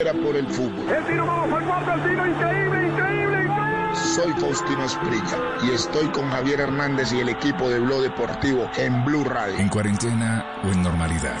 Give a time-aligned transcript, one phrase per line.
[0.00, 0.88] Era por el fútbol.
[0.88, 3.96] El tiro, vamos al cuarto, el tiro, increíble, increíble, increíble.
[4.14, 9.04] Soy Faustino Esprilla y estoy con Javier Hernández y el equipo de Blog Deportivo en
[9.04, 9.58] Blue Radio.
[9.58, 11.40] En cuarentena o en normalidad,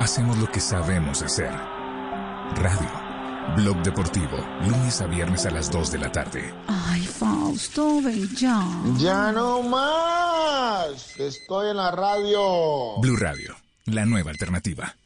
[0.00, 1.52] hacemos lo que sabemos hacer.
[2.56, 2.90] Radio.
[3.54, 6.52] Blog Deportivo, lunes a viernes a las 2 de la tarde.
[6.66, 8.60] Ay, Fausto, ven ya.
[8.96, 11.14] Ya no más.
[11.16, 13.00] Estoy en la radio.
[13.00, 13.54] Blue Radio,
[13.84, 14.96] la nueva alternativa.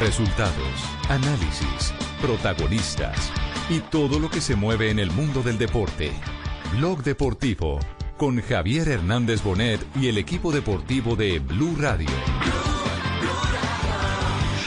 [0.00, 3.30] Resultados, análisis, protagonistas
[3.68, 6.12] y todo lo que se mueve en el mundo del deporte.
[6.72, 7.78] Blog Deportivo
[8.16, 12.10] con Javier Hernández Bonet y el equipo deportivo de Blue Radio.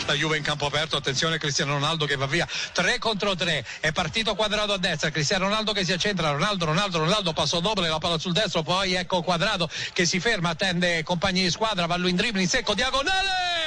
[0.07, 3.91] La Juve in campo aperto, attenzione Cristiano Ronaldo che va via, 3 contro 3, è
[3.91, 7.97] partito quadrato a destra, Cristiano Ronaldo che si accentra, Ronaldo, Ronaldo, Ronaldo, passo doppio, la
[7.97, 12.11] palla sul destro, poi ecco quadrato che si ferma, attende compagni di squadra, va lui
[12.11, 13.66] in dribbling secco, diagonale,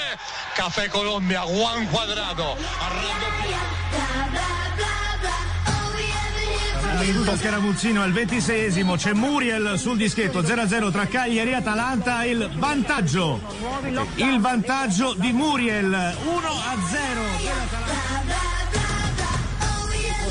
[0.55, 2.57] Caffè Colombia, Juan Quadrado,
[7.01, 13.41] Minuto Scaramuzzino al 26esimo, c'è Muriel sul dischetto 0-0 tra Cagliari e Atalanta, il vantaggio,
[14.17, 18.61] il vantaggio di Muriel 1-0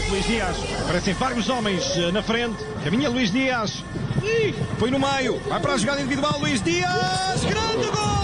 [0.09, 0.57] Luís Dias,
[0.87, 2.63] parecem vários homens eh, na frente.
[2.83, 3.83] Caminha Luís Dias.
[4.23, 5.39] Ih, foi no meio.
[5.47, 6.39] Vai para a jogada individual.
[6.39, 7.45] Luís Dias.
[7.45, 8.18] Grande golo!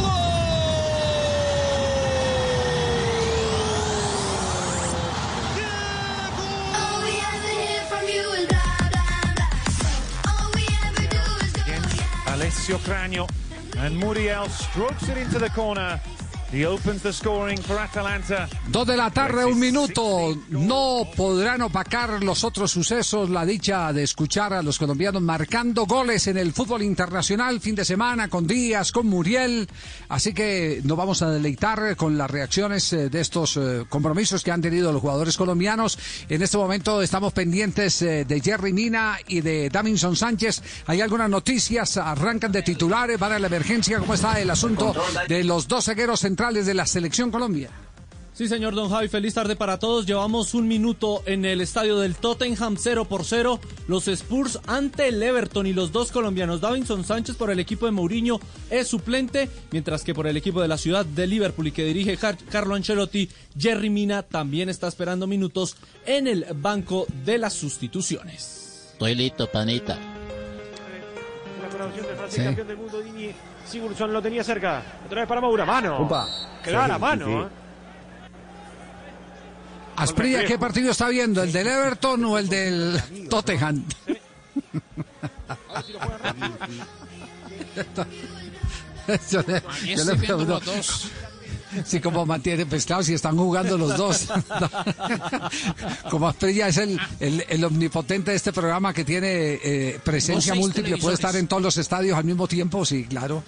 [12.46, 13.28] Alessio Cranio
[13.80, 16.00] and Muriel strokes it into the corner.
[16.54, 18.48] He opens the scoring for Atalanta.
[18.68, 20.38] Dos de la tarde, un minuto.
[20.50, 26.28] No podrán opacar los otros sucesos la dicha de escuchar a los colombianos marcando goles
[26.28, 29.68] en el fútbol internacional fin de semana con Díaz, con Muriel.
[30.08, 34.52] Así que nos vamos a deleitar con las reacciones eh, de estos eh, compromisos que
[34.52, 35.98] han tenido los jugadores colombianos.
[36.30, 40.62] En este momento estamos pendientes eh, de Jerry Mina y de Davinson Sánchez.
[40.86, 44.00] Hay algunas noticias, arrancan de titulares, van a la emergencia.
[44.00, 44.94] ¿Cómo está el asunto
[45.28, 47.72] de los dos cegueros centrales de la selección Colombia?
[48.34, 50.06] Sí, señor Don Javi, feliz tarde para todos.
[50.06, 53.60] Llevamos un minuto en el estadio del Tottenham 0 por 0.
[53.88, 56.62] Los Spurs ante el Everton y los dos colombianos.
[56.62, 58.40] Davinson Sánchez por el equipo de Mourinho
[58.70, 62.16] es suplente, mientras que por el equipo de la ciudad de Liverpool y que dirige
[62.52, 63.28] Carlo Ancelotti,
[63.58, 68.92] Jerry Mina también está esperando minutos en el banco de las sustituciones.
[68.92, 69.98] Estoy listo, panita.
[71.60, 73.32] La colaboración del Francia, campeón del mundo, Dini
[73.68, 74.82] Sigurdsson lo tenía cerca.
[75.06, 75.66] Otra vez para Moura.
[75.66, 75.98] Mano.
[76.00, 76.28] Opa.
[76.64, 77.26] Clara Sí, mano.
[77.26, 77.38] sí, sí.
[77.38, 77.48] ¿eh?
[79.98, 81.42] Asprilla, ¿qué partido está viendo?
[81.42, 83.86] ¿El del Everton o el del Tottenham?
[89.32, 89.64] Yo le-
[89.96, 90.18] yo le
[91.86, 94.28] Sí, como mantiene pescado si están jugando los dos.
[96.10, 100.98] como Asprilla es el, el, el omnipotente de este programa que tiene eh, presencia múltiple,
[100.98, 103.44] puede estar en todos los estadios al mismo tiempo, sí, claro.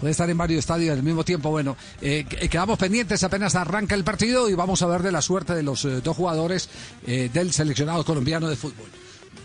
[0.00, 1.50] Puede estar en varios estadios al mismo tiempo.
[1.50, 5.20] Bueno, eh, que- quedamos pendientes apenas arranca el partido y vamos a ver de la
[5.22, 6.68] suerte de los eh, dos jugadores
[7.06, 8.88] eh, del seleccionado colombiano de fútbol.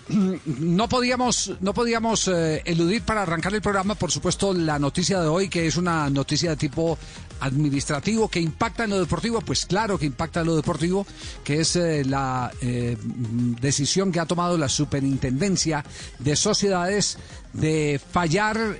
[0.45, 5.27] No podíamos, no podíamos eh, eludir para arrancar el programa, por supuesto, la noticia de
[5.27, 6.97] hoy, que es una noticia de tipo
[7.39, 11.05] administrativo que impacta en lo deportivo, pues claro que impacta en lo deportivo,
[11.43, 12.97] que es eh, la eh,
[13.59, 15.83] decisión que ha tomado la Superintendencia
[16.19, 17.17] de Sociedades
[17.53, 18.79] de fallar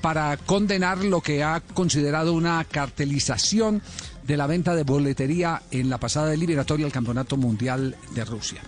[0.00, 3.82] para condenar lo que ha considerado una cartelización
[4.26, 8.62] de la venta de boletería en la pasada eliminatoria al Campeonato Mundial de Rusia.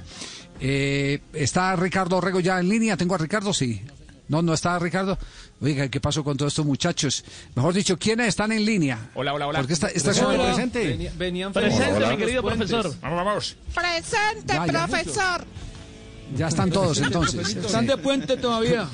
[0.61, 2.97] Eh, ¿Está Ricardo Rego ya en línea?
[2.97, 3.53] ¿Tengo a Ricardo?
[3.53, 3.81] Sí.
[4.29, 5.17] No, no está Ricardo.
[5.61, 7.25] Oiga, ¿qué pasó con todos estos muchachos?
[7.55, 9.11] Mejor dicho, ¿quiénes están en línea?
[9.15, 9.59] Hola, hola, hola.
[9.61, 10.45] Porque esta zona Hola.
[10.53, 10.87] presente.
[10.87, 12.95] Venía- venían Presente, mi querido profesor.
[13.01, 13.57] Vamos, vamos.
[13.75, 14.87] Presente, Ya, ya.
[14.87, 15.45] profesor.
[16.37, 17.57] Ya están todos entonces.
[17.57, 18.87] Están de puente todavía.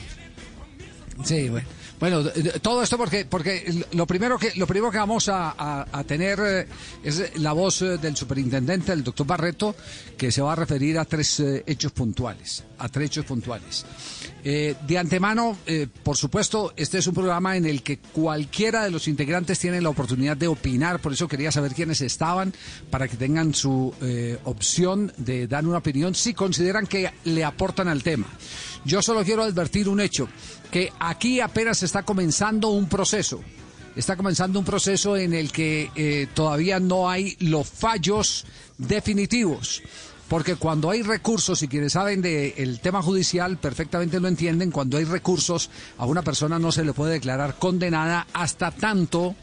[1.25, 1.67] Sí, bueno.
[2.05, 2.23] Bueno,
[2.61, 6.39] todo esto porque porque lo primero que lo primero que vamos a, a- a tener
[6.39, 6.67] eh,
[7.03, 9.75] es la voz eh, del superintendente, el doctor Barreto,
[10.19, 13.87] que se va a referir a tres eh, hechos puntuales, a tres hechos puntuales.
[14.47, 18.91] Eh, de antemano, eh, por supuesto, este es un programa en el que cualquiera de
[18.91, 22.53] los integrantes tiene la oportunidad de opinar, por eso quería saber quiénes estaban,
[22.91, 27.89] para que tengan su eh, opción de dar una opinión si consideran que le aportan
[27.89, 28.27] al tema.
[28.85, 30.29] Yo solo quiero advertir un hecho,
[30.71, 33.41] que aquí apenas está comenzando un proceso.
[33.97, 38.45] Está comenzando un proceso en el que todavía no hay los fallos
[38.77, 39.83] definitivos.
[40.35, 45.05] Porque cuando hay recursos, y quienes saben del tema judicial perfectamente lo entienden, cuando hay
[45.05, 49.37] recursos, a una persona no se le puede declarar condenada hasta tanto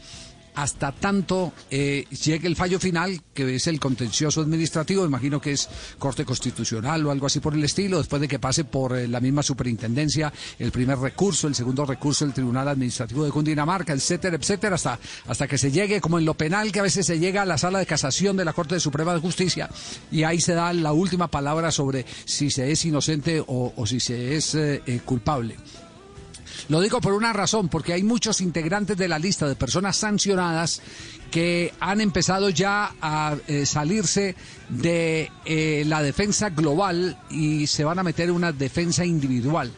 [0.54, 5.68] hasta tanto eh, llegue el fallo final, que es el contencioso administrativo, imagino que es
[5.98, 9.20] Corte Constitucional o algo así por el estilo, después de que pase por eh, la
[9.20, 14.74] misma superintendencia el primer recurso, el segundo recurso del Tribunal Administrativo de Cundinamarca, etcétera, etcétera,
[14.74, 17.46] hasta, hasta que se llegue, como en lo penal, que a veces se llega a
[17.46, 19.70] la sala de casación de la Corte Suprema de Justicia,
[20.10, 24.36] y ahí se da la última palabra sobre si se es inocente o, si se
[24.36, 25.56] es eh, culpable.
[26.68, 30.80] Lo digo por una razón, porque hay muchos integrantes de la lista de personas sancionadas
[31.30, 34.36] que han empezado ya a eh, salirse
[34.68, 39.72] de eh, la defensa global y se van a meter en una defensa individual.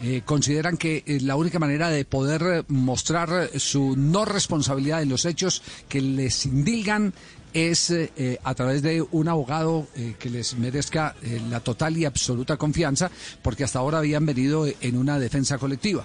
[0.00, 5.60] Eh, consideran que la única manera de poder mostrar su no responsabilidad en los hechos
[5.88, 7.12] que les indilgan
[7.52, 12.04] es eh, a través de un abogado eh, que les merezca eh, la total y
[12.04, 13.10] absoluta confianza,
[13.42, 16.04] porque hasta ahora habían venido en una defensa colectiva.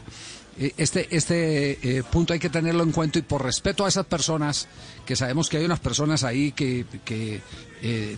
[0.56, 4.68] Este, este punto hay que tenerlo en cuenta y por respeto a esas personas,
[5.04, 7.42] que sabemos que hay unas personas ahí que, que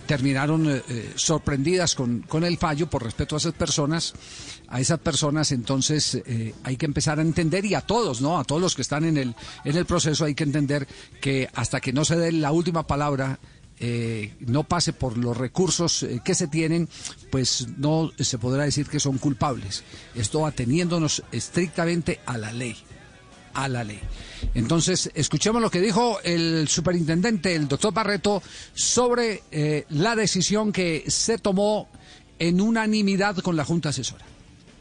[0.04, 0.82] terminaron
[1.14, 4.12] sorprendidas con, con el fallo, por respeto a esas personas,
[4.68, 8.38] a esas personas, entonces eh, hay que empezar a entender y a todos, ¿no?
[8.38, 9.34] A todos los que están en el,
[9.64, 10.86] en el proceso hay que entender
[11.20, 13.38] que hasta que no se dé la última palabra,
[13.78, 16.88] eh, no pase por los recursos eh, que se tienen,
[17.30, 19.84] pues no se podrá decir que son culpables.
[20.14, 22.76] Esto ateniéndonos estrictamente a la ley.
[23.54, 24.00] A la ley.
[24.54, 28.42] Entonces, escuchemos lo que dijo el superintendente, el doctor Barreto,
[28.74, 29.44] sobre
[29.88, 31.88] la decisión que se tomó
[32.38, 34.35] en unanimidad con la Junta Asesora.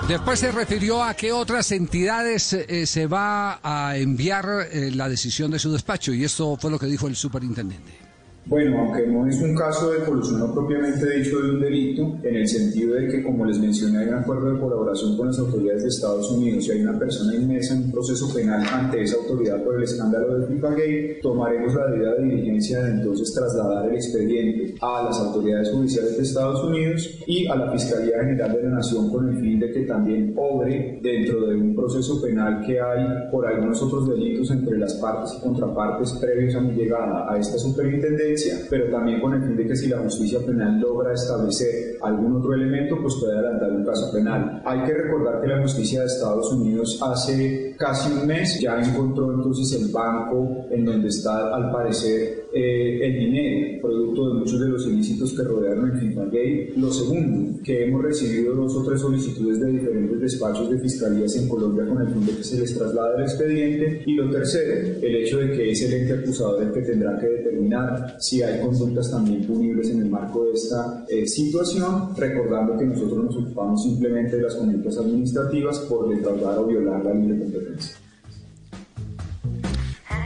[0.06, 5.50] Después se refirió a qué otras entidades eh, se va a enviar eh, la decisión
[5.50, 8.07] de su despacho y esto fue lo que dijo el superintendente.
[8.48, 12.34] Bueno, aunque no es un caso de colusión no propiamente dicho de un delito, en
[12.34, 15.82] el sentido de que, como les mencioné, hay un acuerdo de colaboración con las autoridades
[15.82, 19.62] de Estados Unidos y hay una persona inmersa en un proceso penal ante esa autoridad
[19.62, 25.02] por el escándalo del Gate, tomaremos la debida diligencia de entonces trasladar el expediente a
[25.02, 29.28] las autoridades judiciales de Estados Unidos y a la Fiscalía General de la Nación con
[29.28, 33.82] el fin de que también obre dentro de un proceso penal que hay por algunos
[33.82, 38.37] otros delitos entre las partes y contrapartes previos a mi llegada a esta superintendencia
[38.70, 42.54] pero también con el fin de que si la justicia penal logra establecer algún otro
[42.54, 44.62] elemento, pues puede adelantar un caso penal.
[44.64, 49.32] Hay que recordar que la justicia de Estados Unidos hace casi un mes ya encontró
[49.32, 54.68] entonces el banco en donde está al parecer eh, el dinero, producto de muchos de
[54.68, 56.72] los ilícitos que rodearon el FIFA Gay.
[56.76, 61.48] Lo segundo, que hemos recibido dos o tres solicitudes de diferentes despachos de fiscalías en
[61.48, 64.02] Colombia con el fin de que se les traslade el expediente.
[64.06, 67.26] Y lo tercero, el hecho de que es el ente acusador el que tendrá que
[67.26, 72.84] determinar si hay conductas también punibles en el marco de esta eh, situación, recordando que
[72.84, 77.96] nosotros nos ocupamos simplemente de las conductas administrativas por defraudar o violar la libre competencia.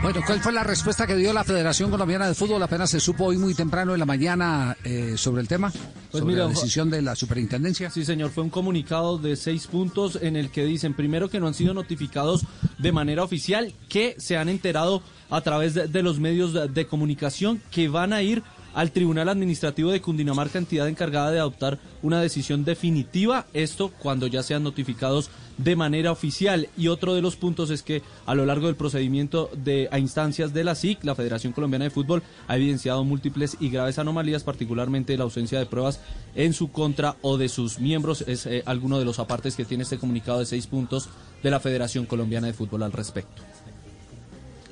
[0.03, 2.61] Bueno, ¿cuál fue la respuesta que dio la Federación Colombiana de Fútbol?
[2.61, 6.35] Apenas se supo hoy muy temprano en la mañana eh, sobre el tema, Pues sobre
[6.35, 7.89] mira, la decisión de la superintendencia.
[7.89, 11.47] Sí, señor, fue un comunicado de seis puntos en el que dicen, primero, que no
[11.47, 12.45] han sido notificados
[12.81, 17.61] de manera oficial, que se han enterado a través de, los medios de, de comunicación
[17.71, 18.43] que van a ir
[18.75, 24.43] al Tribunal Administrativo de Cundinamarca, entidad encargada de adoptar una decisión definitiva, esto cuando ya
[24.43, 26.69] sean notificados de manera oficial.
[26.77, 30.53] Y otro de los puntos es que a lo largo del procedimiento de, a instancias
[30.53, 35.17] de la SIC, la Federación Colombiana de Fútbol ha evidenciado múltiples y graves anomalías, particularmente
[35.17, 36.01] la ausencia de pruebas
[36.35, 38.23] en su contra o de sus miembros.
[38.27, 41.09] Es eh, alguno de los apartes que tiene este comunicado de seis puntos
[41.43, 43.43] de la Federación Colombiana de Fútbol al respecto.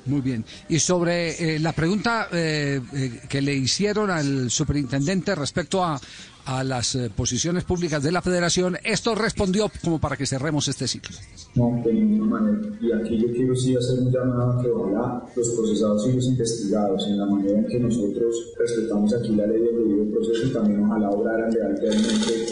[0.05, 0.43] Muy bien.
[0.69, 5.99] Y sobre eh, la pregunta eh, eh, que le hicieron al superintendente respecto a,
[6.45, 10.87] a las eh, posiciones públicas de la federación, esto respondió como para que cerremos este
[10.87, 11.15] ciclo.
[11.55, 12.59] No, de ninguna manera.
[12.81, 16.25] Y aquí yo quiero sí hacer un llamado a que ojalá los procesados y los
[16.25, 20.83] investigados, en la manera en que nosotros respetamos aquí la ley del debido proceso, también
[20.83, 22.45] ojalá obraran lealmente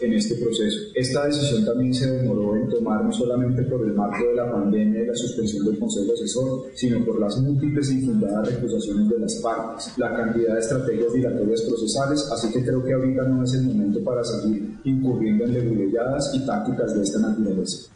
[0.00, 0.78] en este proceso.
[0.94, 5.02] Esta decisión también se demoró en tomar no solamente por el marco de la pandemia
[5.02, 9.34] y la suspensión del Consejo Asesor, sino por las múltiples e infundadas recusaciones de las
[9.36, 13.64] partes, la cantidad de estrategias dilatorias procesales, así que creo que ahorita no es el
[13.64, 17.90] momento para seguir incurriendo en leguleyadas y tácticas de esta naturaleza.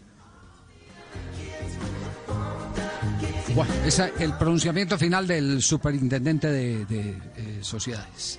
[3.55, 8.39] Bueno, ese es el pronunciamiento final del superintendente de, de, eh, sociedades.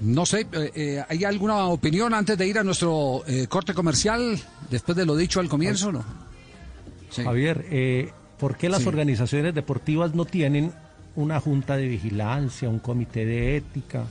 [0.00, 4.38] No sé, eh, eh, ¿hay alguna opinión antes de ir a nuestro eh, corte comercial
[4.70, 6.04] después de lo dicho al comienzo no?
[7.10, 7.22] Sí.
[7.22, 8.88] Javier, eh, ¿por qué las Sí.
[8.88, 10.72] organizaciones deportivas no tienen
[11.16, 14.04] una junta de vigilancia, un comité de ética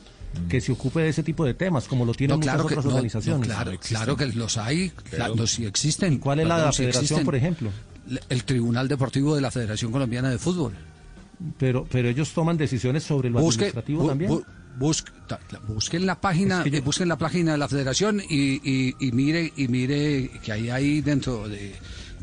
[0.49, 2.85] que se ocupe de ese tipo de temas, como lo tienen No, claro muchas otras
[2.85, 3.47] no, organizaciones?
[3.47, 6.17] claro, claro que los hay, claro, sí existen.
[6.19, 7.25] ¿Cuál es la la federación, existen.
[7.25, 7.69] por ejemplo?
[8.29, 10.73] El Tribunal Deportivo de la Federación Colombiana de Fútbol.
[11.57, 14.31] Pero, pero ellos toman decisiones sobre lo Busque, administrativo bu- también.
[14.31, 14.45] bu-
[14.79, 15.11] busque-
[15.67, 18.95] busquen la página, Es que yo- eh, busquen la página de la Federación y, y-
[18.99, 21.73] y mire y mire que hay ahí dentro de,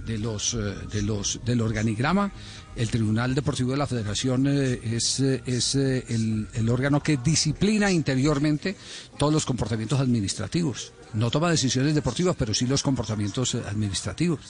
[0.07, 0.59] de los eh,
[0.93, 2.31] de los del organigrama
[2.77, 7.17] el Tribunal Deportivo de la Federación eh, es, eh, es eh, el, el órgano que
[7.17, 8.77] disciplina interiormente
[9.19, 10.93] todos los comportamientos administrativos.
[11.15, 14.41] No toma decisiones deportivas, pero sí los comportamientos eh, administrativos.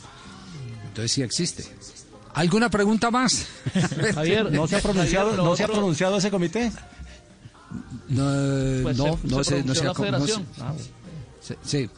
[0.88, 1.64] Entonces sí existe.
[2.34, 3.46] ¿Alguna pregunta más?
[4.14, 6.70] Javier, ¿no se ha pronunciado, ¿no se ha pronunciado ese comité?
[8.08, 10.46] No, Pues no, se- no se no federación.
[10.60, 10.74] Ah,
[11.40, 11.90] Sí, sí.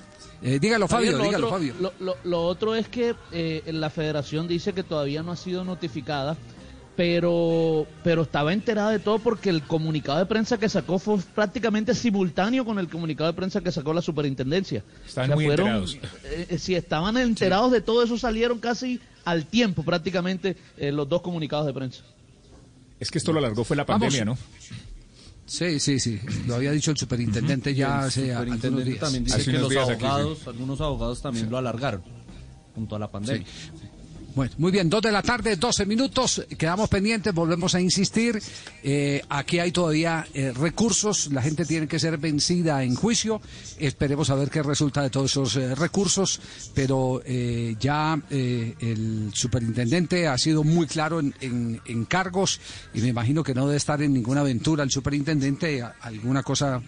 [0.44, 1.74] Eh, dígalo, Fabio, lo dígalo, otro, Fabio.
[1.80, 5.64] Lo, lo- lo otro es que eh, la federación dice que todavía no ha sido
[5.64, 6.36] notificada,
[6.96, 11.94] pero, pero estaba enterada de todo porque el comunicado de prensa que sacó fue prácticamente
[11.94, 14.82] simultáneo con el comunicado de prensa que sacó la superintendencia.
[15.06, 15.96] Estaban muy enterados.
[16.24, 21.08] eh, eh, si estaban enterados de todo eso, salieron casi al tiempo prácticamente eh, los
[21.08, 22.02] dos comunicados de prensa.
[23.00, 24.02] Es que esto lo alargó fue la Vamos.
[24.02, 24.38] pandemia, ¿no?
[25.52, 26.18] Sí, sí, sí.
[26.46, 29.00] Lo había dicho el superintendente ya el hace algunos superintendente días.
[29.00, 32.02] también dice Hace que los días aquí, abogados, algunos abogados también lo alargaron
[32.74, 33.46] junto a la pandemia.
[34.34, 38.40] Bueno, muy bien, dos de la tarde, 12 minutos, quedamos pendientes, volvemos a insistir.
[38.82, 43.42] Eh, aquí hay todavía eh, recursos, la gente tiene que ser vencida en juicio.
[43.78, 46.40] Esperemos a ver qué resulta de todos esos eh, recursos,
[46.74, 47.20] pero
[47.78, 52.58] ya el superintendente ha sido muy claro en, en- cargos
[52.94, 56.80] y me imagino que no debe estar en ninguna aventura el superintendente, alguna cosa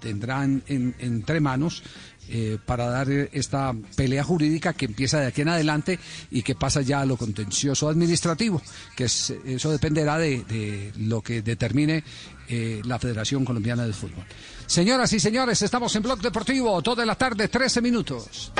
[0.00, 1.82] tendrán en- entre manos
[2.28, 5.98] eh, para dar esta pelea jurídica que empieza de aquí en adelante
[6.30, 8.60] y que pasa ya a lo contencioso administrativo,
[8.96, 12.02] que es- eso dependerá de, de lo que determine
[12.48, 14.24] eh, la Federación Colombiana de Fútbol.
[14.66, 18.52] Señoras y señores, estamos en Blog Deportivo, toda la tarde, 13 minutos.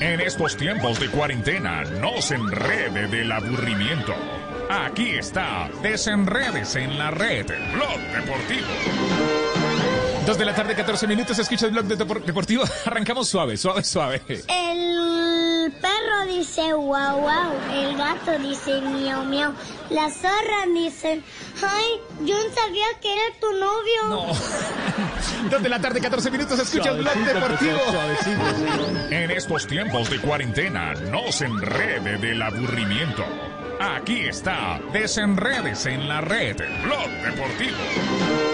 [0.00, 4.12] En estos tiempos de cuarentena, no se enrede del aburrimiento.
[4.70, 9.43] Aquí está, desenredes en la red, Blog Deportivo.
[10.26, 12.64] Dos de la tarde, 14 minutos, escucha el blog de Depor- deportivo.
[12.86, 14.22] Arrancamos suave, suave, suave.
[14.28, 19.52] El perro dice guau guau, el gato dice miau miau,
[19.90, 21.22] las zorras dicen,
[21.62, 21.84] ay,
[22.24, 24.34] yo no sabía que era tu novio.
[25.50, 27.78] Dos de la tarde, 14 minutos, escucha el blog deportivo.
[29.10, 33.24] En estos tiempos de cuarentena, no se enrede del aburrimiento.
[33.78, 38.53] Aquí está, desenredes en la red, blog deportivo.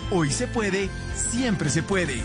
[0.13, 2.21] Hoy se puede, siempre se puede.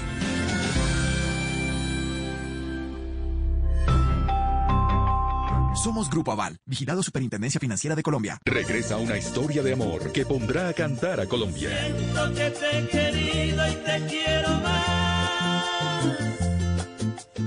[5.76, 8.38] Somos Grupo Aval, vigilado Superintendencia Financiera de Colombia.
[8.44, 11.70] Regresa una historia de amor que pondrá a cantar a Colombia.
[11.70, 16.06] Siento que te he querido y te quiero más.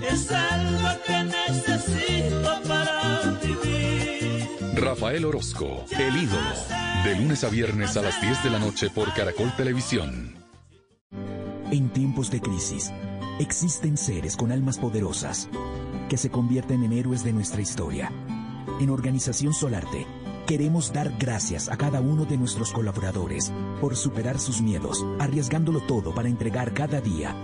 [0.10, 2.49] Es algo que necesito.
[4.90, 6.50] Rafael Orozco, el ídolo.
[7.04, 10.34] De lunes a viernes a las 10 de la noche por Caracol Televisión.
[11.70, 12.92] En tiempos de crisis,
[13.40, 15.48] existen seres con almas poderosas
[16.10, 18.12] que se convierten en héroes de nuestra historia.
[18.80, 20.08] En Organización Solarte,
[20.48, 26.16] queremos dar gracias a cada uno de nuestros colaboradores por superar sus miedos, arriesgándolo todo
[26.16, 27.36] para entregar cada día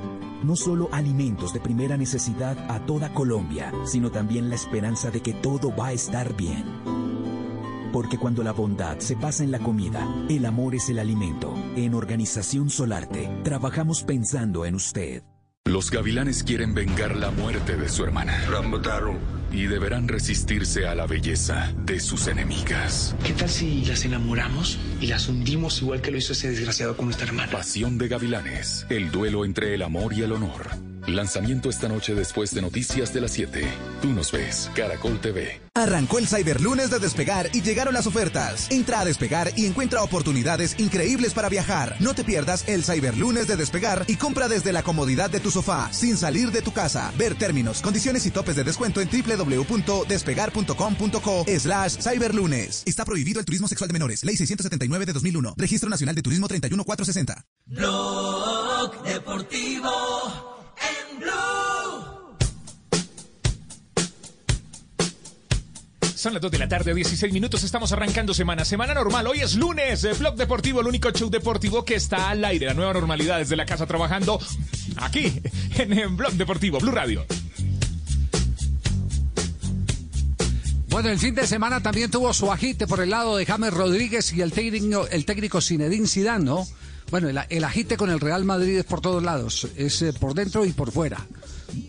[0.44, 5.34] no solo alimentos de primera necesidad a toda Colombia, sino también la esperanza de que
[5.34, 6.96] todo va a estar bien.
[7.96, 11.54] Porque cuando la bondad se pasa en la comida, el amor es el alimento.
[11.78, 15.24] En Organización Solarte, trabajamos pensando en usted.
[15.64, 18.34] Los gavilanes quieren vengar la muerte de su hermana.
[19.56, 23.16] Y deberán resistirse a la belleza de sus enemigas.
[23.24, 27.06] ¿Qué tal si las enamoramos y las hundimos igual que lo hizo ese desgraciado con
[27.06, 27.54] nuestra hermana?
[27.54, 28.86] Pasión de gavilanes.
[28.90, 30.72] El duelo entre el amor y el honor.
[31.08, 33.64] Lanzamiento esta noche después de Noticias de las 7.
[34.02, 35.62] Tú nos ves, Caracol TV.
[35.76, 38.72] Arrancó el Cyberlunes de Despegar y llegaron las ofertas.
[38.72, 41.96] Entra a Despegar y encuentra oportunidades increíbles para viajar.
[42.00, 45.94] No te pierdas el Cyberlunes de Despegar y compra desde la comodidad de tu sofá,
[45.94, 47.14] sin salir de tu casa.
[47.20, 49.10] Ver términos, condiciones y topes de descuento en
[49.46, 52.84] www.despegar.com.co slash cyberlunes.
[52.86, 54.24] Está prohibido el turismo sexual de menores.
[54.24, 55.54] Ley 679 de 2001.
[55.58, 57.46] Registro Nacional de Turismo 31460.
[57.66, 59.90] Blog Deportivo
[60.78, 61.32] en Blue.
[66.16, 67.64] Son las 2 de la tarde, 16 minutos.
[67.64, 68.66] Estamos arrancando semana.
[68.66, 69.28] Semana normal.
[69.28, 70.04] Hoy es lunes.
[70.06, 72.66] eh, Blog Deportivo, el único show deportivo que está al aire.
[72.66, 74.40] La nueva normalidad desde la casa trabajando
[74.98, 75.40] aquí
[75.78, 77.26] en, en Blog Deportivo, Blue Radio.
[80.96, 84.32] Bueno, el fin de semana también tuvo su agite por el lado de James Rodríguez
[84.32, 86.66] y el técnico, el técnico Zinedine Zidane, ¿no?
[87.12, 90.34] Bueno, el, el agite con el Real Madrid es por todos lados, es eh, por
[90.34, 91.28] dentro y por fuera,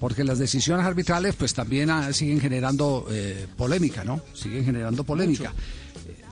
[0.01, 4.21] porque las decisiones arbitrales pues también ah, siguen generando eh, polémica, ¿no?
[4.35, 5.55] Siguen generando polémica.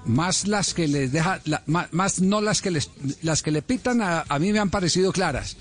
[0.07, 2.91] Más las que les deja, la- ma- más, no las que les,
[3.23, 5.57] las que le pitan a, a mí me han parecido claras,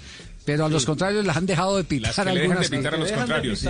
[0.46, 2.78] pero a los contrarios las han dejado de pitar Las que le dejan algunas de
[2.78, 3.20] pitar a los cosas.
[3.24, 3.60] contrarios.
[3.60, 3.68] sí.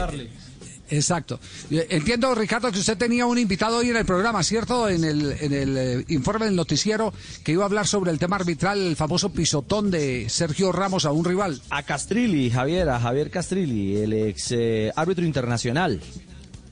[0.94, 1.40] Exacto.
[1.72, 4.88] Eh, Entiendo, Ricardo, que usted tenía un invitado hoy en el programa, ¿cierto?
[4.88, 8.36] En el, en el eh, informe del noticiero que iba a hablar sobre el tema
[8.36, 11.62] arbitral, el famoso pisotón de Sergio Ramos a un rival.
[11.72, 16.00] A Castrilli, Javier, a Javier Castrilli, el ex eh, árbitro internacional.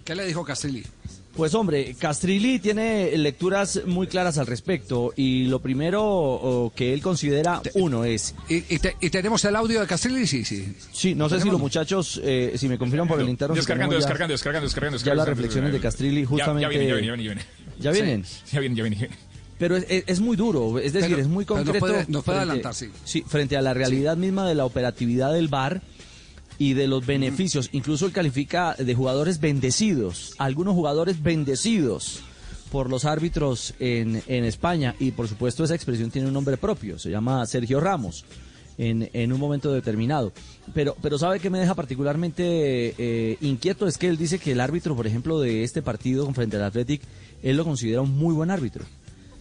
[0.03, 0.83] ¿Qué le dijo Castrilli?
[1.35, 7.61] Pues hombre, Castrilli tiene lecturas muy claras al respecto y lo primero que él considera
[7.75, 8.35] uno es...
[8.49, 10.27] ¿Y, te- y tenemos el audio de Castrilli?
[10.27, 10.75] Sí, sí.
[10.91, 13.55] Sí, no sé si los muchachos, eh, si me confirman por el interno...
[13.55, 15.21] si Descargando, ya- descargando, descargando, descargando, Ya descargando.
[15.21, 16.61] las reflexiones de Castrilli Ya- justamente...
[16.63, 17.45] Ya, viene, ya viene, ya viene, ya viene.
[17.79, 18.25] ¿Ya vienen?
[18.25, 19.09] Sí, ya viene, ya viene.
[19.57, 21.79] Pero es, es- es muy duro, es decir, Pero- es muy nos concreto.
[21.79, 23.23] puede- nos puede frente- adelantar, sí.
[23.25, 25.81] frente a la realidad misma de la operatividad del VAR
[26.61, 27.69] y de los beneficios.
[27.71, 32.19] Incluso él califica de jugadores bendecidos, algunos jugadores bendecidos
[32.71, 34.93] por los árbitros en, en España.
[34.99, 38.25] Y por supuesto esa expresión tiene un nombre propio, se llama Sergio Ramos.
[38.77, 40.31] En, en un momento determinado.
[40.73, 44.59] Pero, pero sabe que me deja particularmente eh, inquieto es que él dice que el
[44.59, 47.01] árbitro, por ejemplo, de este partido frente al Athletic,
[47.43, 48.85] él lo considera un muy buen árbitro.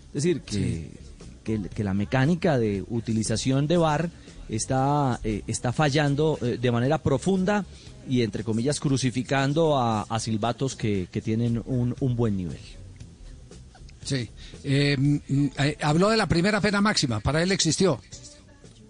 [0.08, 0.90] Es decir, que,
[1.58, 4.10] que, que la mecánica de utilización de VAR
[4.48, 7.64] está, eh, está fallando eh, de manera profunda
[8.08, 12.58] y, entre comillas, crucificando a, a silbatos que, que tienen un, un buen nivel.
[14.04, 14.28] Sí.
[14.64, 18.00] Eh, mm, eh, habló de la primera pena máxima, para él existió.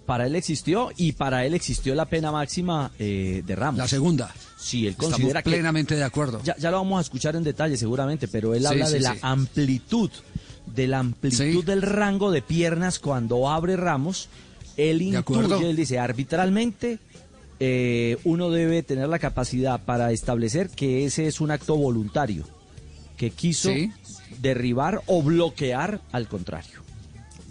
[0.07, 3.79] Para él existió y para él existió la pena máxima eh, de Ramos.
[3.79, 4.33] La segunda.
[4.59, 6.41] Sí, él Estamos considera que- plenamente de acuerdo.
[6.43, 9.01] Ya, ya lo vamos a escuchar en detalle seguramente, pero él Sí, habla sí, de
[9.01, 10.11] la amplitud,
[10.67, 14.29] de la amplitud del rango de piernas cuando abre Ramos.
[14.77, 16.99] Él intuye, él dice, arbitralmente
[17.59, 22.47] eh, uno debe tener la capacidad para establecer que ese es un acto voluntario,
[23.17, 23.93] que quiso Sí.
[24.41, 26.81] derribar o bloquear al contrario.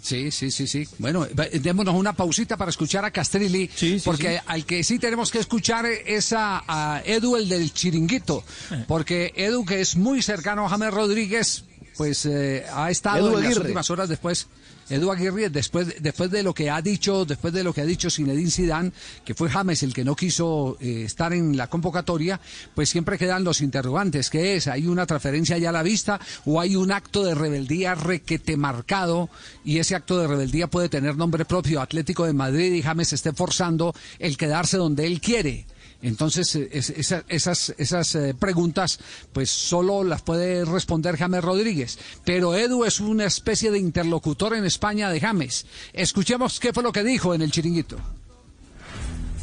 [0.02, 0.88] Sí, sí, sí, sí.
[0.98, 3.68] Bueno, va- démonos una pausita para escuchar a Castrilli,
[4.02, 4.42] porque sí.
[4.46, 8.42] al que sí tenemos que escuchar es a, a Edu, el del chiringuito,
[8.88, 11.64] porque Edu, que es muy cercano a James Rodríguez,
[12.00, 14.46] pues eh, ha estado Edu en las últimas horas después.
[14.88, 18.08] Edu Aguirre, después, después de lo que ha dicho, después de lo que ha dicho
[18.08, 22.40] Zinedine Zidane, que fue James el que no quiso eh, estar en la convocatoria,
[22.74, 24.30] pues siempre quedan los interrogantes.
[24.30, 24.66] ¿Qué es?
[24.66, 29.28] ¿Hay una transferencia ya a la vista o hay un acto de rebeldía requete marcado
[29.62, 31.82] y ese acto de rebeldía puede tener nombre propio?
[31.82, 35.66] Atlético de Madrid y James esté forzando el quedarse donde él quiere.
[36.02, 38.98] Entonces, eh, es- esa- esas, esas eh, preguntas,
[39.32, 41.98] pues solo las puede responder James Rodríguez.
[42.24, 45.66] Pero Edu es una especie de interlocutor en España de James.
[45.92, 47.96] Escuchemos qué fue lo que dijo en el chiringuito.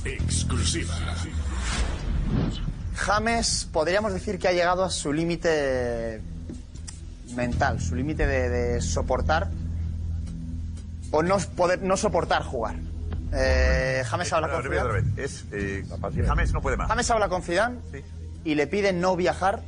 [0.03, 0.95] Exclusiva.
[2.95, 6.21] James podríamos decir que ha llegado a su límite
[7.35, 9.51] mental, su límite de, de soportar
[11.11, 12.75] o no poder no soportar jugar.
[13.33, 15.01] Eh, James habla con otra Zidane.
[15.01, 15.17] vez.
[15.17, 15.83] Es, eh,
[16.25, 16.87] James no puede más.
[16.87, 17.77] James habla con Zidane
[18.43, 19.63] y le pide no viajar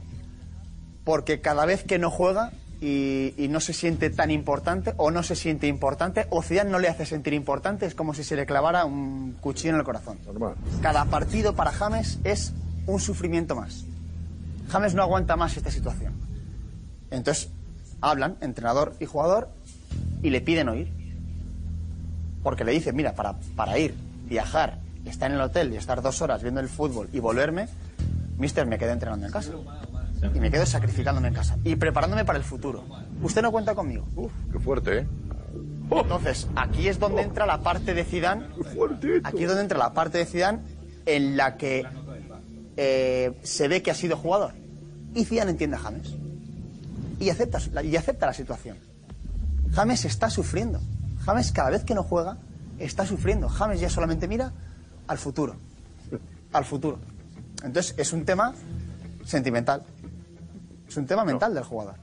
[1.04, 5.24] porque cada vez que no juega y, y no se siente tan importante o no
[5.24, 8.46] se siente importante o Zidane no le hace sentir importante es como si se le
[8.46, 10.18] clavara un cuchillo en el corazón.
[10.82, 12.54] Cada partido para James es
[12.86, 13.84] un sufrimiento más.
[14.70, 16.14] James no aguanta más esta situación.
[17.12, 17.50] Entonces
[18.02, 19.50] hablan entrenador y jugador
[20.22, 20.94] y le piden oír.
[22.44, 23.96] Porque le dicen, mira, para, para ir,
[24.28, 27.68] viajar, estar en el hotel y estar dos horas viendo el fútbol y volverme,
[28.38, 29.54] mister, me quedo entrenando en casa.
[30.34, 31.58] Y me quedo sacrificándome en casa.
[31.64, 32.84] Y preparándome para el futuro.
[33.22, 34.06] Usted no cuenta conmigo.
[34.52, 35.08] Qué fuerte, ¿eh?
[35.92, 38.46] Entonces, aquí es donde entra la parte de Zidane.
[39.24, 40.60] Aquí es donde entra la parte de Zidane
[41.06, 41.86] en la que
[42.78, 44.54] eh, se ve que ha sido jugador.
[45.16, 46.16] Y Zidane entiende a James.
[47.20, 48.78] Y acepta, y acepta la situación.
[49.72, 50.80] James está sufriendo.
[51.30, 52.38] James cada vez que no juega
[52.80, 53.48] está sufriendo.
[53.50, 54.52] James ya solamente mira
[55.08, 55.58] al futuro.
[56.52, 57.00] Al futuro.
[57.64, 58.56] Entonces es un tema
[59.26, 59.84] sentimental.
[60.88, 61.96] Es un tema mental del jugador.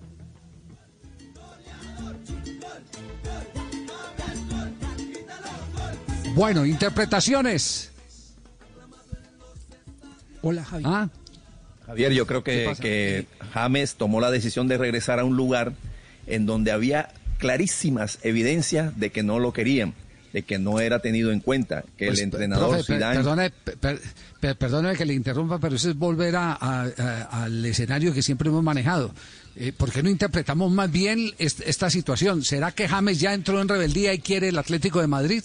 [6.37, 7.91] Bueno, interpretaciones.
[10.43, 10.85] Hola, Javi.
[10.87, 11.09] Ah,
[11.87, 15.73] Javier, yo creo que James tomó la decisión de regresar a un lugar
[16.29, 17.09] en donde había
[17.39, 19.95] clarísimas evidencias de que no lo querían,
[20.33, 23.17] de que no era tenido en cuenta, que Pues, el entrenador profe, Zidane...
[23.17, 28.13] perdone, per- per- que le interrumpa, pero eso es volver a- a- a- al escenario
[28.13, 29.13] que siempre hemos manejado.
[29.59, 32.45] Eh, ¿Por qué no interpretamos más bien est- esta situación?
[32.45, 35.43] ¿Será que James ya entró en rebeldía y quiere el Atlético de Madrid?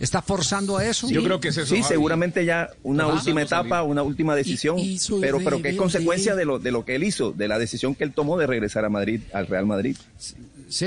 [0.00, 1.06] ¿Está forzando a eso?
[1.08, 1.14] Sí,
[1.64, 3.14] Sí, seguramente ya una Ajá.
[3.14, 6.84] última etapa, una última decisión, y pero, pero que es consecuencia de lo, de lo
[6.84, 9.66] que él hizo, de la decisión que él tomó de regresar a Madrid, al Real
[9.66, 9.96] Madrid.
[10.18, 10.34] Sí,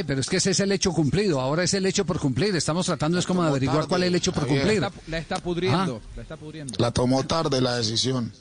[0.06, 1.40] pero es que ese es el hecho cumplido.
[1.40, 2.56] Ahora es el hecho por cumplir.
[2.56, 4.62] Estamos tratando es como de averiguar cuál es el hecho por Javier.
[4.62, 4.82] cumplir.
[4.82, 6.02] La está, la está pudriendo.
[6.04, 6.12] Ah.
[6.16, 6.74] La está pudriendo.
[6.78, 8.34] La tomó tarde la decisión.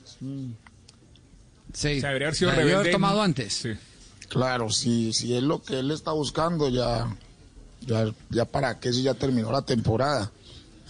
[1.73, 2.01] Sí.
[2.01, 3.69] debería haber sido haber tomado antes.
[4.29, 7.17] Claro, si, si es lo que él está buscando, ya,
[7.83, 10.33] ya, ya para qué si ya terminó la temporada.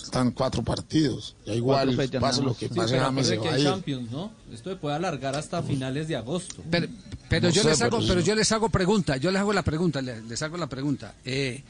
[0.07, 1.37] Están cuatro partidos.
[1.47, 2.57] Ya igual, Cuatro pase lo más.
[2.59, 3.67] que Sí, pase, pero James se va a hay ir.
[3.69, 4.33] Champions, ¿no?
[4.53, 6.63] Esto puede alargar hasta finales de agosto.
[6.71, 6.87] Pero,
[7.29, 9.63] pero No yo sé, les hago, pero yo les hago pregunta, yo les hago la
[9.63, 11.15] pregunta, le- les, hago la pregunta.
[11.25, 11.63] Eh,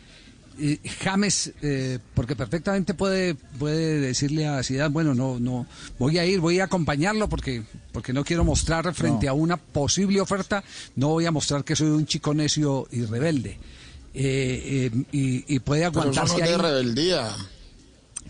[1.02, 5.66] James, eh, porque perfectamente puede puede decirle a Zidane, bueno, no no
[5.98, 9.32] voy a ir, voy a acompañarlo porque porque no quiero mostrar frente No.
[9.32, 13.58] a una posible oferta, no voy a mostrar que soy un chico necio y rebelde.
[14.14, 16.60] Eh, eh, y, y puede Pero eso no aguantarse es de ahí.
[16.60, 17.28] rebeldía.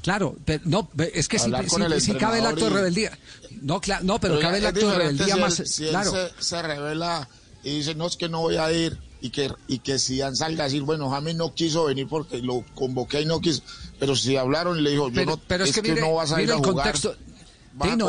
[0.07, 2.71] Claro, pero no, es que sí, Hablar sí- con el sí cabe el acto de
[2.71, 3.19] rebeldía.
[3.61, 6.13] No, cla- no, pero, cabe el acto de rebeldía si más, él- si él claro.
[6.13, 7.29] se, se revela
[7.65, 8.97] y dice, no, es que no voy a ir.
[9.21, 12.65] Y que, y que si salga a decir, bueno, James no quiso venir porque lo
[12.77, 13.63] convoqué y no quiso.
[13.99, 16.31] Pero si hablaron y le dijo, yo pero, no, pero es, que, mire, no vas
[16.31, 16.75] a ir a el jugar.
[16.93, 17.17] contexto.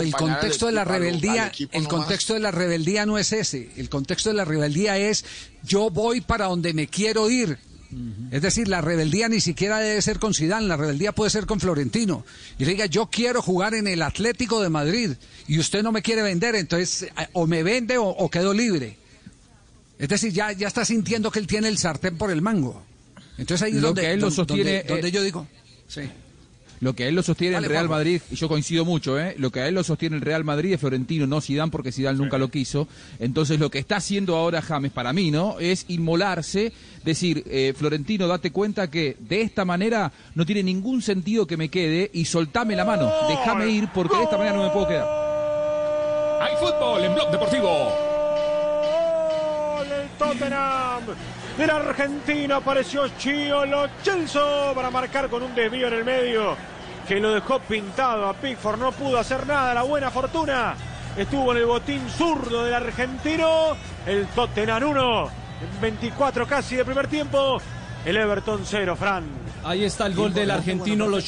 [0.02, 1.88] el contexto de la equipo, al- al rebeldía, el nomás.
[1.88, 3.72] contexto de la rebeldía no es ese.
[3.78, 5.26] El contexto de la rebeldía es
[5.64, 7.58] yo voy para donde me quiero ir.
[8.32, 11.60] Es decir, la rebeldía ni siquiera debe ser con Zidane, la rebeldía puede ser con
[11.60, 12.26] Florentino.
[12.60, 15.12] Y le diga, yo quiero jugar en el Atlético de Madrid
[15.48, 18.98] y usted no me quiere vender, entonces eh, o me vende o, o quedo libre.
[20.00, 22.84] Es decir, ya, ya está sintiendo que él tiene el sartén por el mango.
[23.38, 25.48] Entonces ahí es Lo donde, que él lo donde- sostiene, donde- donde eh, yo digo,
[25.88, 26.02] sí.
[26.80, 27.90] Lo que a él lo sostiene Dale, el Real.
[27.90, 29.36] Madrid, y yo coincido mucho, ¿eh?
[29.38, 32.18] lo que a él lo sostiene el Real Madrid es Florentino, no Zidane, porque Zidane
[32.18, 32.88] nunca lo quiso.
[33.20, 35.60] Entonces lo que está haciendo ahora James, para mí, ¿no?
[35.60, 36.72] Es inmolarse,
[37.04, 41.70] decir, eh, Florentino, date cuenta que de esta manera no tiene ningún sentido que me
[41.70, 45.08] quede y soltame la mano, déjame ir porque de esta manera no me puedo quedar.
[46.42, 47.68] Hay fútbol en Blog Deportivo.
[49.78, 51.04] Gol del Tottenham.
[51.58, 56.56] De la Argentina apareció Chio Lo Celso para marcar con un desvío en el medio
[57.08, 58.80] que lo dejó pintado a Pickford.
[58.80, 59.74] No pudo hacer nada.
[59.74, 60.76] La buena fortuna
[61.18, 63.76] estuvo en el botín zurdo del argentino.
[64.06, 65.30] El Tottenham 1.
[65.62, 67.60] En 24 casi de primer tiempo.
[68.06, 69.47] El Everton 0, Fran.
[69.64, 71.20] Ahí está el gol del argentino Lo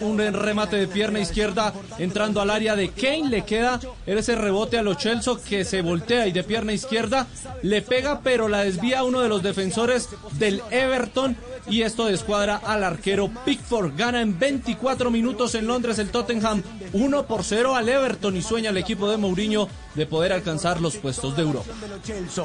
[0.00, 4.82] un remate de pierna izquierda entrando al área de Kane, le queda ese rebote a
[4.82, 7.26] Lo Celso que se voltea y de pierna izquierda
[7.62, 10.08] le pega pero la desvía uno de los defensores
[10.38, 11.36] del Everton
[11.68, 13.96] y esto descuadra al arquero Pickford.
[13.96, 18.70] Gana en 24 minutos en Londres el Tottenham 1 por 0 al Everton y sueña
[18.70, 21.72] el equipo de Mourinho de poder alcanzar los puestos de Europa.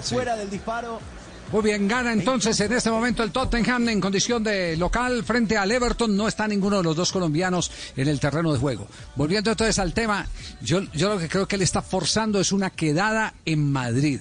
[0.01, 0.99] Fuera del disparo.
[1.51, 5.71] Muy bien, gana entonces en este momento el Tottenham en condición de local frente al
[5.71, 6.15] Everton.
[6.15, 8.87] No está ninguno de los dos colombianos en el terreno de juego.
[9.15, 10.27] Volviendo entonces al tema,
[10.61, 14.19] yo, yo lo que creo que él está forzando es una quedada en Madrid.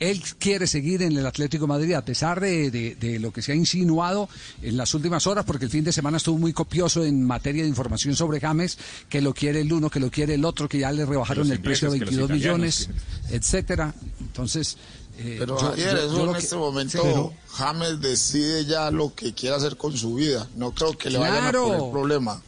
[0.00, 3.40] Él quiere seguir en el Atlético de Madrid a pesar de, de- de lo que
[3.40, 4.28] se ha insinuado
[4.60, 7.68] en las últimas horas, porque el fin de semana estuvo muy copioso en materia de
[7.68, 8.78] información sobre James,
[9.08, 11.60] que lo quiere el uno, que lo quiere el otro, que ya le rebajaron el
[11.60, 13.94] precio a ingleses, que los 22 italianos, millones, etcétera.
[14.20, 14.76] Entonces,
[15.18, 18.64] eh, Pero yo- Javier, yo- eso yo lo en que- este momento Pero- James decide
[18.64, 20.48] ya lo que quiere hacer con su vida.
[20.56, 21.66] No creo que le vayan a Claro.
[21.68, 22.42] poner problema.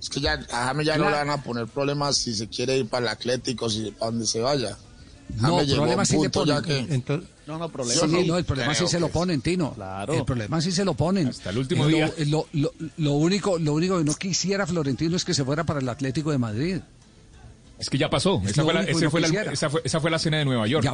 [0.00, 1.10] Es que ya a James ya no Claro.
[1.10, 4.26] le van a poner problemas si se quiere ir para el Atlético, si para donde
[4.26, 4.76] se vaya.
[5.38, 6.62] No, problema un sí le ya ponen.
[6.62, 8.00] que- No, no, problema.
[8.00, 9.74] Sí, Yo no, el problema sí se lo ponen, Tino.
[10.08, 11.28] El problema sí se lo ponen.
[11.28, 12.12] Hasta el último lo, día.
[12.26, 15.80] Lo, lo- lo único, lo único que no quisiera Florentino es que se fuera para
[15.80, 16.78] el Atlético de Madrid.
[17.78, 18.40] Es que ya pasó.
[18.44, 19.20] Es Esa fue, la, no fue
[19.52, 20.84] esa, fue, esa fue la cena de Nueva York.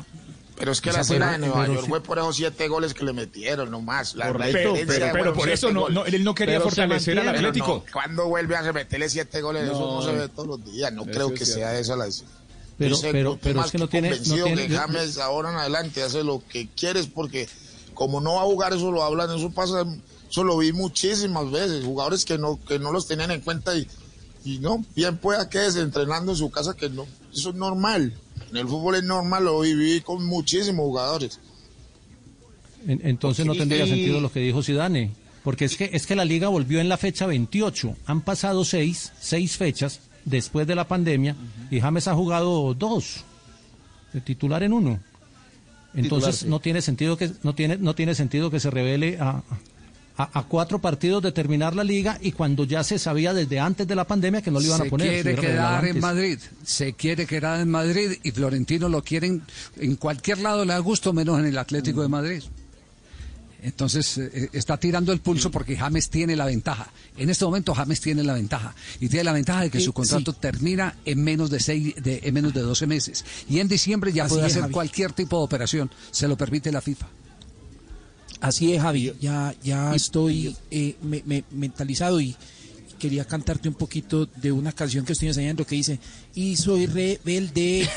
[0.58, 1.88] Pero es que la cena de Nueva York sí.
[1.88, 4.14] fue por esos siete goles que le metieron nomás.
[4.14, 7.28] La, la Correcto, diferencia pero- por eso no- él no quería fortalecer al.
[7.28, 7.84] Atlético.
[7.86, 10.02] No, Cuando vuelve a remeterle siete goles, eso No.
[10.02, 10.92] se ve todos los días.
[10.92, 12.30] No creo que sea esa la decisión.
[12.76, 15.50] Pero- pero- pero más es que no tiene- no convencido tiene- que yo- James ahora
[15.50, 17.48] en adelante hace lo que quieres porque
[17.94, 19.84] como no va a jugar eso lo hablan, eso pasa,
[20.30, 23.88] eso lo vi muchísimas veces, jugadores que no que no los tenían en cuenta y,
[24.44, 28.14] y no, bien pueda que entrenando en su casa que no, eso es normal.
[28.50, 31.38] En el fútbol es normal, lo viví con muchísimos jugadores.
[32.86, 35.10] En- entonces no tendría sentido lo que dijo Zidane,
[35.44, 37.96] porque es que es que la liga volvió en la fecha 28.
[38.06, 41.34] Han pasado seis, seis fechas después de la pandemia
[41.70, 43.24] y James ha jugado dos,
[44.12, 45.00] de titular en uno.
[45.94, 46.46] Entonces Titular, sí.
[46.48, 49.42] no tiene sentido que no tiene no tiene sentido que se revele a,
[50.18, 53.86] a, a cuatro partidos de terminar la liga y cuando ya se sabía desde antes
[53.86, 55.06] de la pandemia que no le iban se a poner.
[55.16, 56.00] se quiere quedar en.
[56.00, 59.42] Madrid, se quiere quedar en Madrid y Florentino lo quieren
[59.76, 62.42] en cualquier lado le da gusto menos en el Atlético de Madrid.
[63.60, 66.88] Entonces eh, está tirando el pulso porque James tiene la ventaja.
[67.16, 69.92] En este momento James tiene la ventaja y tiene la ventaja de que Eh, su
[69.92, 74.12] contrato termina en menos de seis, de, en menos de 12 meses y en diciembre
[74.12, 74.72] ya Así puede hacer Javi.
[74.72, 75.90] cualquier tipo de operación.
[76.12, 77.06] Se lo permite la FIFA.
[78.40, 79.12] Así es, Javi.
[79.20, 82.36] Ya, ya estoy eh, me- me- mentalizado y
[82.98, 86.00] quería cantarte un poquito de una canción que estoy ensayando que dice
[86.34, 87.88] y soy rebelde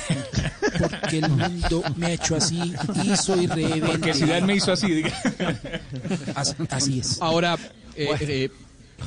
[0.80, 2.73] porque el mundo me ha hecho así
[3.04, 3.82] y soy rebelde.
[3.88, 4.89] Porque Zidane me hizo así.
[4.91, 5.12] diga.
[6.36, 7.19] Así, así es.
[7.21, 7.58] Ahora,
[7.95, 8.49] eh, eh,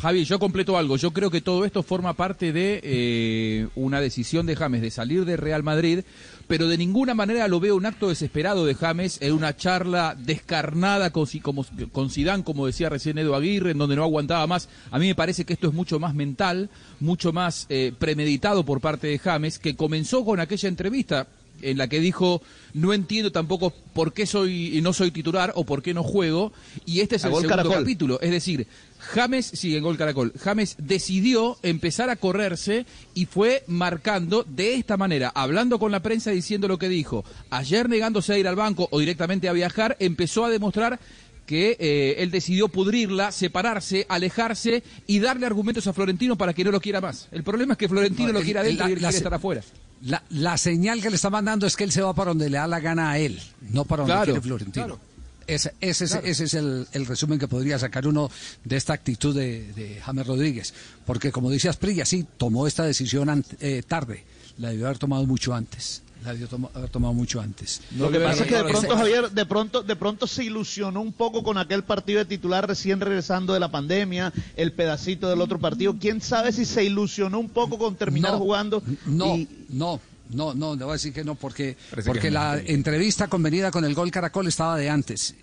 [0.00, 0.96] Javi, yo completo algo.
[0.96, 5.24] Yo creo que todo esto forma parte de eh, una decisión de James de salir
[5.24, 6.00] de Real Madrid,
[6.46, 11.10] pero de ninguna manera lo veo un acto desesperado de James en una charla descarnada
[11.10, 14.68] con, como, con Zidane, como decía recién Edu Aguirre, en donde no aguantaba más.
[14.90, 18.80] A mí me parece que esto es mucho más mental, mucho más eh, premeditado por
[18.80, 21.26] parte de James, que comenzó con aquella entrevista
[21.62, 25.82] en la que dijo no entiendo tampoco por qué soy no soy titular o por
[25.82, 26.52] qué no juego
[26.84, 27.78] y este es el segundo Caracol.
[27.78, 28.66] capítulo es decir
[29.12, 34.96] James sí en gol Caracol James decidió empezar a correrse y fue marcando de esta
[34.96, 38.88] manera hablando con la prensa diciendo lo que dijo ayer negándose a ir al banco
[38.90, 40.98] o directamente a viajar empezó a demostrar
[41.46, 46.70] que eh, él decidió pudrirla, separarse, alejarse y darle argumentos a Florentino para que no
[46.70, 47.28] lo quiera más.
[47.32, 49.34] El problema es que Florentino No, lo quiere adentro la- y él la quiere estar
[49.34, 49.60] afuera.
[50.00, 52.56] La, la señal que le está mandando es que él se va para donde le
[52.56, 54.98] da la gana a él, no para donde Claro, quiere Florentino.
[55.46, 58.30] Ese, ese, es- ese es el, el resumen que podría sacar uno
[58.64, 60.74] de esta actitud de, de James Rodríguez.
[61.06, 64.24] Porque como dice Asprilla, sí, tomó esta decisión ant- eh, tarde.
[64.58, 66.02] La debió haber tomado mucho antes.
[66.24, 67.82] La debió toma- haber tomado mucho antes.
[67.98, 71.12] Lo que pasa es que de pronto, Javier, de pronto, de pronto se ilusionó un
[71.12, 75.58] poco con aquel partido de titular recién regresando de la pandemia, el pedacito del otro
[75.58, 75.96] partido.
[76.00, 78.82] ¿Quién sabe si se ilusionó un poco con terminar No, jugando?
[79.04, 82.30] No, y- no, no, no, le voy a decir que no, porque, Parece porque que
[82.30, 82.40] no.
[82.40, 85.34] la entrevista convenida con el gol Caracol estaba de antes.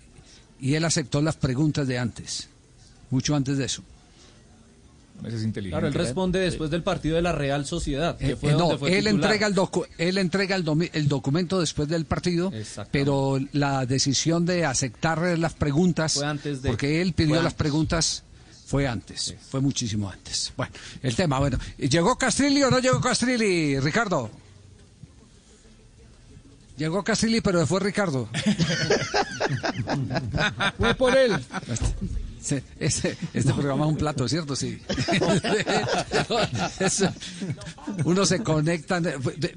[0.60, 2.48] Y él aceptó las preguntas de antes,
[3.10, 3.82] mucho antes de eso.
[5.24, 5.70] Es inteligente.
[5.70, 8.74] Claro, él responde después del partido de la Real Sociedad, que Eh, fue eh, donde
[8.74, 12.52] no, fue él entrega, el docu- él entrega el, el documento después del partido,
[12.90, 17.44] pero la decisión de aceptar las preguntas, Fue antes de- porque él pidió fue las
[17.52, 17.58] antes.
[17.58, 18.22] preguntas,
[18.66, 20.52] fue antes, fue muchísimo antes.
[20.56, 24.28] Bueno, el tema, bueno, ¿llegó Castrilli o no llegó Castrilli, Ricardo?
[26.76, 28.28] Llegó Castrilli, pero fue Ricardo.
[30.78, 31.38] Fue por él.
[32.78, 34.54] Este, este programa es un plato, ¿cierto?
[34.56, 34.82] Sí.
[38.04, 39.00] Uno se conecta,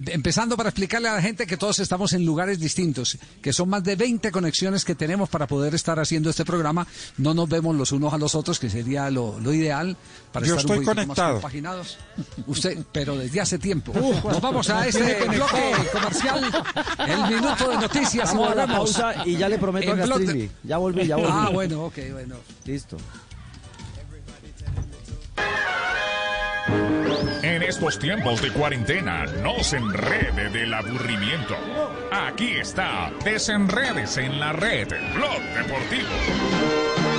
[0.07, 3.83] empezando para explicarle a la gente que todos estamos en lugares distintos, que son más
[3.83, 6.85] de 20 conexiones que tenemos para poder estar haciendo este programa.
[7.17, 9.97] No nos vemos los unos a los otros, que sería lo, lo ideal
[10.35, 11.33] para Yo estar un estoy más conectado.
[11.35, 11.97] compaginados.
[12.45, 13.93] Usted, pero desde hace tiempo.
[13.93, 16.65] Uf, nos vamos a este bloque comercial,
[17.07, 20.05] el minuto de noticias y Vamos a la pausa y ya le prometo En a
[20.05, 20.49] Blog de-.
[20.63, 21.29] Ya volví, ya volví.
[21.31, 22.35] Ah, bueno, ok, bueno.
[22.65, 22.97] Listo.
[27.41, 31.55] En estos tiempos de cuarentena, no se enrede del aburrimiento.
[32.11, 37.14] Aquí está, desenredes en la red, Blog Deportivo.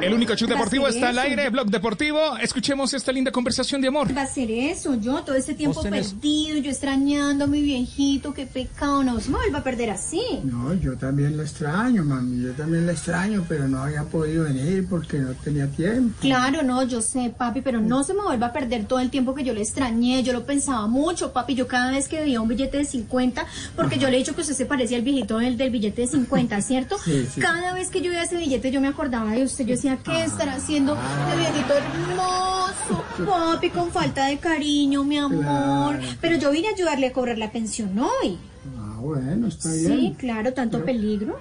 [0.00, 2.36] El único show deportivo está al aire, Blog Deportivo.
[2.38, 4.16] Escuchemos esta linda conversación de amor.
[4.16, 8.46] Va a ser eso, yo todo ese tiempo perdido, yo extrañando a mi viejito, qué
[8.46, 10.22] pecado, no se me vuelva a perder así.
[10.44, 14.86] No, yo también lo extraño, mami, yo también lo extraño, pero no había podido venir
[14.88, 16.14] porque no tenía tiempo.
[16.20, 19.34] Claro, no, yo sé, papi, pero no se me vuelva a perder todo el tiempo
[19.34, 22.48] que yo le extrañé, yo lo pensaba mucho, papi, yo cada vez que veía un
[22.48, 25.56] billete de 50, porque yo le he dicho que usted se parecía al viejito del,
[25.56, 26.96] del billete de 50, ¿cierto?
[27.02, 27.40] Sí, sí.
[27.40, 30.24] Cada vez que yo veía ese billete yo me acordaba de usted, yo decía, ¿qué
[30.24, 30.94] estará haciendo
[31.32, 33.04] el viejito hermoso?
[33.26, 35.96] Papi, con falta de cariño, mi amor.
[35.98, 36.16] Claro.
[36.20, 38.38] Pero yo vine a ayudarle a cobrar la pensión hoy.
[38.78, 40.14] Ah, bueno, está Sí, bien.
[40.14, 41.38] claro, tanto peligro.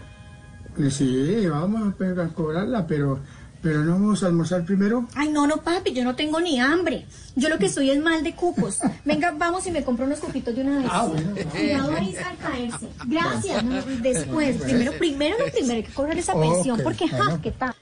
[0.78, 3.20] Que sí, vamos a cobrarla, pero,
[3.62, 5.08] pero no vamos a almorzar primero.
[5.16, 7.06] Ay, no, no, papi, yo no tengo ni hambre.
[7.36, 8.80] Yo lo que soy es mal de cucos.
[9.06, 10.88] Venga, vamos y me compro unos cupitos de una vez.
[10.90, 11.32] Ah, bueno.
[11.52, 12.88] Cuidado ahí al caerse.
[13.06, 13.64] Gracias.
[13.64, 17.40] no, después, primero, primero, lo primero hay que cobrar esa pensión porque, ja, bueno.
[17.42, 17.74] ¿qué tal?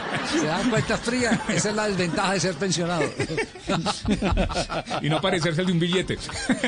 [0.30, 1.40] ¿Se dan cuenta fría?
[1.48, 3.02] Esa es la desventaja de ser pensionado.
[5.02, 6.18] y no parecerse el de un billete.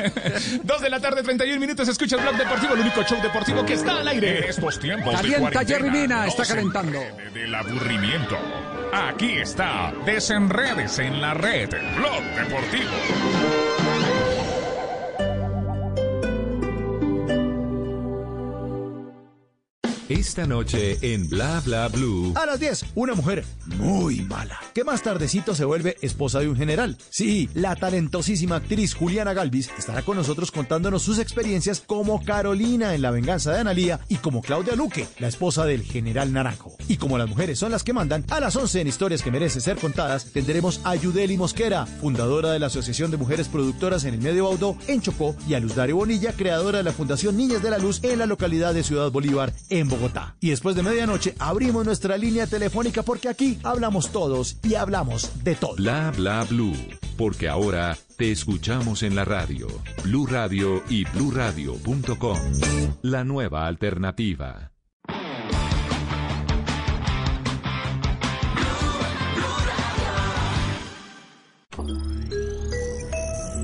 [0.63, 1.87] Dos de la tarde, 31 minutos.
[1.87, 4.39] Escucha el Blog Deportivo, el único show deportivo que está al aire.
[4.39, 6.99] En estos tiempos de Calienta cuarentena, Jerry Mina, no está calentando.
[7.33, 8.37] del aburrimiento.
[8.93, 13.84] Aquí está, desenredes en la red, Blog Deportivo.
[20.09, 22.31] Esta noche en Bla Bla Blue.
[22.35, 26.55] A las 10, una mujer muy mala, que más tardecito se vuelve esposa de un
[26.55, 26.95] general.
[27.09, 33.01] Sí, la talentosísima actriz Juliana Galvis estará con nosotros contándonos sus experiencias como Carolina en
[33.01, 36.75] La venganza de Analía y como Claudia Luque, la esposa del general Naranjo.
[36.87, 39.63] Y como las mujeres son las que mandan, a las 11 en Historias que merecen
[39.63, 44.21] ser contadas, tendremos a Yudeli Mosquera, fundadora de la Asociación de Mujeres Productoras en el
[44.21, 47.71] Medio Baudó, en Chocó, y a Luz Dario Bonilla, creadora de la Fundación Niñas de
[47.71, 50.35] la Luz en la localidad de Ciudad Bolívar, en Bogotá.
[50.39, 55.55] Y después de medianoche abrimos nuestra línea telefónica porque aquí hablamos todos y hablamos de
[55.55, 55.75] todo.
[55.75, 56.75] Bla Bla Blue.
[57.17, 59.67] Porque ahora te escuchamos en la radio.
[60.03, 62.39] Blue Radio y bluradio.com.
[63.01, 64.71] La nueva alternativa.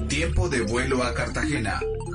[0.07, 1.79] Tiempo de vuelo a Cartagena.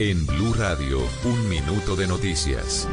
[0.00, 2.88] En Blue Radio, un minuto de noticias.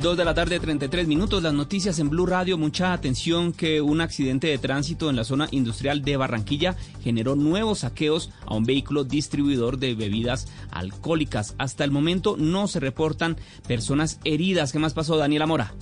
[0.00, 1.42] Dos de la tarde, 33 minutos.
[1.42, 2.56] Las noticias en Blue Radio.
[2.56, 7.80] Mucha atención que un accidente de tránsito en la zona industrial de Barranquilla generó nuevos
[7.80, 11.56] saqueos a un vehículo distribuidor de bebidas alcohólicas.
[11.58, 14.70] Hasta el momento no se reportan personas heridas.
[14.70, 15.74] ¿Qué más pasó, Daniela Mora?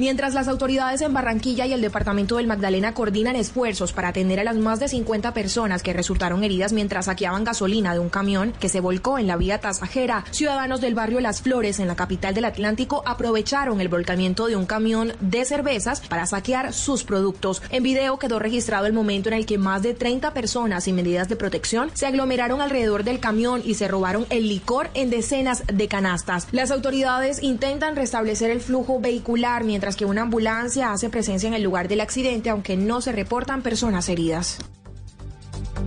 [0.00, 4.44] Mientras las autoridades en Barranquilla y el departamento del Magdalena coordinan esfuerzos para atender a
[4.44, 8.70] las más de 50 personas que resultaron heridas mientras saqueaban gasolina de un camión que
[8.70, 12.46] se volcó en la vía tasajera, ciudadanos del barrio Las Flores en la capital del
[12.46, 17.60] Atlántico aprovecharon el volcamiento de un camión de cervezas para saquear sus productos.
[17.68, 21.28] En video quedó registrado el momento en el que más de 30 personas sin medidas
[21.28, 25.88] de protección se aglomeraron alrededor del camión y se robaron el licor en decenas de
[25.88, 26.48] canastas.
[26.52, 31.62] Las autoridades intentan restablecer el flujo vehicular mientras que una ambulancia hace presencia en el
[31.62, 34.58] lugar del accidente, aunque no se reportan personas heridas.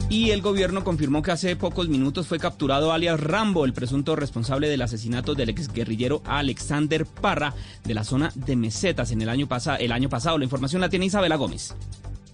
[0.10, 4.70] Y el gobierno confirmó que hace pocos minutos fue capturado alias Rambo, el presunto responsable
[4.70, 9.76] del asesinato del exguerrillero Alexander Parra de la zona de Mesetas en el año, pasa
[9.76, 10.38] el año pasado.
[10.38, 11.76] La información la tiene Isabela Gómez.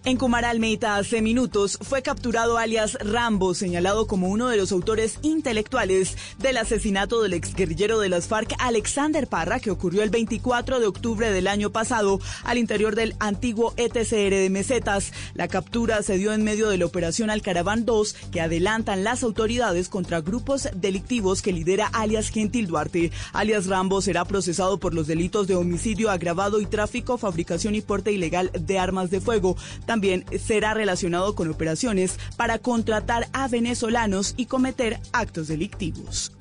[0.05, 6.17] En Cumaralmeita, hace minutos, fue capturado alias Rambo, señalado como uno de los autores intelectuales
[6.37, 11.29] del asesinato del exguerrillero de las FARC, Alexander Parra, que ocurrió el 24 de octubre
[11.33, 15.11] del año pasado al interior del antiguo ETCR de Mesetas.
[15.33, 19.89] La captura se dio en medio de la operación Alcaraván 2, que adelantan las autoridades
[19.89, 23.11] contra grupos delictivos que lidera alias Gentil Duarte.
[23.33, 28.13] Alias Rambo será procesado por los delitos de homicidio agravado y tráfico, fabricación y porte
[28.13, 29.57] ilegal de armas de fuego.
[29.89, 36.31] También será relacionado con operaciones para contratar a venezolanos y cometer actos delictivos.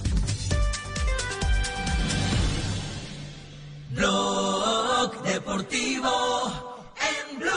[3.89, 6.91] Blog Deportivo
[7.31, 7.49] en Blue.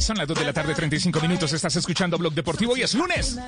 [0.00, 1.52] Son las 2 de la tarde, 35 minutos.
[1.52, 3.38] Estás escuchando Blog Deportivo y es lunes.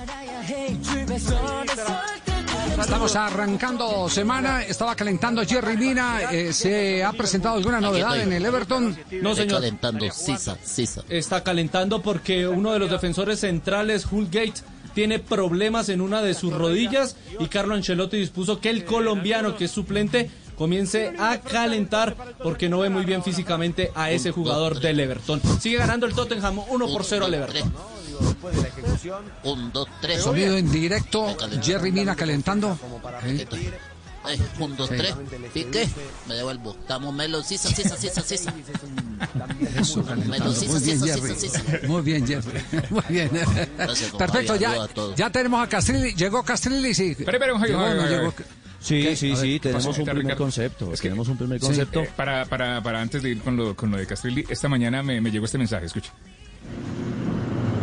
[2.72, 8.44] Estamos arrancando semana, estaba calentando Jerry Mina, eh, ¿se ha presentado alguna novedad en el
[8.44, 8.96] Everton?
[9.22, 9.60] No, señor.
[9.60, 11.02] calentando, Sisa, Sisa.
[11.08, 14.62] Está calentando porque uno de los defensores centrales, Hulgate,
[14.94, 19.66] tiene problemas en una de sus rodillas y Carlo Ancelotti dispuso que el colombiano, que
[19.66, 25.00] es suplente, comience a calentar porque no ve muy bien físicamente a ese jugador del
[25.00, 25.40] Everton.
[25.60, 27.72] Sigue ganando el Tottenham 1 por 0 al Everton.
[28.20, 29.24] Después de la ejecución.
[29.42, 30.22] Un, dos, tres.
[30.22, 32.78] Sonido en directo, Jerry Mina calentando.
[34.26, 35.14] Eh, un, dos, tres.
[35.52, 35.88] Pique.
[36.26, 36.76] Me devuelvo.
[36.80, 38.54] Estamos Melo, Sisa, Sisa, Sisa, Sisa.
[39.76, 40.02] Eso.
[40.02, 41.34] Muy bien, Jerry.
[41.88, 42.64] Muy bien, Jerry.
[42.90, 43.30] Muy bien.
[44.16, 46.14] Perfecto, ya, ya tenemos a Castrilli.
[46.14, 46.94] ¿Llegó Castrilli?
[46.94, 47.14] Sí.
[47.18, 48.34] Pero, pero, Llegó, no llegó.
[48.84, 49.16] Sí, ¿Qué?
[49.16, 50.36] sí, ver, sí, ¿qué tenemos un primer Ricardo?
[50.44, 50.92] concepto.
[50.92, 52.00] Es que- tenemos un primer Sí, concepto.
[52.02, 55.02] eh, para, para, para antes de ir con lo, con lo de Castrilli, esta mañana
[55.02, 56.12] me, me llegó este mensaje, escucha.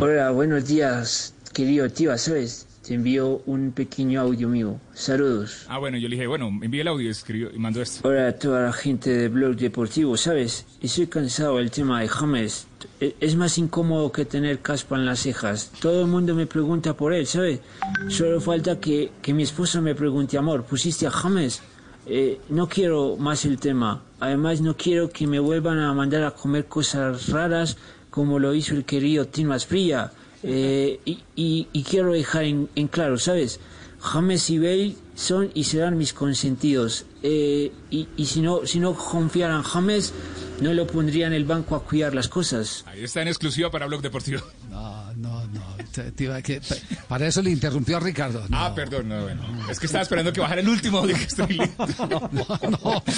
[0.00, 2.66] Hola, buenos días, querido tío, ¿sabes?
[2.86, 4.80] Te envío un pequeño audio mío.
[4.92, 5.66] Saludos.
[5.68, 8.06] Ah, bueno, yo le dije, bueno, envíe el audio y escribió y mandó esto.
[8.08, 10.66] Hola a toda la gente de Blog Deportivo, ¿sabes?
[10.80, 12.66] Estoy cansado del tema de James.
[13.00, 15.70] E- Es más incómodo que tener caspa en las cejas.
[15.80, 17.60] Todo el mundo me pregunta por él, ¿sabes?
[18.08, 21.62] Solo falta que, que mi esposa me pregunte, amor, ¿pusiste a James?
[22.06, 24.02] Eh, no quiero más el tema.
[24.18, 27.76] Además, no quiero que me vuelvan a mandar a comer cosas raras
[28.10, 30.10] como lo hizo el querido Tim Asprilla.
[30.42, 33.60] Eh, y, y- y quiero dejar en, en claro, ¿sabes?
[34.00, 37.04] James y Bale son y serán mis consentidos.
[37.22, 40.12] Eh, y y si, no, si no confiaran James,
[40.60, 42.82] no lo pondría en el banco a cuidar las cosas.
[42.86, 44.40] Ahí está en exclusiva para Blog Deportivo.
[44.68, 45.71] No, no, no.
[45.92, 46.60] Te- te iba a que-
[47.08, 48.44] para eso le interrumpió a Ricardo.
[48.48, 48.56] No.
[48.58, 49.42] Ah, perdón, no, bueno.
[49.70, 51.60] Es que estaba esperando que bajara el último audio que estoy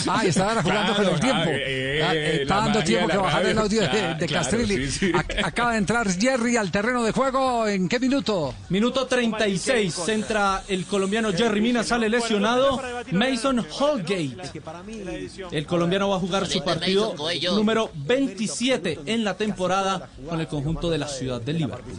[0.09, 1.43] Ah, estaba jugando con el tiempo.
[1.47, 3.87] ah, eh, Ah, eh, está la dando tiempo de que la bajar el audio de,
[3.89, 4.91] Ah, de claro, Castrilli.
[4.91, 5.12] sí, sí.
[5.12, 7.66] Ac- Acaba de entrar Jerry al terreno de juego.
[7.66, 8.55] ¿En qué minuto?
[8.68, 12.81] Minuto 36, entra el colombiano Jerry Mina, sale lesionado.
[13.12, 14.37] Mason Holgate.
[15.51, 17.14] El colombiano va a jugar su partido
[17.55, 21.95] número 27 en la temporada con el conjunto de la ciudad de Liverpool.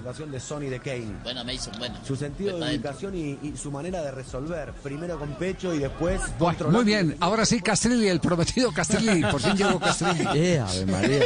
[0.69, 1.15] De Kane.
[1.23, 2.03] Buena, Mason, buena.
[2.05, 4.71] Su sentido Pues de ubicación y, y su manera de resolver.
[4.83, 7.15] Primero con pecho y después Bueno, muy bien.
[7.19, 9.21] Ahora sí, Castrilli, el prometido Castrilli.
[9.29, 10.25] Por fin llegó Castrilli.
[10.35, 11.19] Eh, Ave María.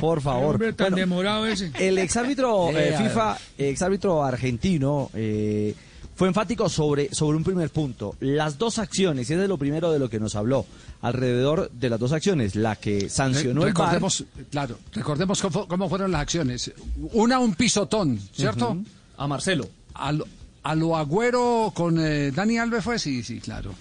[0.00, 0.54] Por favor.
[0.54, 1.70] hombre tan Bueno, demorado ese.
[1.78, 5.74] El exárbitro Eh, eh, FIFA, exárbitro argentino, eh,
[6.22, 8.14] fue enfático sobre, sobre un primer punto.
[8.20, 10.64] Las dos acciones, y ese es lo primero de lo que nos habló,
[11.00, 13.86] alrededor de las dos acciones, la que sancionó Re- el VAR.
[13.94, 16.70] recordemos, claro, recordemos cómo, cómo fueron las acciones.
[17.12, 18.76] Una, un pisotón, ¿cierto?
[19.16, 19.68] A Marcelo.
[19.94, 20.24] A lo,
[20.62, 23.74] a lo Agüero con eh, Dani Alves fue, sí, sí, claro.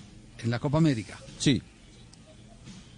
[0.44, 1.20] En la Copa América.
[1.38, 1.62] Sí.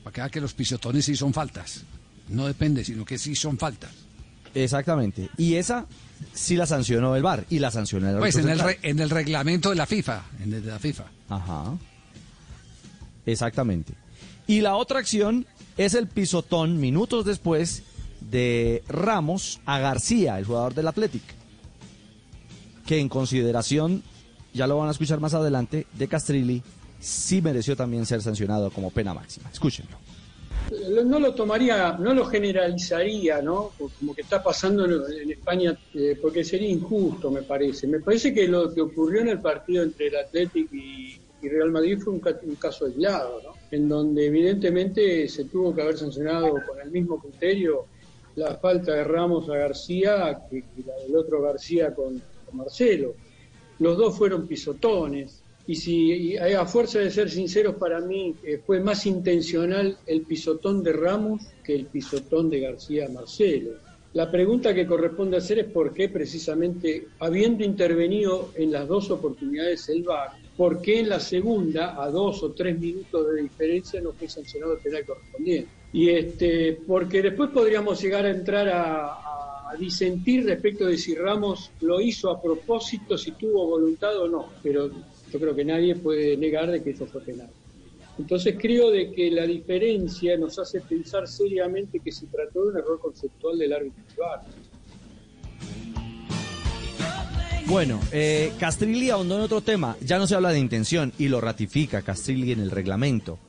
[0.05, 1.83] Para que vea que los pisotones sí son faltas.
[2.29, 3.91] No depende, sino que sí son faltas.
[4.55, 5.29] Exactamente.
[5.35, 5.85] Y esa
[6.33, 9.09] sí la sancionó el VAR y la sancionó el Pues en el, re- en el
[9.09, 10.23] reglamento de la FIFA.
[10.41, 11.03] En el de la FIFA.
[11.29, 11.77] Ajá.
[13.25, 13.93] Exactamente.
[14.47, 15.45] Y la otra acción
[15.77, 17.83] es el pisotón minutos después
[18.21, 21.23] de Ramos a García, el jugador del Athletic.
[22.85, 24.03] Que en consideración
[24.53, 26.61] ya lo van a escuchar más adelante, de Castrilli,
[26.99, 29.49] sí mereció también ser sancionado como pena máxima.
[29.51, 29.97] Escúchenlo.
[31.05, 33.71] No lo tomaría, no lo generalizaría, ¿no?
[33.99, 37.87] Como que está pasando en, España, eh, porque sería injusto, me parece.
[37.87, 41.99] Me parece que lo que ocurrió en el partido entre el Athletic y, Real Madrid
[41.99, 43.53] fue un, un caso aislado, ¿no?
[43.69, 47.87] En donde evidentemente se tuvo que haber sancionado con el mismo criterio
[48.35, 52.21] la falta de Ramos a García que, la del otro García con
[52.53, 53.15] Marcelo.
[53.79, 55.42] Los dos fueron pisotones.
[55.65, 60.23] Y si y a fuerza de ser sinceros, para mí eh, fue más intencional el
[60.23, 63.71] pisotón de Ramos que el pisotón de García Marcelo.
[64.13, 69.87] La pregunta que corresponde hacer es por qué precisamente, habiendo intervenido en las dos oportunidades
[69.89, 74.11] el VAR, por qué en la segunda, a dos o tres minutos de diferencia, no
[74.13, 75.71] fue sancionado el penal correspondiente.
[75.93, 79.13] Y este, porque después podríamos llegar a entrar a-
[79.71, 84.53] a disentir respecto de si Ramos lo hizo a propósito, si tuvo voluntad o no.
[84.61, 84.91] Pero
[85.33, 87.49] yo creo que nadie puede negar de que eso fue penal.
[88.19, 92.77] Entonces creo de que la diferencia nos hace pensar seriamente que se trató de un
[92.77, 94.03] error conceptual del árbitro.
[97.65, 99.97] Bueno, eh, Castrilli ahondó en otro tema.
[100.01, 103.39] Ya no se habla de intención y lo ratifica Castrilli en el reglamento.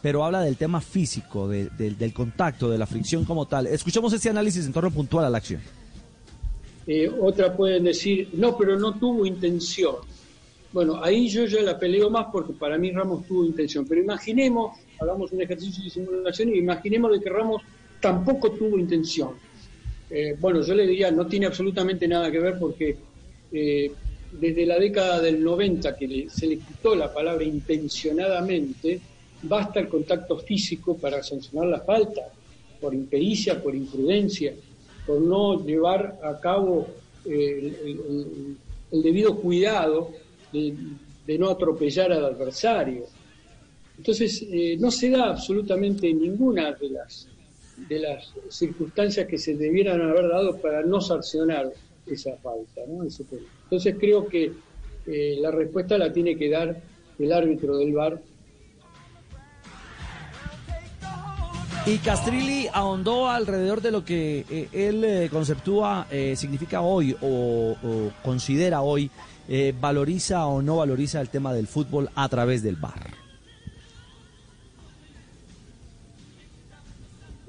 [0.00, 3.68] Pero habla del tema físico, de- del- del contacto, de la fricción como tal.
[3.68, 5.60] Escuchemos este análisis en torno puntual a la acción.
[6.88, 9.94] Eh, otra pueden decir, no, pero no tuvo intención.
[10.72, 13.86] Bueno, ahí yo ya la peleo más porque para mí Ramos tuvo intención.
[13.86, 17.62] Pero imaginemos, hagamos un ejercicio de simulación y imaginemos de que Ramos
[18.00, 19.30] tampoco tuvo intención.
[20.10, 22.96] Eh, bueno, yo le diría, no tiene absolutamente nada que ver porque
[23.52, 23.92] eh,
[24.32, 29.00] desde la década del 90 que se le quitó la palabra intencionadamente,
[29.42, 32.22] basta el contacto físico para sancionar la falta,
[32.80, 34.54] por impericia, por imprudencia,
[35.06, 36.88] por no llevar a cabo
[37.24, 37.96] eh,
[38.90, 40.12] el debido cuidado
[40.52, 43.04] de, no atropellar al adversario.
[43.96, 47.28] Entonces, eh, no se da absolutamente ninguna de las,
[47.88, 51.72] de las circunstancias que se debieran haber dado para no sancionar
[52.06, 52.80] esa falta.
[52.88, 53.04] ¿no?
[53.04, 54.52] Entonces, creo que
[55.06, 56.80] eh, la respuesta la tiene que dar
[57.18, 58.20] el árbitro del VAR
[61.84, 67.76] Y Castrilli ahondó alrededor de lo que eh, él conceptúa, significa hoy o
[68.22, 69.10] considera hoy,
[69.48, 73.22] eh, valoriza o no valoriza el tema del fútbol a través del bar.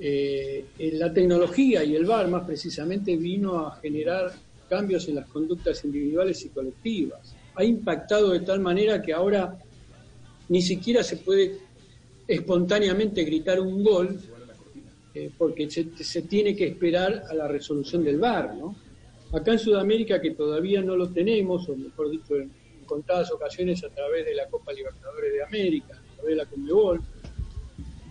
[0.05, 0.65] eh,
[0.95, 4.33] la tecnología y el VAR más precisamente vino a generar
[4.69, 7.33] cambios en las conductas individuales y colectivas.
[7.55, 9.57] Ha impactado de tal manera que ahora
[10.49, 11.57] ni siquiera se puede
[12.27, 14.19] espontáneamente gritar un gol
[15.13, 18.55] eh, porque se, se tiene que esperar a la resolución del VAR.
[18.55, 18.75] ¿no?
[19.33, 22.51] Acá en Sudamérica, que todavía no lo tenemos, o mejor dicho, en,
[22.85, 27.01] contadas ocasiones a través de la Copa Libertadores de América, a través de la Conmebol,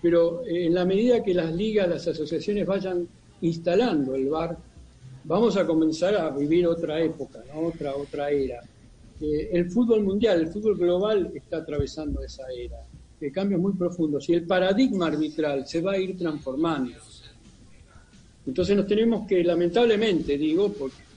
[0.00, 3.06] pero eh, en la medida que las ligas, las asociaciones vayan
[3.42, 4.56] instalando el VAR,
[5.24, 7.60] vamos a comenzar a vivir otra época, ¿no?
[7.68, 8.60] otra, otra era.
[9.20, 12.78] Eh, el fútbol mundial, el fútbol global está atravesando esa era,
[13.20, 16.98] de cambios muy profundos, y el paradigma arbitral se va a ir transformando.
[18.44, 21.11] Entonces nos tenemos que, lamentablemente, digo, porque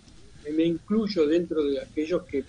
[0.52, 2.44] me incluyo dentro de aquellos que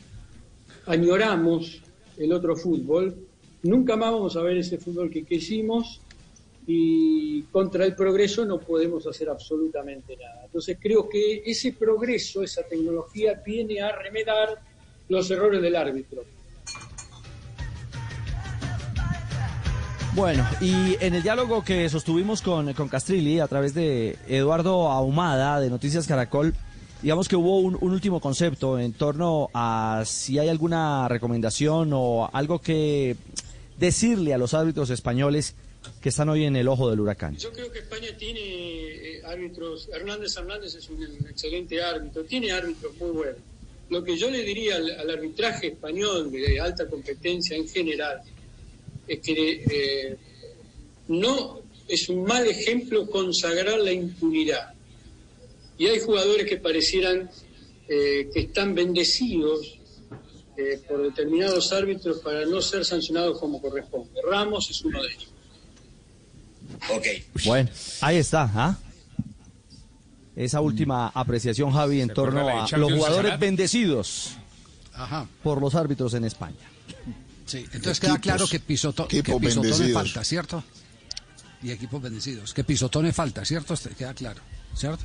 [0.87, 1.83] añoramos
[2.17, 3.15] el otro fútbol,
[3.63, 6.01] nunca más vamos a ver ese fútbol que quisimos
[6.67, 10.45] y contra el progreso no podemos hacer absolutamente nada.
[10.45, 14.61] Entonces creo que ese progreso, esa tecnología viene a remedar
[15.09, 16.25] los errores del árbitro.
[20.15, 25.61] Bueno, y en el diálogo que sostuvimos con, con Castrilli a través de Eduardo Ahumada
[25.61, 26.55] de Noticias Caracol,
[27.03, 32.61] digamos que hubo un, último concepto en torno a si hay alguna recomendación o algo
[32.61, 33.17] que
[33.79, 35.55] decirle a los árbitros españoles
[36.01, 37.37] que están hoy en el ojo del huracán.
[37.37, 42.97] Yo creo que España tiene eh, árbitros, Hernández Hernández es un excelente árbitro, tiene árbitros
[42.97, 43.39] muy buenos.
[43.89, 48.21] Lo que yo le diría al, al arbitraje español de alta competencia en general
[49.07, 50.17] es que eh,
[51.09, 54.76] no es un mal ejemplo consagrar la impunidad.
[55.79, 57.31] Y hay jugadores que parecieran
[57.89, 59.79] eh, que están bendecidos
[60.57, 64.21] eh, por determinados árbitros para no ser sancionados como corresponde.
[64.29, 65.33] Ramos es uno de ellos.
[67.45, 67.71] Bueno,
[68.01, 68.79] ahí está, ¿ah?
[70.35, 74.33] Esa última apreciación, Javi, en torno a los jugadores bendecidos
[74.93, 75.29] Ajá.
[75.43, 76.57] por los árbitros en España.
[77.47, 80.65] Sí, entonces queda claro que, pisoto, que pisotone falta, ¿cierto?
[81.63, 82.53] Y equipos bendecidos.
[82.53, 83.75] Que pisotone falta, ¿cierto?
[83.75, 84.41] Este, Queda claro,
[84.75, 85.05] ¿cierto?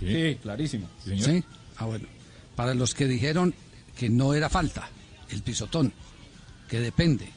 [0.00, 0.88] Sí, clarísimo.
[1.04, 1.44] Sí.
[1.76, 2.06] Ah, bueno.
[2.56, 3.54] Para los que dijeron
[3.96, 4.88] que no era falta,
[5.30, 5.92] el pisotón,
[6.68, 7.28] que depende.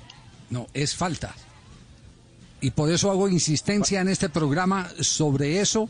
[0.49, 1.36] No, es falta.
[2.61, 5.89] Y por eso hago insistencia en este programa sobre eso,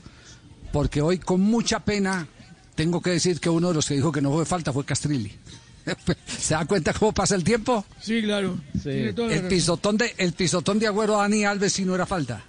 [0.72, 2.28] porque hoy con mucha pena
[2.76, 5.32] tengo que decir que uno de los que dijo que no fue falta fue Castrilli.
[6.26, 7.86] ¿Se da cuenta cómo pasa el tiempo?
[8.02, 8.58] Sí, claro.
[8.84, 8.92] La
[9.34, 12.44] El pisotón de, el pisotón de Agüero a Dani Alves si no era falta.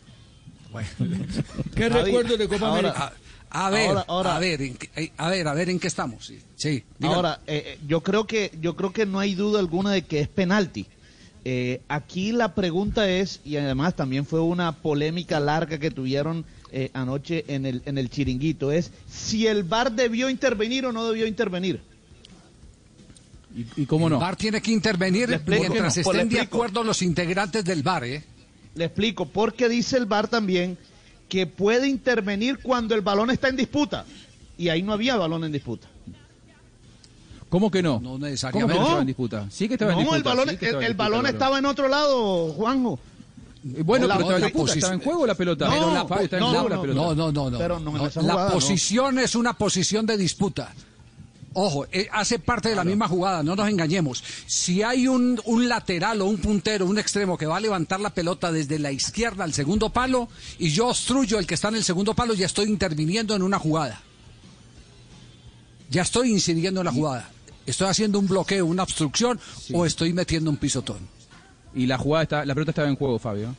[1.75, 3.13] ¿Qué Javi, recuerdo de Copa ahora- América?
[3.57, 6.33] A, ver, Ahora- ahora- a ver, en eh, a ver, a ver en qué estamos.
[6.57, 6.83] Sí.
[7.03, 10.19] Ahora, eh, eh, yo creo que yo creo que no hay duda alguna de que
[10.21, 10.87] es penalti.
[11.45, 16.91] Eh, aquí la pregunta es, y además también fue una polémica larga que tuvieron eh,
[16.95, 21.25] anoche en el, en el chiringuito, es si el VAR debió intervenir o no debió
[21.27, 21.81] intervenir.
[23.55, 24.17] ¿Y, y cómo no?
[24.17, 28.25] El VAR tiene que intervenir mientras Pues estén de acuerdo los integrantes del VAR, ¿eh?
[28.75, 30.77] Le explico, porque dice el VAR también
[31.29, 34.05] que puede intervenir cuando el balón está en disputa.
[34.57, 35.89] Y ahí no había balón en disputa.
[37.49, 37.95] ¿Cómo que no?
[38.01, 38.75] No ¿Cómo que necesariamente.
[38.79, 39.47] no estaba en disputa?
[39.51, 40.17] Sí que estaba en No, disputa.
[40.19, 41.35] el balón, sí el, estaba en el disputa, balón claro.
[41.37, 42.99] estaba en otro lado, Juanjo.
[43.77, 45.65] Eh, Bueno, La pero estaba en otra disputa, posición- ¿estaba en juego la pelota?
[45.67, 47.01] No, Pero la, Fabio, estaba en no, juego la no, pelota.
[47.01, 47.59] No, no, no, no.
[47.59, 48.55] Pero no en No, la jugada, no.
[48.55, 50.73] posición es una posición de disputa.
[51.57, 54.23] Ojo, eh, hace parte de la misma jugada, no nos engañemos.
[54.47, 58.11] Si hay un, un lateral o un puntero, un extremo que va a levantar la
[58.11, 60.29] pelota desde la izquierda al segundo palo
[60.59, 63.59] y yo obstruyo el que está en el segundo palo, ya estoy interviniendo en una
[63.61, 64.03] jugada.
[65.91, 67.31] Ya estoy incidiendo en la jugada.
[67.67, 69.39] Estoy haciendo un bloqueo, una obstrucción
[69.73, 70.99] o estoy metiendo un pisotón.
[71.75, 73.55] Y la jugada está, la pelota estaba en juego, Fabio.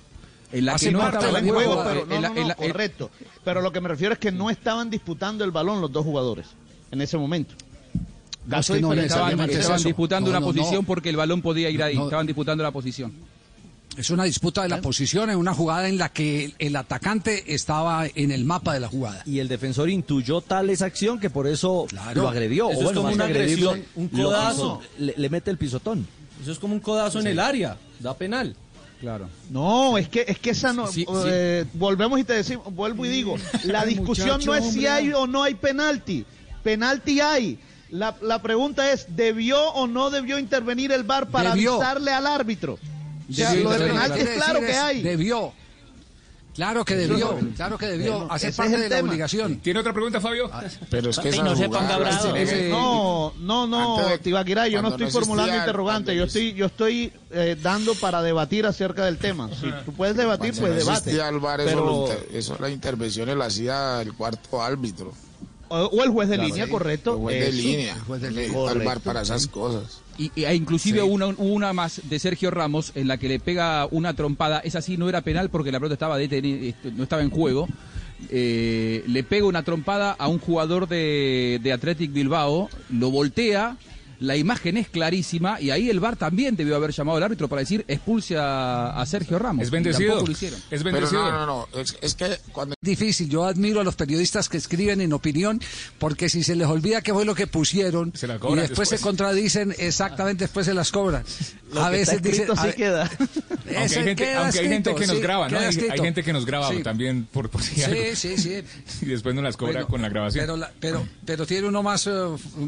[0.51, 2.21] En la Hace que no parte estaba de en la juego, jugada, pero no, en
[2.21, 3.11] la- no, en no, la- en- correcto.
[3.43, 6.47] Pero lo que me refiero es que no estaban disputando el balón los dos jugadores
[6.91, 7.55] en ese momento.
[8.47, 8.59] No
[8.93, 10.53] estaban, disputando No, una no, no.
[10.53, 11.95] posición porque el balón podía ir ahí.
[11.95, 12.05] No.
[12.05, 13.11] Estaban disputando la posición.
[13.97, 18.05] Es una disputa de la posición en una jugada en la que el, atacante estaba
[18.13, 19.23] en el mapa de la jugada.
[19.25, 22.23] Y el defensor intuyó tal esa acción que por eso Claro.
[22.23, 22.69] lo agredió.
[22.71, 24.81] Eso o es como una agresión, un codazo.
[24.99, 26.05] Le, le mete el pisotón.
[26.41, 27.77] Eso es como un codazo en el área.
[27.99, 28.55] Da penal.
[28.99, 29.29] Claro.
[29.49, 30.87] No, es que es que esa no.
[30.87, 31.13] Sí, sí.
[31.27, 35.11] eh, Volvemos y te decimos, vuelvo y digo, la discusión muchacho, no es si hay
[35.13, 36.25] o no hay penalti.
[36.63, 37.59] Penalti hay.
[37.95, 41.75] La, la pregunta es, ¿debió o no debió intervenir el VAR para Debió.
[41.75, 42.77] avisarle al árbitro?
[43.29, 45.01] O sea, Debió lo de penalti es claro que hay.
[45.01, 45.53] Debió.
[46.55, 48.11] Claro que debió, claro que debió.
[48.13, 49.57] Bueno, Hace ese es parte de la obligación.
[49.57, 50.49] ¿Tiene otra pregunta, Fabio?
[50.89, 52.33] Pero es que no se ponga bravo.
[52.69, 57.57] No, no, no, Tibaquirá, yo no estoy no formulando interrogante, yo estoy, yo estoy eh,
[57.61, 59.49] dando para debatir acerca del tema.
[59.49, 61.65] Si tú puedes debatir, Cuando pues no debate.
[61.65, 65.11] Pero- eso las intervenciones las hacía el cuarto árbitro.
[65.69, 66.71] O, o el juez de Claro, línea, sí.
[66.71, 67.13] correcto.
[67.13, 67.57] El juez de Eso.
[67.67, 67.93] línea.
[67.95, 68.53] el juez de línea.
[68.53, 68.99] Correcto.
[69.03, 70.01] para esas cosas.
[70.17, 71.05] Y, y- e inclusive Sí.
[71.07, 74.59] una, una más de Sergio Ramos en la que le pega una trompada.
[74.59, 77.67] Esa sí no era penal porque la pelota estaba deteni- este, no estaba en juego.
[78.29, 83.77] Eh, le pega una trompada a un jugador de, de Athletic Bilbao, lo voltea.
[84.19, 87.61] La imagen es clarísima y ahí el VAR también debió haber llamado al árbitro para
[87.61, 89.63] decir expulse a, a Sergio Ramos.
[89.63, 90.25] Es bendecido.
[90.25, 90.59] Lo hicieron.
[90.71, 91.31] Es Pero bendecido.
[91.31, 91.79] no, no, no.
[91.79, 95.59] Es, es que cuando Difícil, yo admiro a los periodistas que escriben en opinión,
[95.97, 98.99] porque si se les olvida qué fue lo que pusieron Se la y después, se
[98.99, 101.23] contradicen, exactamente después se las cobran.
[101.73, 103.09] Lo a que está veces dicen, a queda.
[103.65, 105.57] Aunque hay gente, queda aunque hay gente escrito, que nos sí, graba, ¿no?
[105.59, 106.83] Hay, gente que nos graba Sí.
[106.83, 107.99] también por, por si algo.
[108.13, 108.63] Sí, sí, sí.
[109.01, 110.43] Y después nos las cobra Bueno, con la grabación.
[110.43, 112.11] Pero, la- pero, pero tiene uno más, eh,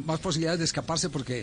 [0.06, 1.37] más posibilidades de escaparse porque,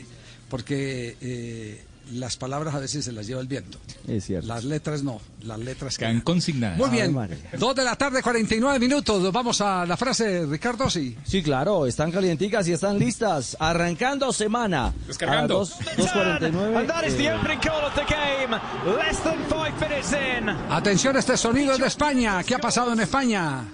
[0.49, 3.79] porque eh, las palabras a veces se las lleva el viento.
[4.07, 4.47] Es cierto.
[4.47, 6.21] Las letras no, las letras Quedan quedan.
[6.25, 6.79] consignadas.
[6.79, 7.17] Muy bien,
[7.59, 9.33] dos de la tarde, 49 minutos.
[9.33, 11.17] Vamos a la frase, Ricardo, sí.
[11.25, 13.57] Sí, claro, están calienticas y están listas.
[13.59, 14.93] Arrancando semana.
[15.07, 15.55] Descargando.
[15.61, 16.77] Dos- 2.49.
[16.79, 18.55] And that is the opening call of the game.
[18.99, 20.49] Less than five minutes in.
[20.71, 22.43] Atención, este sonido es de España.
[22.45, 23.65] ¿Qué ha pasado en España?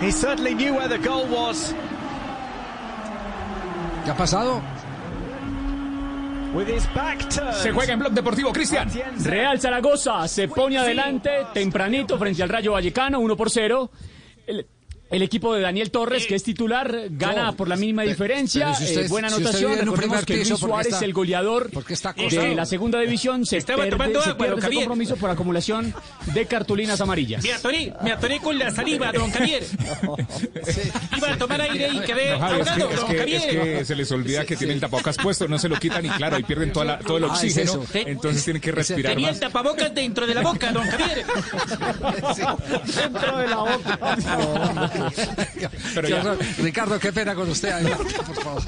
[0.00, 1.74] He certainly knew where the goal was.
[4.06, 4.62] ¿Qué ha pasado?
[7.60, 8.88] Se juega en Blog Deportivo, Cristian.
[9.24, 13.90] Real Zaragoza se pone adelante tempranito frente al Rayo Vallecano, 1 por 0.
[14.46, 14.64] El,
[15.08, 18.66] el equipo de Daniel Torres, que es titular, gana por la mínima diferencia.
[18.66, 19.72] pero si usted- Eh, buena si anotación.
[19.72, 23.46] un Recordemos que Luis ¿por qué Suárez, está- el goleador está de la segunda división,
[23.46, 25.94] se Estaba pierde, tomando se agua, pierde ese compromiso por acumulación
[26.34, 27.42] de cartulinas amarillas.
[27.44, 29.62] Me atoré, me atoré con la saliva, don Javier.
[31.16, 33.40] Iba a tomar aire y quedé No, Javi, es, que, es, don que, Javier.
[33.40, 33.46] es
[33.78, 36.42] que se les olvida que tienen tapabocas puesto, no se lo quitan y claro, ahí
[36.42, 39.40] pierden toda la- todo el Ah, es oxígeno, entonces tienen que respirar Tenía el más.
[39.40, 41.24] tapabocas dentro de la boca, don Javier.
[42.96, 44.95] Dentro de la boca.
[45.94, 46.36] Pero ya.
[46.58, 47.72] Ricardo, qué pena con usted.
[48.26, 48.62] por favor.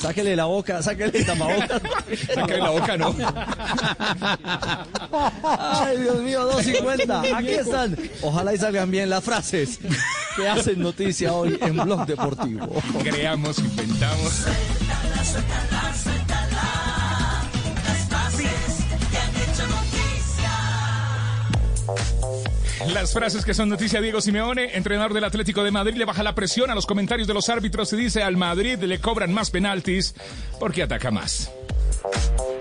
[0.00, 1.82] Sáquele la boca, sáquele el tapabocas.
[2.48, 3.14] de la boca, ¿no?
[5.42, 7.34] Ay, Dios mío, 2.50.
[7.36, 7.96] Aquí están.
[8.22, 9.78] Ojalá y salgan bien las frases
[10.36, 12.82] que hacen noticia hoy en Blog Deportivo.
[13.02, 14.32] Creamos, inventamos.
[15.24, 17.42] suéltala, suéltala.
[17.86, 18.50] Las frases
[19.10, 20.52] que han hecho noticia.
[22.92, 26.34] Las frases que son noticia Diego Simeone, entrenador del Atlético de Madrid, le baja la
[26.34, 30.14] presión a los comentarios de los árbitros y dice al Madrid le cobran más penaltis
[30.58, 31.50] porque ataca más.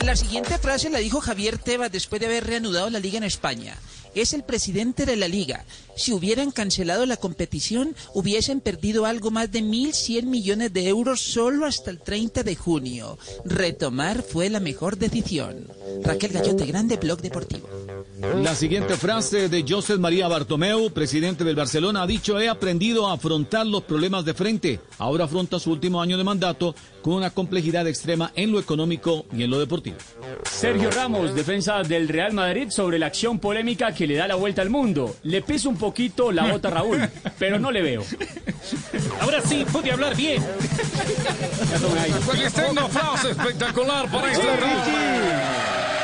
[0.06, 3.76] La siguiente frase la dijo Javier Tebas después de haber reanudado la liga en España.
[4.14, 5.66] Es el presidente de la liga.
[5.96, 11.66] Si hubieran cancelado la competición, hubiesen perdido algo más de 1.100 millones de euros solo
[11.66, 13.18] hasta el 30 de junio.
[13.46, 15.68] Retomar fue la mejor decisión.
[16.04, 17.68] Raquel Gallote Grande, Blog Deportivo.
[18.38, 23.14] La siguiente frase de José María Bartomeu, presidente del Barcelona, ha dicho, he aprendido a
[23.14, 24.80] afrontar los problemas de frente.
[24.98, 29.44] Ahora afronta su último año de mandato con una complejidad extrema en lo económico y
[29.44, 29.98] en lo deportivo.
[30.50, 34.62] Sergio Ramos, defensa del Real Madrid, sobre la acción polémica que le da la vuelta
[34.62, 35.16] al mundo.
[35.24, 37.10] Le pesa un poquito la bota Raúl,
[37.40, 38.04] pero no le veo.
[39.20, 40.42] Ahora sí, puede hablar bien.
[42.26, 46.01] Pues les tengo frase espectacular para esta tarde.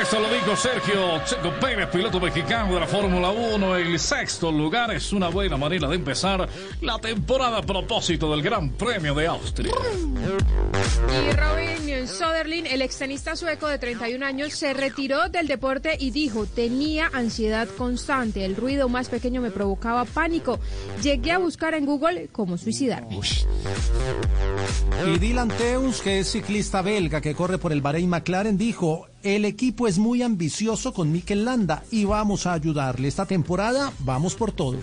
[0.00, 3.76] Eso lo dijo Sergio Checo Pérez, piloto mexicano de la Fórmula 1.
[3.76, 6.48] El sexto lugar es una buena manera de empezar
[6.80, 9.74] la temporada a propósito del Gran Premio de Austria.
[11.28, 16.46] Y Robin Soderlin, el extenista sueco de 31 años, se retiró del deporte y dijo,
[16.46, 20.58] tenía ansiedad constante, el ruido más pequeño me provocaba pánico.
[21.02, 23.20] Llegué a buscar en Google cómo suicidarme.
[25.06, 29.44] Y Dylan Teus, que es ciclista belga que corre por el Bahrein McLaren, dijo, el
[29.44, 33.08] equipo es muy ambicioso con Mikel Landa y vamos a ayudarle.
[33.08, 34.76] Esta temporada vamos por todo.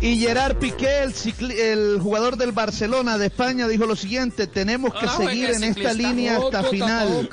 [0.00, 4.94] Y Gerard Piqué, el, cicli- el jugador del Barcelona de España, dijo lo siguiente, tenemos
[4.94, 7.28] que Ah, seguir en esta línea hasta final.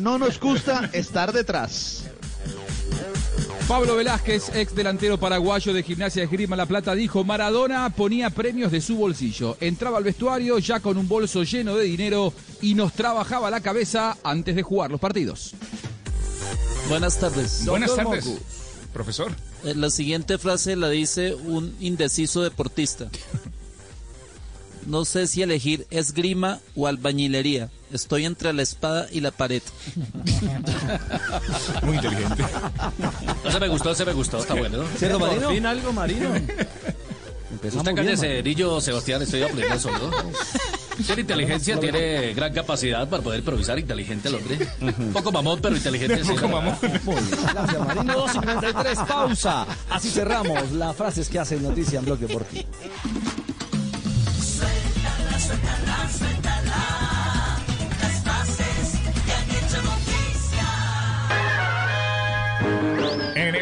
[0.00, 2.04] No nos gusta estar detrás.
[3.68, 8.70] Pablo Velázquez, ex delantero paraguayo de Gimnasia de Esgrima La Plata, dijo, Maradona ponía premios
[8.70, 9.56] de su bolsillo.
[9.60, 14.16] Entraba al vestuario ya con un bolso lleno de dinero y nos trabajaba la cabeza
[14.22, 15.54] antes de jugar los partidos.
[16.88, 17.64] Buenas tardes.
[17.66, 18.38] Buenas tardes,
[18.92, 19.32] profesor.
[19.64, 23.08] Eh, La siguiente frase la dice un indeciso deportista.
[24.86, 27.68] No sé si elegir esgrima o albañilería.
[27.92, 29.62] Estoy entre la espada y la pared.
[31.82, 32.44] Muy inteligente.
[33.44, 34.84] Ese me gustó, ese me gustó, está bueno.
[34.96, 35.42] ¿Cierto, Marino?
[35.42, 36.30] Por fin algo, Marino.
[37.62, 40.10] Usted cállese, Erillo Sebastián, estoy aprendiendo solo.
[41.04, 44.66] Tiene inteligencia, tiene gran capacidad para poder improvisar, inteligente el hombre.
[44.80, 46.24] Un poco mamón, pero inteligente.
[46.24, 46.78] sí, Poco verdad.
[47.52, 48.26] Gracias, Marino.
[48.26, 49.66] 2.53, pausa.
[49.90, 52.64] Así cerramos las frases que hacen noticia en Blog Deportivo.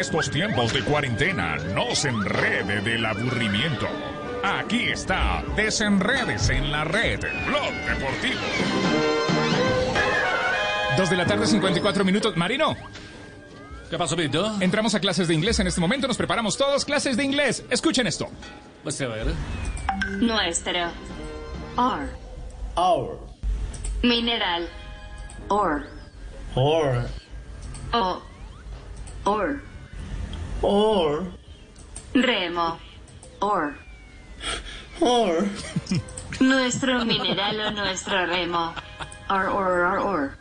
[0.05, 3.87] Estos tiempos de cuarentena, no se enrede del aburrimiento.
[4.43, 8.39] Aquí está, desenredes en la red, Blog Deportivo.
[10.95, 12.37] Dos de la tarde, 54 minutos.
[12.37, 12.75] Marino.
[13.89, 14.61] ¿Qué pasó, Pito?
[14.61, 16.85] Entramos a clases de inglés en este momento, nos preparamos todos.
[16.85, 17.65] Clases de inglés.
[17.71, 18.27] Escuchen esto.
[18.83, 19.33] Pues a ver.
[20.19, 20.91] Nuestro.
[21.77, 22.07] Or.
[22.75, 23.17] Our.
[24.03, 24.69] Mineral.
[25.49, 25.87] Or.
[26.53, 27.07] Or.
[27.91, 28.21] O.
[29.23, 29.74] Or.
[30.65, 31.27] Or.
[32.15, 32.79] Remo.
[33.39, 33.77] Or.
[34.99, 35.47] Or.
[36.39, 38.73] Nuestro mineral o nuestro remo.
[39.27, 40.37] Or, or, or, or.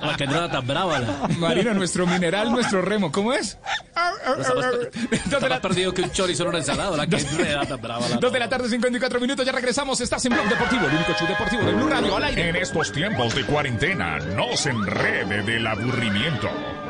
[0.00, 1.00] La que no era tan brava.
[1.00, 1.28] La...
[1.38, 3.10] Marino, nuestro mineral, nuestro remo.
[3.10, 3.58] ¿Cómo es?
[5.10, 6.96] Está más perdido que un chorizo en una ensalada.
[6.96, 8.08] La que no era tan brava.
[8.08, 8.16] La...
[8.16, 10.00] Dos de la tarde, 54 minutos, ya regresamos.
[10.00, 12.50] Estás en Blog Deportivo, el único show deportivo de Blue Radio al aire.
[12.50, 16.50] En estos tiempos de cuarentena, no se enrede del aburrimiento.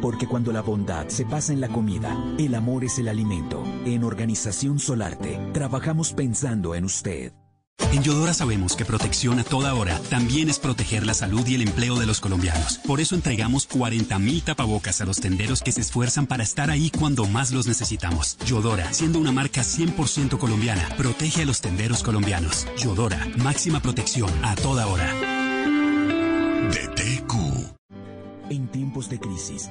[0.00, 3.62] Porque cuando la bondad se pasa en la comida, el amor es el alimento.
[3.84, 7.32] En Organización Solarte, trabajamos pensando en usted.
[7.92, 11.62] En Yodora sabemos que protección a toda hora también es proteger la salud y el
[11.62, 12.78] empleo de los colombianos.
[12.86, 17.24] Por eso entregamos 40.000 tapabocas a los tenderos que se esfuerzan para estar ahí cuando
[17.26, 18.36] más los necesitamos.
[18.44, 22.66] Yodora, siendo una marca 100% colombiana, protege a los tenderos colombianos.
[22.76, 25.10] Yodora, máxima protección a toda hora.
[26.70, 27.32] DTQ.
[28.50, 29.70] En tiempos de crisis,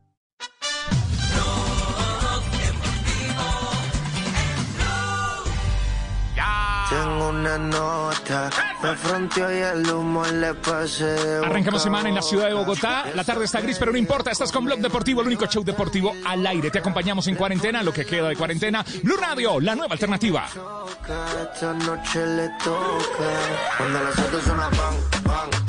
[7.41, 8.49] Una nota,
[8.83, 13.05] me fronteó y el humo le pasé de Arrancamos semana en la ciudad de Bogotá.
[13.15, 14.29] La tarde está gris, pero no importa.
[14.29, 16.69] Estás con Blog Deportivo, el único show deportivo al aire.
[16.69, 18.85] Te acompañamos en cuarentena, lo que queda de cuarentena.
[19.01, 20.45] Blue Radio, la nueva alternativa.
[20.45, 23.31] Esta noche le toca.
[23.77, 25.60] Cuando las suena pan, pan,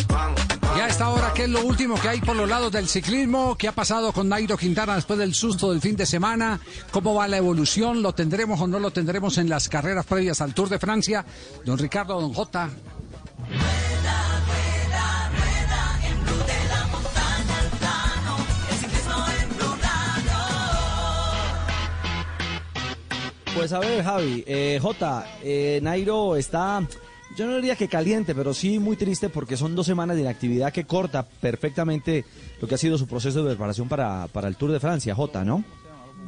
[0.82, 0.88] pan.
[0.88, 3.56] Y a esta hora, ¿qué es lo último que hay por los lados del ciclismo?
[3.56, 6.60] ¿Qué ha pasado con Nairo Quintana después del susto del fin de semana?
[6.90, 8.02] ¿Cómo va la evolución?
[8.02, 11.24] ¿Lo tendremos o no lo tendremos en las carreras previas al Tour de Francia?
[11.64, 12.70] Don Ricardo, don J.
[23.54, 26.82] Pues a ver, Javi, eh, J, eh, Nairo está,
[27.36, 30.72] yo no diría que caliente, pero sí muy triste porque son dos semanas de inactividad
[30.72, 32.24] que corta perfectamente
[32.60, 35.44] lo que ha sido su proceso de preparación para, para el Tour de Francia, J,
[35.44, 35.64] ¿no?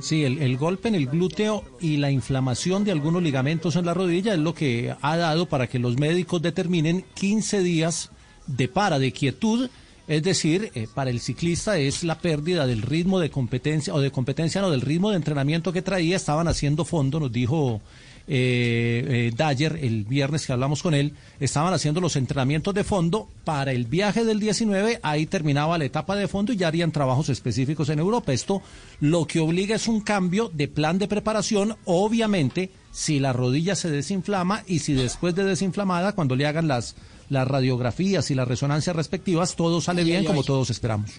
[0.01, 4.35] Sí, el, golpe en el glúteo y la inflamación de algunos ligamentos en la rodilla
[4.35, 8.11] es lo que ha dado para que los médicos determinen 15 días
[8.47, 9.71] de para, de quietud.
[10.07, 14.11] Es decir, eh, para el ciclista es la pérdida del ritmo de competencia, o de
[14.11, 16.17] competencia, no, del ritmo de entrenamiento que traía.
[16.17, 17.81] Estaban haciendo fondo, nos dijo
[18.27, 21.13] eh, eh, Dyer el viernes que hablamos con él.
[21.41, 25.01] Estaban haciendo los entrenamientos de fondo para el viaje del 19.
[25.03, 28.33] Ahí terminaba la etapa de fondo y ya harían trabajos específicos en Europa.
[28.33, 28.63] Esto
[29.01, 33.91] lo que obliga es un cambio de plan de preparación, obviamente, si la rodilla se
[33.91, 36.95] desinflama y si después de desinflamada, cuando le hagan las,
[37.29, 40.47] las radiografías y las resonancias respectivas, todo sale Ay, bien ay, como ay.
[40.47, 41.11] todos esperamos.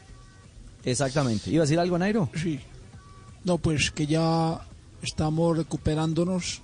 [0.84, 1.50] Exactamente.
[1.50, 2.30] ¿Iba a decir algo, Nairo?
[2.36, 2.60] Sí.
[3.44, 4.60] No, pues que ya
[5.02, 6.62] estamos recuperándonos.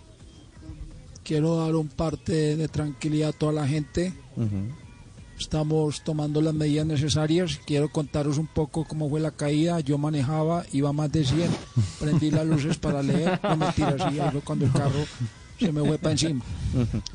[1.24, 4.14] Quiero dar un parte de tranquilidad a toda la gente.
[5.40, 7.60] Estamos tomando las medidas necesarias.
[7.66, 9.80] Quiero contaros un poco cómo fue la caída.
[9.80, 11.50] Yo manejaba, iba más de 100.
[12.00, 13.40] Prendí las luces para leer.
[13.44, 15.06] No mentiras, sí, ahí fue cuando el carro
[15.60, 16.44] se me fue para encima.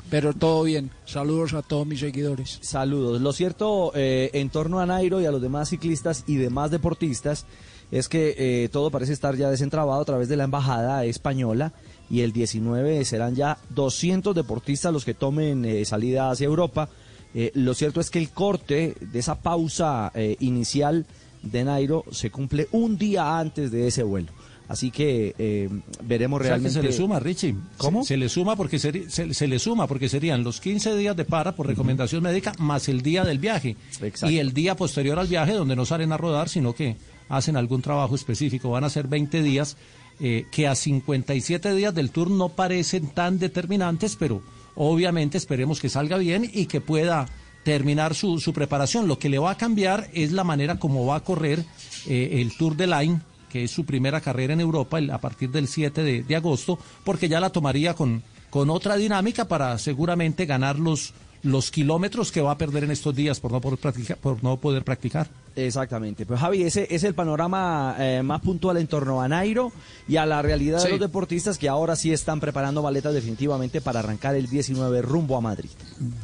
[0.09, 0.91] Pero todo bien.
[1.05, 2.59] Saludos a todos mis seguidores.
[2.61, 3.21] Saludos.
[3.21, 7.45] Lo cierto eh, en torno a Nairo y a los demás ciclistas y demás deportistas
[7.91, 11.73] es que eh, todo parece estar ya desentrabado a través de la embajada española
[12.09, 16.89] y el 19 serán ya 200 deportistas los que tomen eh, salida hacia Europa.
[17.33, 21.05] Eh, lo cierto es que el corte de esa pausa eh, inicial
[21.43, 24.31] de Nairo se cumple un día antes de ese vuelo.
[24.67, 25.69] Así que eh,
[26.03, 26.81] veremos O sea, que realmente.
[26.81, 27.55] se le suma, Richie.
[27.77, 28.01] ¿Cómo?
[28.01, 31.23] Se, se le suma porque se, se le suma porque serían los 15 días de
[31.23, 34.29] para por recomendación médica más el día del viaje Exacto.
[34.29, 36.97] y el día posterior al viaje donde no salen a rodar, sino que
[37.29, 38.69] hacen algún trabajo específico.
[38.69, 39.77] Van a ser 20 días
[40.19, 44.41] eh, que a 57 días del tour no parecen tan determinantes, pero
[44.75, 47.27] obviamente esperemos que salga bien y que pueda
[47.63, 49.07] terminar su, su preparación.
[49.07, 51.63] Lo que le va a cambiar es la manera como va a correr
[52.07, 55.67] eh, el Tour de Line, que es su primera carrera en Europa a partir del
[55.67, 60.79] 7 de, de agosto, porque ya la tomaría con, con otra dinámica para seguramente ganar
[60.79, 61.13] los,
[61.47, 64.17] los kilómetros que va a perder en estos días por no poder practicar.
[64.17, 65.27] Por no poder practicar.
[65.55, 66.25] Exactamente.
[66.25, 69.71] Pues Javi, ese es el panorama eh, más puntual en torno a Nairo
[70.07, 70.85] y a la realidad Sí.
[70.85, 75.35] de los deportistas que ahora sí están preparando maletas definitivamente para arrancar el 19 rumbo
[75.35, 75.69] a Madrid.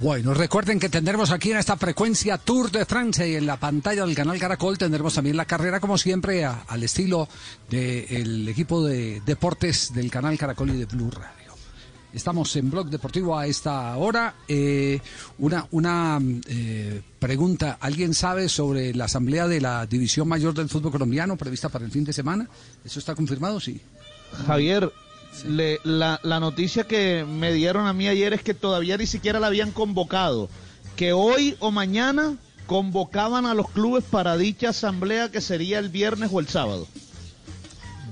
[0.02, 4.06] Bueno, recuerden que tendremos aquí en esta frecuencia Tour de Francia y en la pantalla
[4.06, 7.28] del canal Caracol tendremos también la carrera, como siempre, a- al estilo
[7.70, 11.43] del equipo de deportes del canal Caracol y de Blue Radio.
[12.14, 14.36] Estamos en Blog Deportivo a esta hora.
[14.48, 15.00] Eh,
[15.40, 20.92] una una eh, pregunta, ¿alguien sabe sobre la asamblea de la División Mayor del Fútbol
[20.92, 22.48] Colombiano prevista para el fin de semana?
[22.86, 23.60] ¿Eso está confirmado?
[23.60, 23.82] Sí.
[24.46, 24.92] Javier,
[25.48, 29.40] le- la, la noticia que me dieron a mí ayer es que todavía ni siquiera
[29.40, 30.50] la habían convocado.
[30.96, 32.38] Que hoy o mañana
[32.68, 36.88] convocaban a los clubes para dicha asamblea que sería el viernes o el sábado.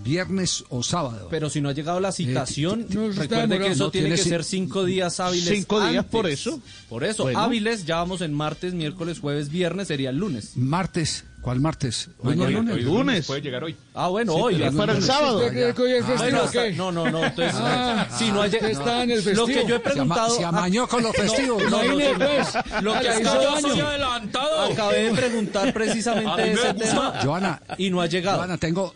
[0.04, 1.28] Viernes o sábado.
[1.30, 4.08] Pero si no ha llegado la citación, no, eso está recuerde que eso No, tiene
[4.10, 5.50] tiene que ser cinco días hábiles.
[5.50, 6.12] Cinco días antes.
[6.12, 6.60] por eso.
[6.90, 7.40] Por eso, Bueno.
[7.40, 10.58] hábiles, ya vamos en martes, miércoles, jueves, viernes, sería el lunes.
[10.58, 12.10] Martes, ¿cuál martes?
[12.20, 12.74] Hoy no lunes.
[12.74, 13.26] hoy es Lunes.
[13.28, 13.76] Puede llegar hoy.
[13.94, 14.54] Ah, bueno, Sí, hoy.
[14.56, 15.42] pero es para el sábado.
[15.46, 17.26] Ah, No, no, no.
[17.26, 20.36] Entonces, Ah, si no ha usted lleg- está en el Lo que yo he preguntado.
[20.36, 21.62] se amañó con los festivos.
[21.70, 22.82] No, no, no, pues.
[22.84, 24.62] Lo que es que yo soy adelantado.
[24.72, 28.38] Acabé de preguntar precisamente ese tema Joana, y no ha llegado.
[28.40, 28.94] Joana, tengo,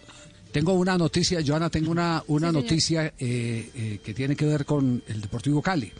[0.56, 4.64] Tengo una noticia, Joana, tengo una, una Sí, noticia eh, eh, que tiene que ver
[4.64, 5.92] con el Deportivo Cali.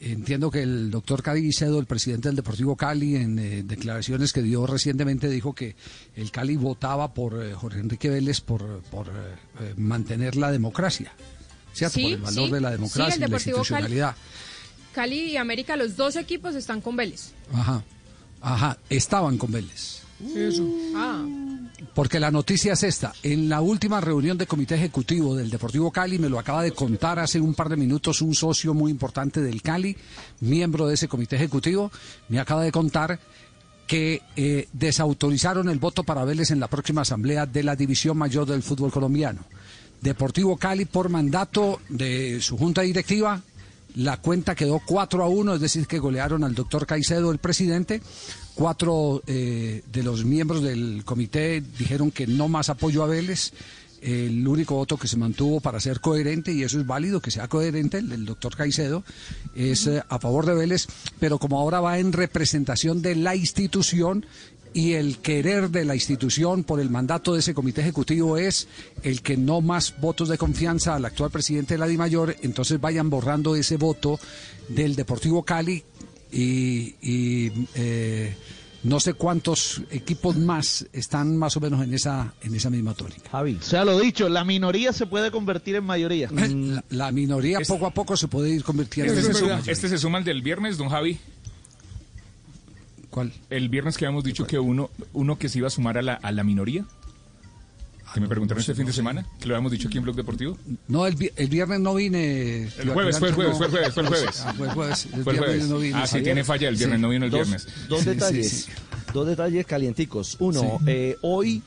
[0.00, 4.64] Entiendo que el doctor Cadicedo, el presidente del Deportivo Cali, en eh, declaraciones que dio
[4.68, 5.74] recientemente, dijo que
[6.14, 9.10] el Cali votaba por Jorge Enrique Vélez por, por
[9.76, 11.12] mantener la democracia,
[11.72, 11.96] ¿cierto?
[11.96, 12.52] Sí, por el valor sí.
[12.52, 13.34] de la democracia y la Cali.
[13.34, 14.16] institucionalidad.
[14.94, 17.32] Cali y América, los dos equipos están con Vélez.
[17.52, 17.82] Ajá,
[18.42, 20.02] ajá, estaban con Vélez.
[20.94, 21.26] Ah.
[21.94, 23.12] Porque la noticia es esta.
[23.22, 27.18] En la última reunión de comité ejecutivo del Deportivo Cali, me lo acaba de contar
[27.18, 29.96] hace un par de minutos un socio muy importante del Cali,
[30.40, 31.90] miembro de ese comité ejecutivo,
[32.28, 33.20] me acaba de contar
[33.86, 38.46] que eh, desautorizaron el voto para Vélez en la próxima asamblea de la División Mayor
[38.46, 39.44] del Fútbol Colombiano.
[40.00, 43.40] Deportivo Cali, por mandato de su junta directiva,
[43.96, 48.02] la cuenta quedó 4 a 1, es decir, que golearon al doctor Caicedo, el presidente.
[48.58, 53.52] Cuatro eh, de los miembros del comité dijeron que no más apoyo a Vélez.
[54.02, 57.46] El único voto que se mantuvo para ser coherente, y eso es válido que sea
[57.46, 59.04] coherente, el del doctor Caicedo,
[59.54, 60.88] es eh, a favor de Vélez,
[61.20, 64.26] pero como ahora va en representación de la institución,
[64.74, 68.66] y el querer de la institución por el mandato de ese comité ejecutivo es
[69.02, 73.08] el que no más votos de confianza al actual presidente de la DIMAYOR, entonces vayan
[73.08, 74.18] borrando ese voto
[74.68, 75.84] del Deportivo Cali
[76.32, 78.34] y, y, eh,
[78.84, 83.28] no sé cuántos equipos más están más o menos en esa en esa misma tónica.
[83.30, 83.56] Javi.
[83.60, 86.30] O sea, lo dicho, la minoría se puede convertir en mayoría.
[86.30, 89.72] La, la minoría poco a poco se puede ir convirtiendo Este en se, suma, mayoría.
[89.72, 91.18] este se suma al del viernes, don Javi.
[93.10, 93.32] ¿Cuál?
[93.50, 96.14] El viernes que habíamos dicho que uno, uno que se iba a sumar a la,
[96.14, 96.84] a la minoría.
[98.14, 100.56] Que me preguntaron este fin de semana, que lo habíamos dicho aquí en Blog Deportivo.
[100.88, 102.68] No, el, el viernes no vine.
[102.78, 104.42] El jueves, fue el jueves, fue el jueves, fue el jueves.
[104.44, 105.06] Ah, fue el jueves.
[105.12, 105.68] El Fue el viernes jueves.
[105.68, 105.94] no vine.
[105.98, 107.66] Ah, sí, tiene falla el viernes, no vino el viernes.
[107.88, 108.70] Dos detalles, sí, sí.
[109.12, 110.36] dos detalles calienticos.
[110.40, 110.84] Uno, Sí.
[110.86, 111.62] eh, hoy,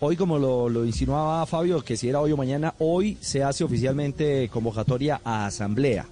[0.00, 3.62] hoy como lo, lo insinuaba Fabio, que si era hoy o mañana, hoy se hace
[3.62, 6.06] oficialmente convocatoria a asamblea.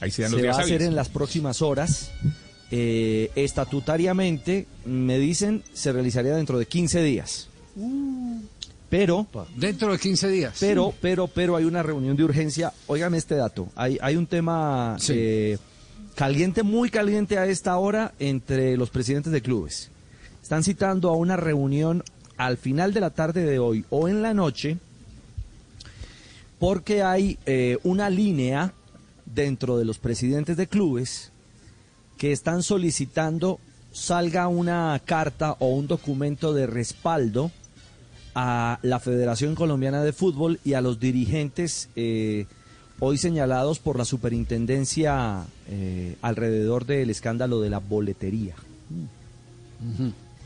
[0.00, 2.10] Ahí se dan se los días va a hacer en las próximas horas.
[2.70, 7.48] Eh, estatutariamente, me dicen, se realizaría dentro de 15 días.
[8.96, 9.26] Pero...
[9.56, 10.56] Dentro de 15 días.
[10.60, 12.72] Pero, pero, pero hay una reunión de urgencia.
[12.86, 13.66] Óigame este dato.
[13.74, 15.58] Hay, hay un tema eh,
[16.14, 19.90] caliente, muy caliente a esta hora entre los presidentes de clubes.
[20.44, 22.04] Están citando a una reunión
[22.36, 24.78] al final de la tarde de hoy o en la noche
[26.60, 28.74] porque hay eh, una línea
[29.26, 31.32] dentro de los presidentes de clubes
[32.16, 33.58] que están solicitando
[33.90, 37.50] salga una carta o un documento de respaldo
[38.34, 42.46] a la Federación Colombiana de Fútbol y a los dirigentes eh,
[42.98, 48.54] hoy señalados por la superintendencia eh, alrededor del escándalo de la boletería.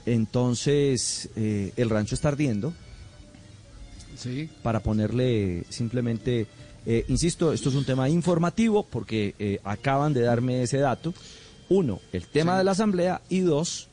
[0.05, 2.73] Entonces, eh, el rancho está ardiendo.
[4.17, 4.49] Sí.
[4.63, 6.47] Para ponerle simplemente,
[7.07, 11.15] insisto, esto es un tema informativo porque acaban de darme ese dato.
[11.69, 13.89] Uno, el tema de la asamblea y dos,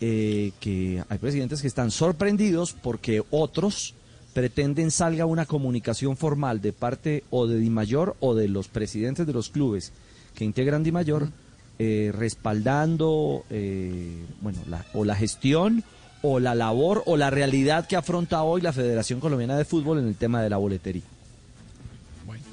[0.00, 3.94] eh, que hay presidentes que están sorprendidos porque otros
[4.34, 9.32] pretenden salga una comunicación formal de parte o de Dimayor o de los presidentes de
[9.32, 9.92] los clubes
[10.34, 11.30] que integran Dimayor
[11.78, 15.82] eh, respaldando eh, bueno la, o la gestión
[16.20, 20.08] o la labor o la realidad que afronta hoy la Federación Colombiana de Fútbol en
[20.08, 21.04] el tema de la boletería.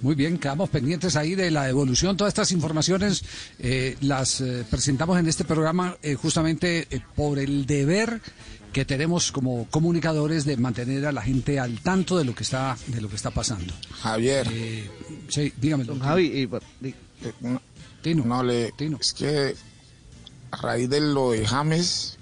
[0.04, 2.18] Muy bien, quedamos pendientes ahí de la evolución.
[2.18, 3.24] Todas estas informaciones
[3.58, 8.20] eh, las eh, presentamos en este programa eh, justamente eh, por el deber
[8.74, 12.78] que tenemos como comunicadores de mantener a la gente al tanto de lo que está
[12.88, 13.74] de lo que está pasando.
[14.02, 14.46] Javier.
[15.30, 15.86] sí, dígame.
[15.86, 16.50] Don Javi,
[17.40, 17.62] no,
[18.26, 19.56] no le, es que
[20.52, 22.18] a raíz de lo de James,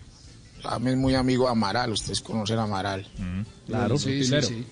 [0.61, 3.07] James es muy amigo de Amaral, ustedes conocen a Amaral.
[3.65, 4.67] Claro, sí, sí, sí.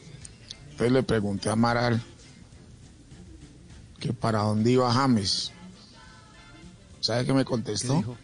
[0.70, 2.04] Entonces le pregunté a Amaral
[4.00, 5.52] que para dónde iba James.
[7.02, 8.18] ¿Sabe qué me contestó?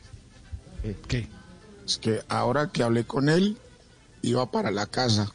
[1.08, 1.28] ¿Qué?
[1.86, 3.58] Es que ahora que hablé con él,
[4.26, 5.32] iba para la casa.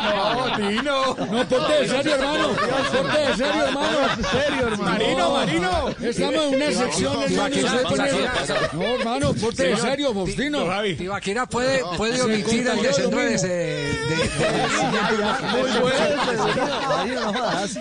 [0.00, 1.16] No, Tino.
[1.30, 2.48] No, ponte de serio, hermano.
[2.48, 3.98] Ponte de serio, hermano.
[4.30, 4.90] serio, hermano.
[4.90, 5.88] Marino, Marino.
[6.00, 7.14] Estamos en una sección,
[8.72, 10.64] No, hermano, ponte de serio, Faustino.
[10.96, 13.90] Tibaquira puede, puede omitir el desenredo de, de,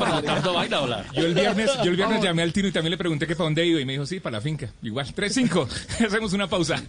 [0.00, 1.04] preguntando vaina o la?
[1.12, 3.44] Yo el viernes, yo el viernes llamé al Tino y también le pregunté que para
[3.46, 4.72] dónde iba y me dijo, sí, para la finca.
[4.82, 5.68] Igual, 3-5.
[6.06, 6.82] Hacemos una pausa.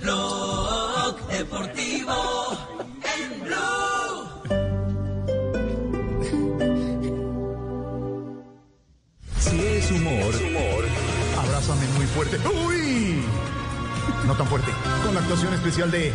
[0.00, 2.58] Blog Deportivo
[3.18, 4.60] en Blue.
[9.38, 10.84] Si es humor,
[11.38, 12.38] abrázame muy fuerte.
[12.38, 12.66] fuerte.
[12.66, 13.24] ¡Uy!
[14.26, 14.70] No tan fuerte.
[15.04, 16.12] Con la actuación especial de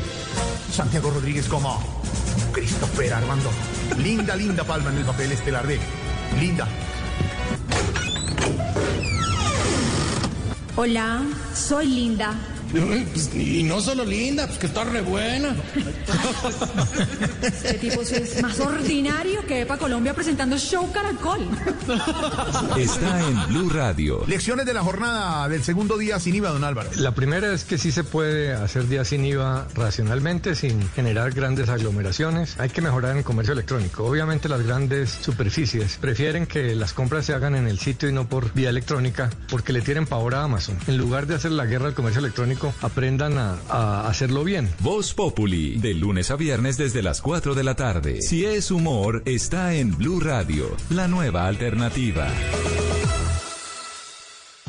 [0.71, 1.79] Santiago Rodríguez como
[2.51, 3.49] Christopher Armando.
[3.97, 5.79] Linda, linda palma en el papel estelar de
[6.39, 6.67] Linda.
[10.77, 11.21] Hola,
[11.53, 12.33] soy Linda.
[12.81, 15.55] Pues, y no solo linda, pues que está re buena.
[17.41, 21.47] Este tipo sí es más ordinario que Epa Colombia presentando Show Caracol.
[22.77, 24.23] Está en Blue Radio.
[24.27, 26.89] Lecciones de la jornada del segundo día sin IVA, don Álvaro.
[26.97, 31.69] La primera es que sí se puede hacer día sin IVA racionalmente, sin generar grandes
[31.69, 32.59] aglomeraciones.
[32.59, 34.03] Hay que mejorar el comercio electrónico.
[34.05, 38.27] Obviamente las grandes superficies prefieren que las compras se hagan en el sitio y no
[38.27, 40.77] por vía electrónica, porque le tienen pavor a Amazon.
[40.87, 44.69] En lugar de hacer la guerra al comercio electrónico, aprendan a, a hacerlo bien.
[44.79, 48.21] Voz Populi, de lunes a viernes desde las 4 de la tarde.
[48.21, 52.27] Si es humor, está en Blue Radio, la nueva alternativa.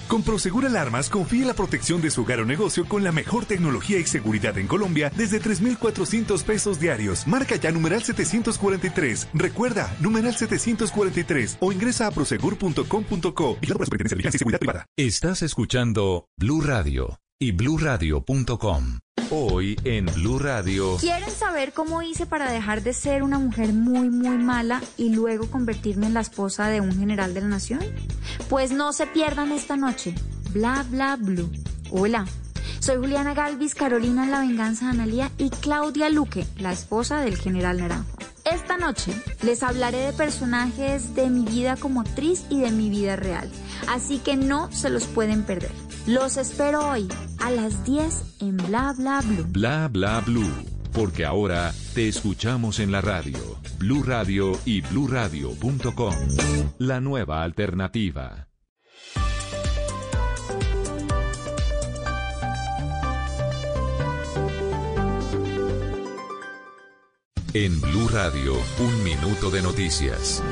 [0.09, 3.45] Con Prosegur Alarmas confíe en la protección de su hogar o negocio con la mejor
[3.45, 7.27] tecnología y seguridad en Colombia desde 3,400 pesos diarios.
[7.27, 9.29] Marca ya numeral 743.
[9.35, 14.87] Recuerda, numeral 743 o ingresa a prosegur.com.co y la Superintendencia de Vigilancia y Seguridad Privada.
[14.97, 18.99] Estás escuchando Blue Radio y bluradio.com.
[19.31, 20.97] Hoy en Blue Radio.
[20.99, 25.51] ¿Quieren saber cómo hice para dejar de ser una mujer muy, muy mala y luego
[25.51, 27.81] convertirme en la esposa de un general de la nación?
[28.49, 30.15] Pues no se pierdan esta noche.
[30.53, 31.51] Bla, bla, blue.
[31.91, 32.25] Hola.
[32.79, 37.79] Soy Juliana Galvis, Carolina La Venganza de Analía y Claudia Luque, la esposa del general
[37.79, 38.17] Naranjo.
[38.45, 39.13] Esta noche
[39.43, 43.51] les hablaré de personajes de mi vida como actriz y de mi vida real,
[43.89, 45.73] así que no se los pueden perder.
[46.07, 47.09] Los espero hoy
[47.41, 49.47] a las 10 en Bla Bla Blue.
[49.49, 50.53] Bla bla blue.
[50.93, 53.39] Porque ahora te escuchamos en la radio.
[53.79, 56.15] Blue Radio y bluradio.com.
[56.79, 58.47] La nueva alternativa.
[67.59, 70.43] En Blue Radio, un minuto de noticias.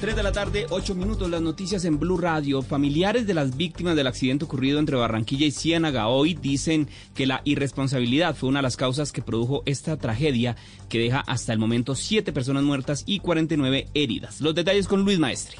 [0.00, 2.60] 3 de la tarde, 8 minutos, las noticias en Blue Radio.
[2.62, 7.40] Familiares de las víctimas del accidente ocurrido entre Barranquilla y Ciénaga hoy dicen que la
[7.44, 10.56] irresponsabilidad fue una de las causas que produjo esta tragedia
[10.88, 14.40] que deja hasta el momento 7 personas muertas y 49 heridas.
[14.40, 15.58] Los detalles con Luis Maestri.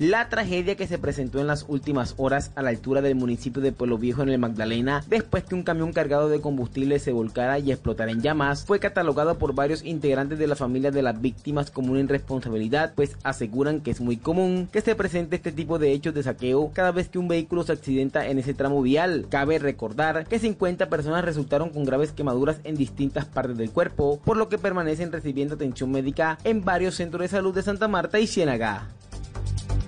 [0.00, 3.70] La tragedia que se presentó en las últimas horas a la altura del municipio de
[3.70, 7.70] Pueblo Viejo en el Magdalena, después que un camión cargado de combustible se volcara y
[7.70, 11.92] explotara en llamas, fue catalogado por varios integrantes de la familia de las víctimas como
[11.92, 16.12] una irresponsabilidad, pues aseguran que es muy común que se presente este tipo de hechos
[16.12, 19.26] de saqueo cada vez que un vehículo se accidenta en ese tramo vial.
[19.28, 24.36] Cabe recordar que 50 personas resultaron con graves quemaduras en distintas partes del cuerpo, por
[24.36, 28.26] lo que permanecen recibiendo atención médica en varios centros de salud de Santa Marta y
[28.26, 28.88] Ciénaga.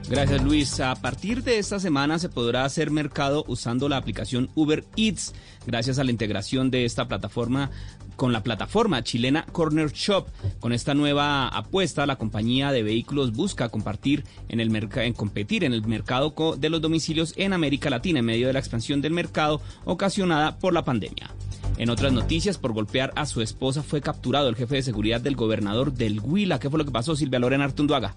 [0.08, 0.78] Gracias Luis.
[0.78, 5.34] A partir de esta semana se podrá hacer mercado usando la aplicación Uber Eats
[5.66, 7.72] gracias a la integración de esta plataforma
[8.14, 10.28] con la plataforma chilena Corner Shop.
[10.60, 16.80] Con esta nueva apuesta, la compañía de vehículos busca competir en el mercado de los
[16.80, 21.34] domicilios en América Latina en medio de la expansión del mercado ocasionada por la pandemia.
[21.78, 25.34] En otras noticias, por golpear a su esposa fue capturado el jefe de seguridad del
[25.34, 26.60] gobernador del Huila.
[26.60, 28.14] ¿Qué fue lo que pasó, Silvia Lorena Artunduaga?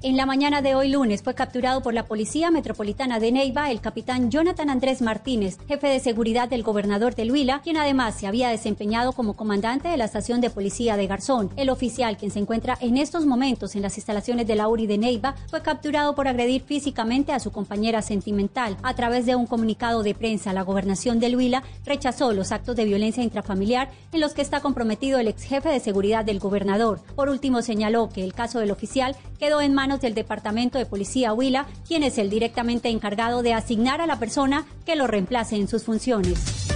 [0.00, 3.80] En la mañana de hoy lunes fue capturado por la Policía Metropolitana de Neiva el
[3.80, 8.48] capitán Jonathan Andrés Martínez, jefe de seguridad del gobernador de Huila, quien además se había
[8.48, 11.50] desempeñado como comandante de la estación de policía de Garzón.
[11.56, 14.98] El oficial, quien se encuentra en estos momentos en las instalaciones de la URI de
[14.98, 18.76] Neiva, fue capturado por agredir físicamente a su compañera sentimental.
[18.84, 22.84] A través de un comunicado de prensa, la gobernación de Huila rechazó los actos de
[22.84, 27.00] violencia intrafamiliar en los que está comprometido el ex jefe de seguridad del gobernador.
[27.16, 31.32] Por último, señaló que el caso del oficial quedó en manos del Departamento de Policía
[31.32, 35.68] Huila, quien es el directamente encargado de asignar a la persona que lo reemplace en
[35.68, 36.68] sus funciones.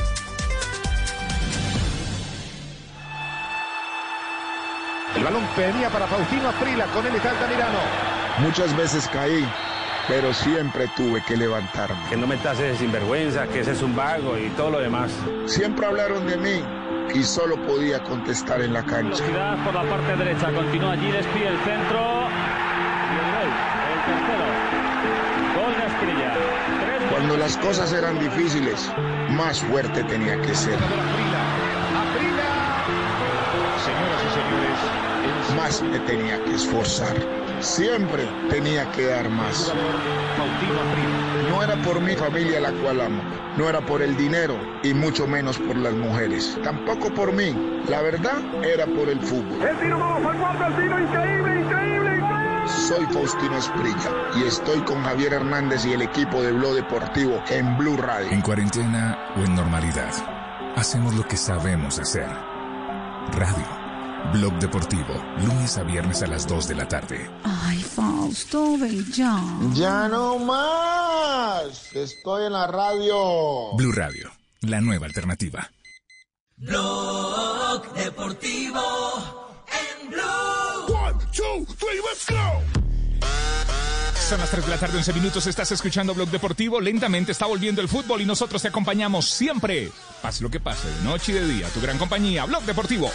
[5.15, 7.79] El balón venía para Faustino Aprila, con él está Altamirano.
[8.39, 9.47] Muchas veces caí,
[10.09, 12.01] pero siempre tuve que levantarme.
[12.09, 15.13] Que no me tases de sinvergüenza, que ese es un vago y todo lo demás.
[15.45, 16.65] Siempre hablaron de mí
[17.15, 19.23] y solo podía contestar en la cancha.
[19.23, 22.29] Velocidad por la parte derecha, continúa allí, despide el centro.
[27.33, 28.93] Cuando las cosas eran difíciles,
[29.31, 30.79] más fuerte tenía que ser.
[33.79, 37.17] Señoras y señores, Más me tenía que esforzar.
[37.61, 39.73] Siempre tenía que dar más.
[41.49, 43.23] No era por mi familia la cual amo,
[43.57, 46.59] no era por el dinero y mucho menos por las mujeres.
[46.63, 47.57] Tampoco por mí.
[47.89, 49.67] La verdad era por el fútbol.
[49.67, 52.12] El tiro vamos al cuarto, el tiro increíble, increíble, increíble.
[52.89, 57.77] Soy Faustino Esprilla y estoy con Javier Hernández y el equipo de Blog Deportivo en
[57.77, 58.31] Blue Radio.
[58.31, 60.13] En cuarentena o en normalidad,
[60.77, 62.29] hacemos lo que sabemos hacer.
[63.33, 63.83] Radio.
[64.33, 67.31] Blog Deportivo, lunes a viernes a las 2 de la tarde.
[67.45, 69.43] Ay, Fausto, ve ya.
[69.75, 71.95] Ya no más.
[71.95, 73.75] Estoy en la radio.
[73.77, 74.31] Blue Radio,
[74.61, 75.71] la nueva alternativa.
[76.57, 78.81] Blog Deportivo
[79.67, 80.92] en Blue.
[81.33, 82.63] One, two, three, let's go.
[84.15, 85.47] Son las 3 de la tarde, 11 minutos.
[85.47, 86.81] Estás escuchando Blog Deportivo.
[86.81, 89.91] Lentamente está volviendo el fútbol y nosotros te acompañamos siempre.
[90.21, 91.69] Pase lo que pase, de noche y de día.
[91.69, 93.11] Tu gran compañía, Blog Deportivo.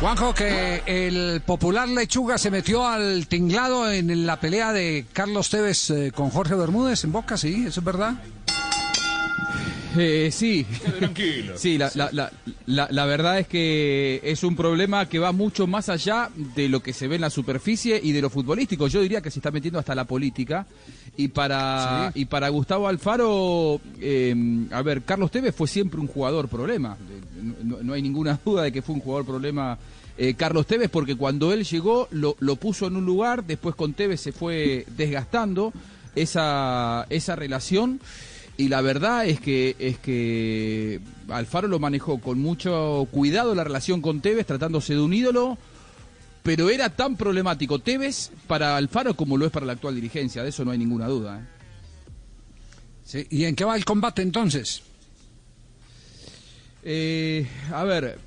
[0.00, 5.90] Juanjo, que el popular Lechuga se metió al tinglado en la pelea de Carlos Tevez
[5.90, 7.64] eh, con Jorge Bermúdez en Boca, ¿sí?
[7.66, 8.14] ¿Eso es verdad?
[9.96, 10.64] Eh, sí.
[10.98, 11.54] Tranquilo.
[11.58, 12.32] Sí, la, la, la,
[12.66, 16.80] la, la verdad es que es un problema que va mucho más allá de lo
[16.82, 18.88] que se ve en la superficie y de lo futbolístico.
[18.88, 20.66] Yo diría que se está metiendo hasta la política.
[21.16, 24.34] Y para, y para Gustavo Alfaro, eh,
[24.72, 26.96] a ver, Carlos Tevez fue siempre un jugador problema.
[27.62, 29.78] No, no hay ninguna duda de que fue un jugador problema.
[30.18, 33.92] eh, Carlos Tevez, porque cuando él llegó lo, lo puso en un lugar, después con
[33.94, 35.72] Tevez se fue desgastando
[36.16, 38.00] esa, esa relación
[38.56, 44.00] y la verdad es que es que Alfaro lo manejó con mucho cuidado la relación
[44.00, 45.58] con Tevez, tratándose de un ídolo,
[46.42, 50.50] pero era tan problemático Tevez para Alfaro como lo es para la actual dirigencia, de
[50.50, 51.40] eso no hay ninguna duda.
[51.40, 51.44] ¿eh?
[53.04, 54.82] Sí, ¿Y en qué va el combate entonces?
[56.84, 58.18] Eh, a ver,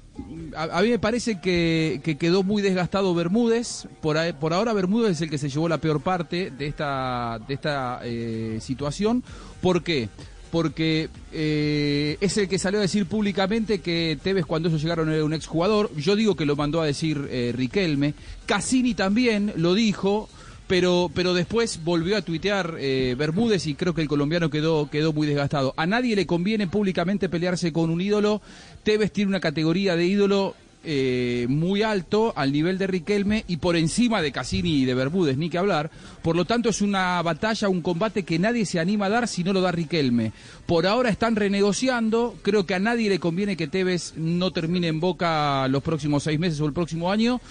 [0.55, 3.87] a, mí me parece que, que quedó muy desgastado Bermúdez.
[4.01, 7.53] Por, por ahora Bermúdez es el que se llevó la peor parte de esta, de
[7.53, 9.23] esta eh, situación.
[9.61, 10.09] ¿Por qué?
[10.51, 15.25] Porque eh, es el que salió a decir públicamente que Tevez cuando ellos llegaron era
[15.25, 15.93] un exjugador.
[15.95, 18.13] Yo digo que lo mandó a decir eh, Riquelme.
[18.45, 20.29] Cassini también lo dijo.
[20.67, 25.13] Pero, pero después volvió a tuitear eh, Bermúdez y creo que el colombiano quedó, quedó
[25.13, 25.73] muy desgastado.
[25.77, 28.41] A nadie le conviene públicamente pelearse con un ídolo.
[28.83, 30.55] Tevez tiene una categoría de ídolo
[30.89, 35.35] eh, muy alto al nivel de Riquelme y por encima de Cassini y de Bermúdez,
[35.35, 35.91] ni que hablar.
[36.21, 39.43] Por lo tanto, es una batalla, un combate que nadie se anima a dar si
[39.43, 40.31] no lo da Riquelme.
[40.65, 42.35] Por ahora están renegociando.
[42.41, 46.39] Creo que a nadie le conviene que Tevez no termine en boca los próximos seis
[46.39, 47.41] meses o el próximo año.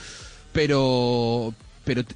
[0.53, 1.53] Pero,
[1.87, 2.15] pero t-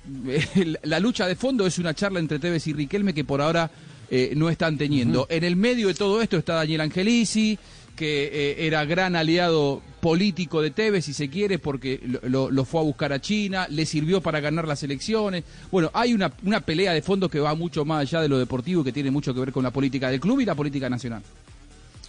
[0.83, 3.71] la lucha de fondo es una charla entre Tevez y Riquelme que por ahora
[4.11, 5.27] eh, no están teniendo.
[5.31, 7.57] En el medio de todo esto está Daniel Angelici,
[7.95, 12.85] que eh, era gran aliado político de Tevez, si se quiere, porque lo, fue a
[12.85, 15.45] buscar a China, le sirvió para ganar las elecciones.
[15.71, 18.83] Bueno, hay una, una pelea de fondo que va mucho más allá de lo deportivo,
[18.83, 21.23] que tiene mucho que ver con la política del club y la política nacional.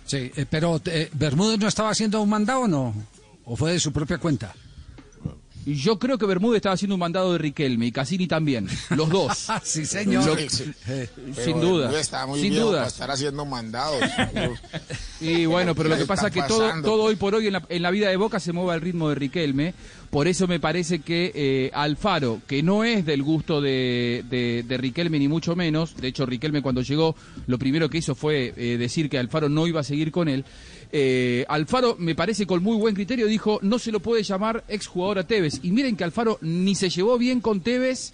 [0.06, 2.96] Sí, eh, pero eh, Bermúdez no estaba haciendo un mandado o no?
[3.46, 4.56] ¿O fue de su propia cuenta?
[5.66, 9.48] Yo creo que Bermúdez estaba haciendo un mandado de Riquelme y Cassini también, los dos.
[9.64, 10.26] sí, señor.
[10.26, 11.08] Lo- Sí, eh,
[11.44, 12.78] sin duda, Bermúdez Está muy sin duda.
[12.80, 14.02] para estar haciendo mandados.
[15.24, 17.54] Y bueno, pero lo ¿Qué que pasa es que todo, todo hoy por hoy en
[17.54, 19.76] la, en la vida de Boca se mueve al ritmo de Riquelme.
[20.10, 24.78] Por eso me parece que eh, Alfaro, que no es del gusto de, de- de
[24.78, 27.16] Riquelme ni mucho menos, de hecho Riquelme cuando llegó
[27.46, 30.44] lo primero que hizo fue eh, decir que Alfaro no iba a seguir con él.
[30.92, 35.20] Eh, Alfaro, me parece con muy buen criterio, dijo no se lo puede llamar exjugador
[35.20, 35.60] a Tevez.
[35.64, 38.14] Y miren que Alfaro ni se llevó bien con Tevez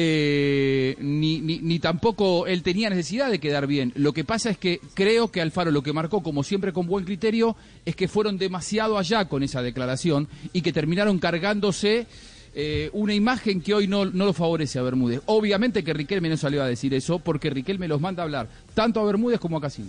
[0.00, 3.92] eh, ni, tampoco él tenía necesidad de quedar bien.
[3.96, 7.04] Lo que pasa es que creo que Alfaro lo que marcó, como siempre con buen
[7.04, 12.06] criterio, es que fueron demasiado allá con esa declaración y que terminaron cargándose
[12.54, 15.20] eh, una imagen que hoy no, no lo favorece a Bermúdez.
[15.26, 19.00] Obviamente que Riquelme no salió a decir eso porque Riquelme los manda a hablar tanto
[19.00, 19.88] a Bermúdez como a Casino.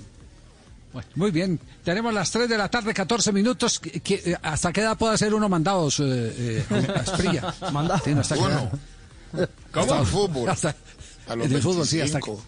[0.92, 1.60] Bueno, muy bien.
[1.84, 3.80] Tenemos las 3 de la tarde, 14 minutos.
[3.80, 7.54] ¿Qué- qué- eh, ¿Hasta qué edad puede hacer uno mandados, eh, eh, Asprilla?
[7.72, 8.00] Manda.
[8.04, 8.72] Sí, no, ¿hasta edad?
[9.32, 9.50] Uno.
[9.74, 10.50] Hasta el fútbol.
[10.50, 10.76] Hasta,
[11.28, 12.44] A los el fútbol, sí, hasta, 25.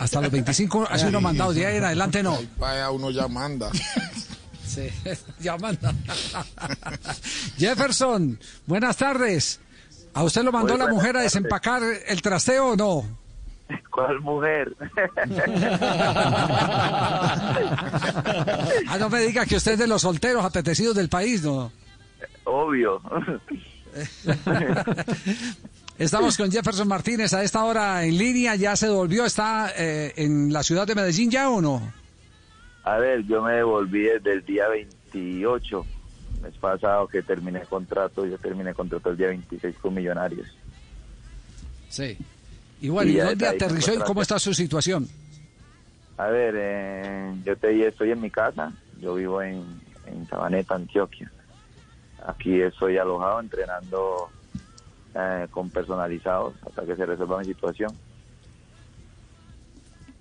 [0.00, 1.52] hasta los 25 hace uno mandado.
[1.52, 2.36] De ahí en adelante no.
[2.58, 3.70] Vaya, uno ya manda.
[4.68, 4.86] Sí,
[5.40, 5.94] ya manda.
[7.56, 9.60] Jefferson, buenas tardes.
[10.14, 11.32] ¿A usted lo mandó Muy la mujer a tardes.
[11.32, 13.04] desempacar el trasteo o no?
[13.90, 14.74] ¿Cuál mujer?
[18.88, 21.72] Ah, no me diga que usted es de los solteros apetecidos del país, ¿no?
[22.44, 23.00] Obvio.
[25.98, 30.52] Estamos con Jefferson Martínez a esta hora en línea, ya se devolvió, está eh, en
[30.52, 31.92] la ciudad de Medellín ya o no?
[32.84, 35.86] A ver, yo me devolví desde el día 28,
[36.42, 40.46] mes pasado que terminé contrato, yo terminé contrato el día 26 con Millonarios.
[41.88, 42.16] Sí.
[42.80, 45.08] Y bueno, Y ¿y ya dónde aterrizó y cómo está su situación?
[46.16, 49.64] A ver, eh, yo te estoy en mi casa, yo vivo en,
[50.06, 51.30] en Sabaneta, Antioquia.
[52.26, 54.28] aquí estoy alojado entrenando
[55.14, 57.90] eh, con personalizados hasta que se resuelva mi situación.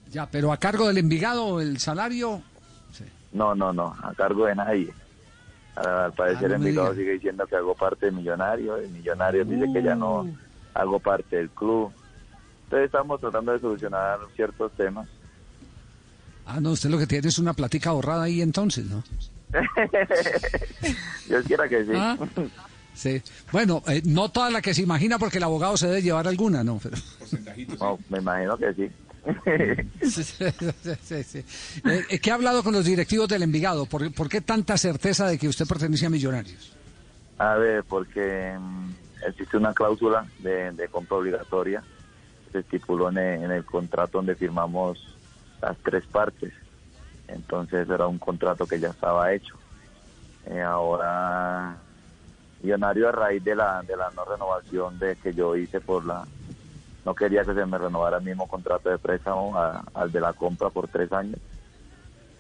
[0.09, 2.41] Ya, pero a cargo del Envigado, el salario.
[3.33, 4.93] No, no, no, a cargo de nadie.
[5.75, 6.95] Al parecer Ah, no Envigado diga.
[7.01, 10.37] sigue diciendo que hago parte de Millonario, el Millonario dice que ya no Uh.
[10.73, 11.91] hago parte del club.
[12.67, 15.07] Entonces estamos tratando de solucionar ciertos temas.
[16.45, 19.03] Ah, no, usted lo que tiene es una platica ahorrada ahí entonces, ¿no?
[21.27, 21.91] Dios quiera que sí.
[21.95, 22.17] Ah.
[22.93, 23.21] Sí.
[23.51, 26.63] Bueno, eh, no toda la que se imagina porque el abogado se debe llevar alguna,
[26.63, 26.79] ¿no?
[26.81, 26.97] Pero-
[27.79, 28.89] No, me imagino que sí.
[30.01, 30.23] Sí,
[31.03, 31.37] sí, sí.
[31.85, 33.85] Eh, eh, ¿Qué ha hablado con los directivos del Envigado?
[33.85, 36.73] ¿Por, por qué tanta certeza de que usted pertenece a Millonarios?
[37.37, 38.89] A ver, porque mm,
[39.27, 41.83] existe una cláusula de, de compra obligatoria
[42.51, 44.99] se estipuló en el, contrato donde firmamos
[45.61, 46.53] las tres partes.
[47.27, 49.59] Entonces era un contrato que ya estaba hecho.
[50.45, 51.83] Eh, ahora,
[52.59, 56.27] Millonario a raíz de la, de la no renovación de que yo hice por la...
[57.05, 59.53] No quería que se me renovara el mismo contrato de préstamo
[59.93, 61.39] al de la compra por tres años.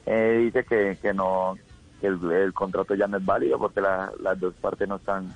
[0.05, 1.55] Eh, dice que, que no
[1.99, 5.27] que el, el contrato ya no es válido porque la- las dos partes no están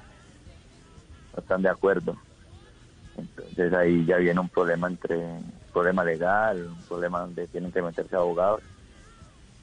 [1.34, 2.16] no están de acuerdo
[3.18, 7.82] entonces ahí ya viene un problema entre un problema legal un problema donde tienen que
[7.82, 8.62] meterse abogados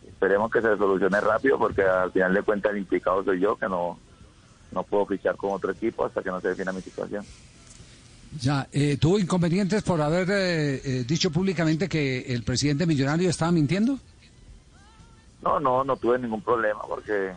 [0.06, 3.68] esperemos que se solucione rápido porque al final de cuentas el implicado soy yo que
[3.68, 3.98] no
[4.72, 7.24] no puedo fichar con otro equipo hasta que no se defina mi situación
[8.38, 13.50] Ya, eh, ¿tuvo inconvenientes por haber eh, eh, dicho públicamente que el presidente millonario estaba
[13.52, 13.98] mintiendo?
[15.42, 17.32] No, no, no tuve ningún problema porque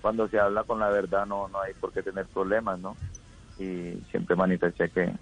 [0.00, 2.96] cuando se habla con la verdad no, no hay por qué tener problemas, ¿no?
[3.58, 5.12] Y siempre manifesté que,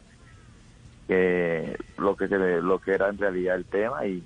[1.06, 4.22] que lo que se ve- lo que era en realidad el tema y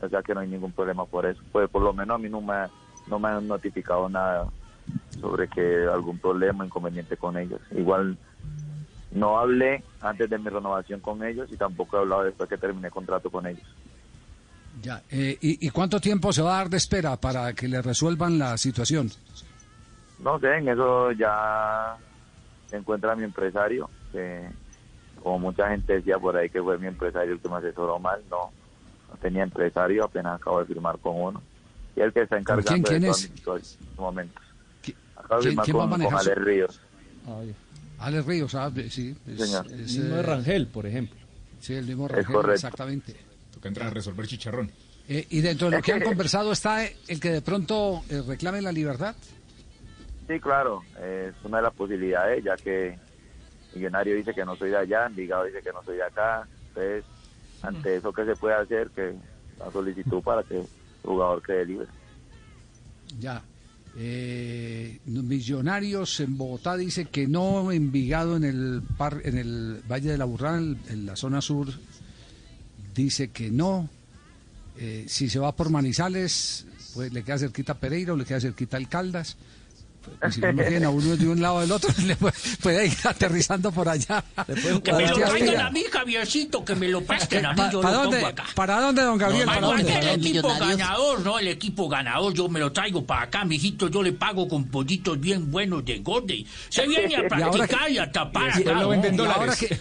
[0.00, 1.40] o sea que no hay ningún problema por eso.
[1.52, 2.66] Pues por lo menos a mí no me
[3.06, 4.46] no me han notificado nada
[5.20, 7.60] sobre que algún problema, inconveniente con ellos.
[7.70, 8.18] Igual
[9.12, 12.90] no hablé antes de mi renovación con ellos y tampoco he hablado después que terminé
[12.90, 13.66] contrato con ellos.
[14.82, 15.02] Ya.
[15.08, 18.38] Eh, ¿y, y cuánto tiempo se va a dar de espera para que le resuelvan
[18.38, 19.08] la situación?
[20.18, 21.96] No sé, en eso ya
[22.70, 24.48] se encuentra mi empresario, que
[25.22, 28.20] como mucha gente decía por ahí que fue mi empresario el que me asesoró mal,
[28.30, 28.50] no,
[29.08, 31.42] no tenía empresario, apenas acabo de firmar con uno.
[31.96, 33.30] Y el que está encargando quién- quién de es?
[33.30, 34.42] mi situación en estos momentos.
[35.16, 36.80] Acabo de quién- firmar quién va a con, con Ale Ríos.
[37.98, 39.16] Alex Ríos, ah, sí.
[39.26, 39.66] Es, Señor.
[39.66, 41.16] es, El mismo eh, de Rangel, por ejemplo.
[41.60, 42.54] Sí, el mismo Es Rangel, correcto.
[42.54, 43.16] exactamente.
[43.54, 44.70] Toca entrar a resolver chicharrón.
[45.08, 48.60] Eh, y dentro de lo que han conversado está el que de pronto eh, reclame
[48.60, 49.16] la libertad.
[50.26, 52.98] Sí, claro, es una de las posibilidades, ya que
[53.74, 56.48] Millonario dice que no soy de allá, Envigado dice que no soy de acá.
[56.68, 57.04] Entonces,
[57.62, 58.90] ante eso, ¿qué se puede hacer?
[58.90, 59.14] Que
[59.58, 60.66] la solicitud para que el
[61.02, 61.86] jugador quede libre.
[63.20, 63.42] Ya.
[63.98, 70.18] Eh, Millonarios en Bogotá dice que no, Envigado en el par, en el Valle de
[70.18, 71.68] la Burral, en la zona sur,
[72.94, 73.88] dice que no.
[74.78, 78.76] Eh, si se va por Manizales, pues le queda cerquita Pereira o le queda cerquita
[78.76, 79.36] al Caldas.
[80.20, 82.86] Pues, si no lo tienen a uno de un lado del otro, le puede, puede
[82.86, 84.24] ir aterrizando por allá.
[84.82, 87.96] Que me lo traigan a mí, Javiercito, que me lo presten a mí, yo ¿Para
[87.96, 88.44] lo dónde, pongo acá.
[88.54, 89.46] ¿Para dónde, don Gabriel?
[89.46, 89.98] No, ¿Para dónde?
[89.98, 91.38] el equipo ganador, ¿no?
[91.38, 95.20] El equipo ganador, yo me lo traigo para acá, mijito, yo le pago con pollitos
[95.20, 96.46] bien buenos de Gordy.
[96.68, 98.58] Se viene a Y ahora practicar y a tapar.
[98.58, 98.94] Y- acá, ¿no?
[98.94, 99.78] y ahora que-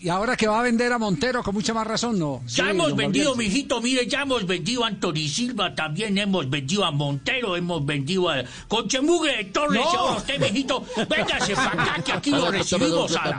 [0.00, 2.42] y ahora que va a vender a Montero con mucha más razón, ¿no?
[2.46, 3.52] Ya Sí, hemos vendido, Gabriel.
[3.52, 8.30] mijito, mire, ya hemos vendido a Anthony Silva, también hemos vendido a Montero, hemos vendido
[8.30, 9.92] a Conchemugre de Torres, No.
[9.92, 13.36] y ahora usted, mijito, véngase para acá, que aquí lo recibimos a la...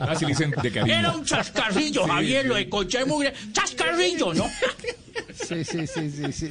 [0.00, 0.94] Así le dicen de cariño.
[0.94, 4.46] Era un chascarrillo, Javier, lo de Conchemugre, chascarrillo, ¿no?
[5.34, 6.32] Sí, sí, sí, sí.
[6.32, 6.48] sí.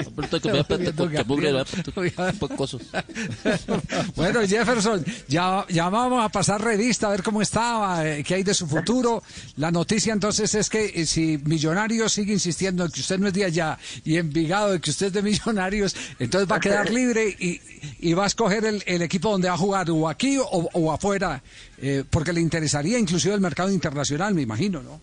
[4.15, 8.43] Bueno, Jefferson, ya, ya vamos a pasar revista a ver cómo está, eh, qué hay
[8.43, 9.23] de su futuro.
[9.57, 13.33] La noticia entonces es que eh, si Millonarios sigue insistiendo en que usted no es
[13.33, 17.27] de allá y Envigado en que usted es de Millonarios, entonces va a quedar libre
[17.39, 17.61] y,
[17.99, 20.91] y va a escoger el, el equipo donde va a jugar, o aquí o, o
[20.91, 21.41] afuera,
[21.79, 24.99] eh, porque le interesaría inclusive el mercado internacional, me imagino, ¿no?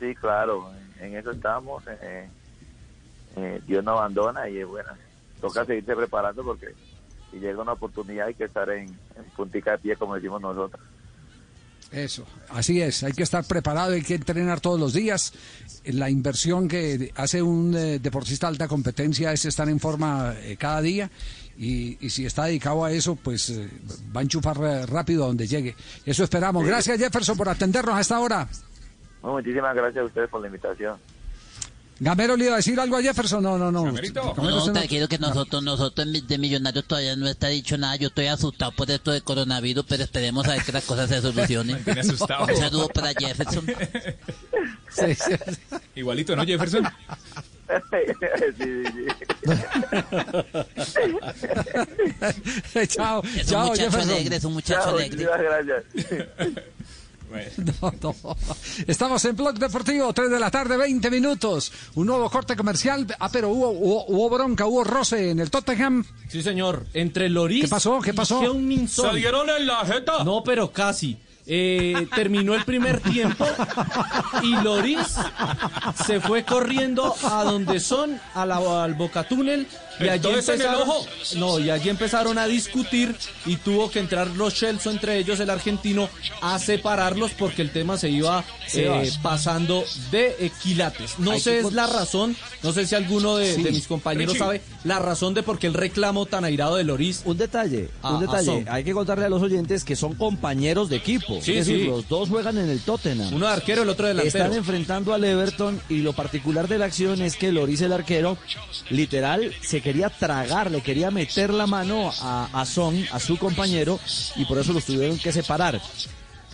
[0.00, 0.70] Sí, claro,
[1.00, 1.82] en eso estamos.
[3.66, 4.90] Dios no abandona y eh, bueno,
[5.40, 6.74] toca seguirse preparando porque
[7.32, 10.80] si llega una oportunidad hay que estar en, en puntica de pie, como decimos nosotros.
[11.90, 15.34] Eso, así es, hay que estar preparado, hay que entrenar todos los días.
[15.84, 20.56] La inversión que hace un eh, deportista de alta competencia es estar en forma eh,
[20.56, 21.10] cada día
[21.58, 23.68] y, y si está dedicado a eso, pues eh,
[24.14, 24.56] va a enchufar
[24.88, 25.74] rápido a donde llegue.
[26.06, 26.62] Eso esperamos.
[26.62, 26.68] Sí.
[26.70, 28.48] Gracias Jefferson por atendernos a esta hora.
[29.20, 30.96] Bueno, muchísimas gracias a ustedes por la invitación.
[32.04, 33.42] Gamero le iba a decir algo a Jefferson.
[33.44, 33.84] No, no, no.
[33.86, 37.94] No, Gamero, usted no- tranquilo que nosotros, nosotros de millonarios todavía no está dicho nada.
[37.94, 41.20] Yo estoy asustado por esto de coronavirus, pero esperemos a ver que las cosas se
[41.20, 41.82] solucionen.
[41.84, 42.44] Tiene asustado.
[42.46, 43.64] Un saludo para Jefferson.
[44.94, 45.32] Sí, sí.
[45.94, 46.84] Igualito, ¿no, Jefferson?
[50.84, 51.10] Sí,
[52.72, 54.10] sí, chao, Es un chao, muchacho Jefferson.
[54.10, 55.24] alegre, es un muchacho Chao, alegre.
[55.24, 55.84] muchas gracias.
[57.82, 58.36] No, no.
[58.86, 61.72] Estamos en Blog Deportivo, 3 de la tarde, 20 minutos.
[61.94, 63.06] Un nuevo corte comercial.
[63.18, 66.04] Ah, pero hubo, hubo, hubo bronca, hubo roce en el Tottenham.
[66.28, 66.86] Sí, señor.
[66.94, 68.00] Entre Loris ¿Qué pasó?
[68.00, 68.40] ¿Qué pasó?
[68.42, 69.10] y.
[69.10, 70.24] ¿Se dieron en la jeta?
[70.24, 71.18] No, pero casi.
[71.44, 73.44] Eh, terminó el primer tiempo
[74.44, 75.16] y Loris
[76.06, 79.66] se fue corriendo a donde son, a la- al Boca Túnel.
[80.00, 80.88] Y allí empezaron,
[81.36, 83.14] no, y allí empezaron a discutir
[83.46, 86.08] y tuvo que entrar los Chelsea, entre ellos el argentino,
[86.40, 88.44] a separarlos porque el tema se iba
[88.74, 91.18] eh, pasando de eh, quilates.
[91.18, 93.62] No Hay sé es la razón, no sé si alguno de, Sí.
[93.62, 94.38] de mis compañeros Richie.
[94.44, 97.22] sabe la razón de por qué el reclamo tan airado de Loris.
[97.24, 98.64] Un detalle, a- un detalle.
[98.68, 101.38] Hay que contarle a los oyentes que son compañeros de equipo.
[101.42, 101.86] Sí, es decir, sí.
[101.86, 103.32] los dos juegan en el Tottenham.
[103.34, 104.44] Uno de arquero, el otro delantero.
[104.44, 108.38] Están enfrentando al Everton y lo particular de la acción es que Loris, el arquero,
[108.90, 114.00] literal, se quería tragar, le quería meter la mano a, Son, a su compañero,
[114.36, 115.80] y por eso los tuvieron que separar.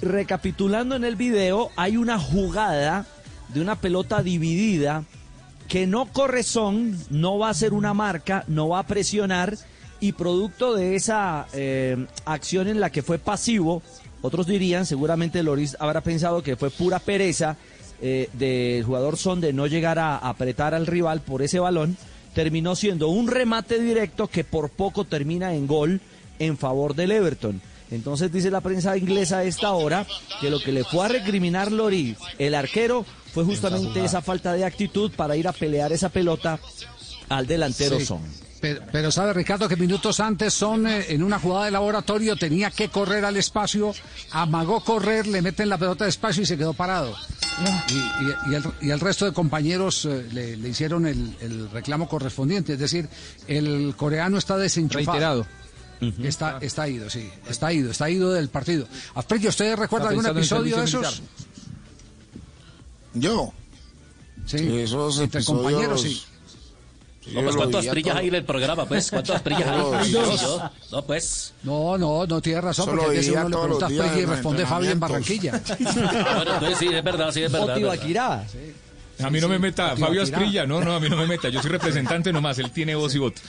[0.01, 3.07] Recapitulando en el video, hay una jugada
[3.49, 5.05] de una pelota dividida
[5.69, 9.57] que no corre Son, no va a hacer una marca, no va a presionar
[10.01, 13.83] y producto de esa eh, acción en la que fue pasivo,
[14.23, 17.57] otros dirían, seguramente Loris habrá pensado que fue pura pereza
[18.01, 21.97] eh, del jugador Son de no llegar a apretar al rival por ese balón,
[22.39, 26.01] terminó siendo un remate directo que por poco termina en gol
[26.39, 27.61] en favor del Everton.
[27.91, 30.07] Entonces dice la prensa inglesa a esta hora
[30.41, 33.05] que lo que le fue a recriminar Loris, el arquero,
[33.35, 36.61] fue justamente esa falta de actitud para ir a pelear esa pelota
[37.29, 38.07] al delantero Sí.
[38.07, 38.21] Son.
[38.61, 42.71] Pero, pero sabe Ricardo que minutos antes son eh, en una jugada de laboratorio tenía
[42.73, 43.95] que correr al espacio,
[44.33, 47.15] amagó correr, le meten la pelota despacio y se quedó parado.
[47.89, 51.71] Y, y- y el, y el resto de compañeros eh, le, le hicieron el, el
[51.71, 53.09] reclamo correspondiente, es decir,
[53.47, 55.13] el coreano está desenchufado.
[55.13, 55.47] Reiterado.
[56.23, 58.87] Está, está ido, sí, está ido, está ido del partido.
[59.15, 61.23] Asprilla, ¿usted recuerda algún episodio de esos?
[63.15, 63.53] Yo.
[64.47, 66.23] Sí, esos entre episodios- compañeros, sí.
[67.33, 68.17] No, pues cuántas todo.
[68.17, 70.11] hay en el programa, pues, cuántas trillas Solo hay.
[70.13, 70.41] dos.
[70.41, 71.53] Yo- No, pues.
[71.63, 73.93] No, no, no tiene razón, Solo porque a veces uno le todos pregunta a los
[73.93, 75.01] días y responde Fabio en.
[75.01, 75.53] Barranquilla.
[75.55, 77.77] Ah, bueno, entonces sí, es verdad, sí, es verdad.
[77.79, 78.47] es verdad.
[79.21, 80.07] A mí no me meta, Tibaquirá.
[80.07, 82.95] Fabio Asprilla, no, no, a mí no me meta, yo soy representante nomás, él tiene
[82.95, 83.41] voz y voto.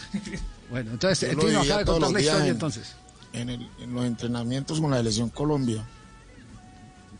[0.71, 2.95] Bueno, entonces, Tino vivía acaba de todos contar los la días historia en- entonces.
[3.33, 5.85] En, el- en los entrenamientos con la selección Colombia.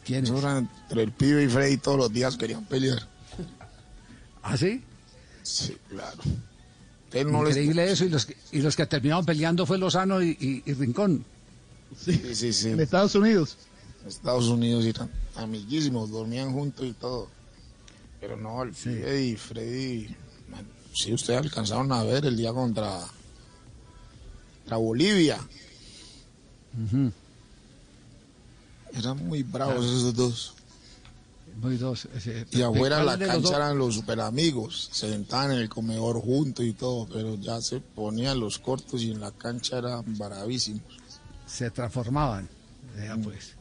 [0.04, 2.98] ¿Quién Eso era entre el pibe y Freddy todos los días querían pelear.
[4.42, 4.84] ¿Ah, sí?
[5.44, 6.18] Sí, claro.
[7.26, 10.30] No les- Increíble eso, y los, que, y los que terminaron peleando fue Lozano y,
[10.40, 11.26] y- y Rincón.
[11.98, 12.70] Sí, sí, sí.
[12.70, 13.58] En Estados Unidos.
[14.08, 17.28] Estados Unidos eran amiguísimos, dormían juntos y todo.
[18.22, 20.16] Pero no, el y Freddy,
[20.50, 23.00] man, sí, ustedes alcanzaron a ver el día contra,
[24.62, 25.40] contra Bolivia.
[28.94, 30.54] Eran muy bravos esos dos.
[31.62, 32.08] Muy dos.
[32.16, 35.52] ese- Y afuera de la ¿cuál de los cancha eran los super amigos, se sentaban
[35.52, 39.32] en el comedor juntos y todo, pero ya se ponían los cortos y en la
[39.32, 40.82] cancha eran bravísimos.
[41.46, 42.48] Se transformaban.
[42.96, 43.56] Vea, pues.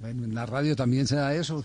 [0.00, 1.64] Bueno, en la radio también se da eso.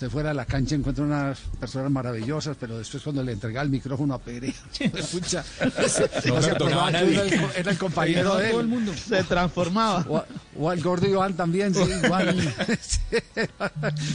[0.00, 3.68] Usted fuera a la cancha encuentra unas personas maravillosas, pero después cuando le entrega el
[3.68, 5.44] micrófono a Pereira, escucha,
[6.24, 8.50] No no se acordaba que era el, era el compañero de él.
[8.52, 8.94] Todo el mundo.
[8.94, 10.06] Se transformaba.
[10.08, 10.24] O,
[10.58, 11.82] o al gordo Iván también, sí.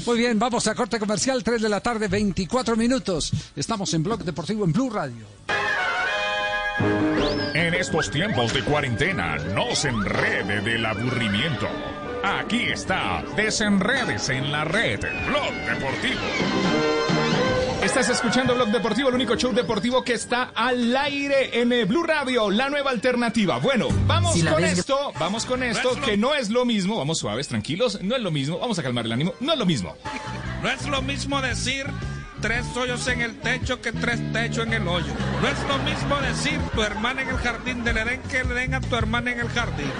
[0.07, 3.31] Muy bien, vamos a corte comercial, 3 de la tarde, 24 minutos.
[3.55, 5.27] Estamos en Blog Deportivo en Blue Radio.
[7.53, 11.67] En estos tiempos de cuarentena, no se enrede del aburrimiento.
[12.27, 16.21] Aquí está, desenredes en la red, Blog Deportivo.
[17.83, 22.01] Estás escuchando Blog Deportivo, el único show deportivo que está al aire en eh, Blue
[22.01, 23.59] Radio, la nueva alternativa.
[23.59, 27.19] Bueno, vamos Si con ves- esto, vamos con esto, que no es lo mismo, vamos
[27.19, 29.95] suaves, tranquilos, no es lo mismo, vamos a calmar el ánimo, no es lo mismo.
[30.63, 31.85] No es lo mismo decir
[32.45, 35.11] tres hoyos en el techo que tres techos en el hoyo.
[35.41, 38.75] No es lo mismo decir tu hermana en el jardín del Edén que le den
[38.75, 39.91] a tu hermana en el jardín.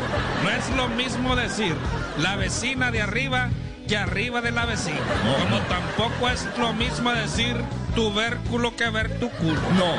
[0.44, 1.76] No es lo mismo decir
[2.20, 3.50] la vecina de arriba
[3.88, 5.00] que arriba de la vecina.
[5.42, 7.56] Como tampoco es lo mismo decir
[7.96, 9.60] tubérculo que ver tu culo.
[9.80, 9.96] No.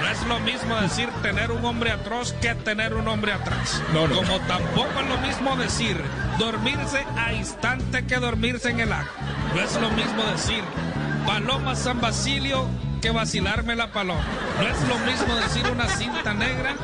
[0.00, 3.82] No es lo mismo decir tener un hombre atroz que tener un hombre atrás.
[3.92, 4.16] No, no.
[4.16, 6.00] Como tampoco es lo mismo decir
[6.38, 9.12] dormirse a instante que dormirse en el acto.
[9.54, 10.64] No es lo mismo decir
[11.26, 12.66] Paloma San Basilio
[13.00, 14.22] que vacilarme la paloma.
[14.60, 16.74] No es lo mismo decir una cinta negra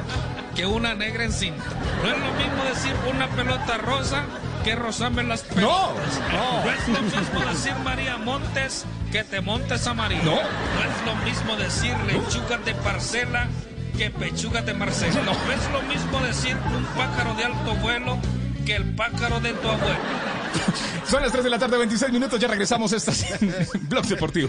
[0.55, 1.65] que una negra en cinta.
[2.03, 4.25] No es lo mismo decir una pelota rosa
[4.65, 6.21] que rozarme las pelotas.
[6.33, 6.65] no.
[6.65, 10.23] No es lo mismo decir María Montes que te montes a María.
[10.25, 10.35] No.
[10.35, 13.47] No es lo mismo decir lechuga de parcela
[13.97, 15.23] que pechuga de Marcela.
[15.23, 18.19] No es lo mismo decir un pájaro de alto vuelo
[18.65, 19.99] que el pájaro de tu abuelo.
[21.07, 22.41] Son las 3 de la tarde, 26 minutos.
[22.41, 22.93] Ya regresamos.
[22.93, 23.55] En
[23.89, 24.49] Blog Deportivo.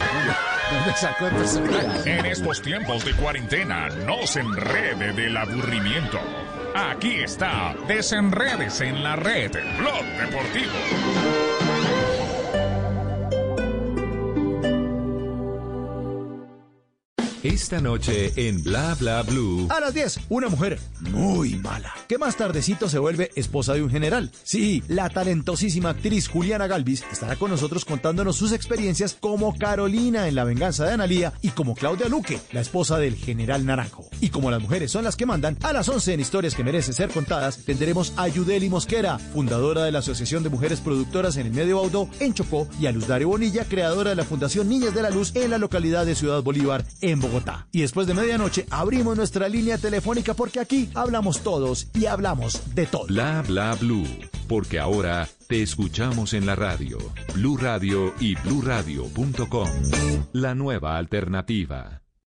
[2.05, 6.19] En estos tiempos de cuarentena, no se enrede del aburrimiento.
[6.75, 11.56] Aquí está, desenredes en la red, Blog Deportivo.
[17.47, 19.69] Esta noche en Bla Bla Blue.
[19.69, 23.89] A las 10, una mujer muy mala, que más tardecito se vuelve esposa de un
[23.89, 24.31] general.
[24.43, 30.35] Sí, la talentosísima actriz Juliana Galvis estará con nosotros contándonos sus experiencias como Carolina en
[30.35, 34.09] La venganza de Analía y como Claudia Luque, la esposa del general Naranjo.
[34.19, 36.95] Y como las mujeres son las que mandan, a las 11 en Historias que merecen
[36.95, 41.53] ser contadas, tendremos a Yudeli Mosquera, fundadora de la Asociación de Mujeres Productoras en el
[41.53, 45.01] Medio Baudó, en Chocó, y a Luz Dario Bonilla, creadora de la Fundación Niñas de
[45.01, 47.36] la Luz en la localidad de Ciudad Bolívar, en Bogotá.
[47.71, 52.85] Y después de medianoche abrimos nuestra línea telefónica porque aquí hablamos todos y hablamos de
[52.85, 53.07] todo.
[53.07, 54.07] Bla Bla Blue.
[54.47, 56.97] Porque ahora te escuchamos en la radio.
[57.33, 59.69] Blue Radio y bluradio.com.
[60.33, 62.06] La nueva alternativa.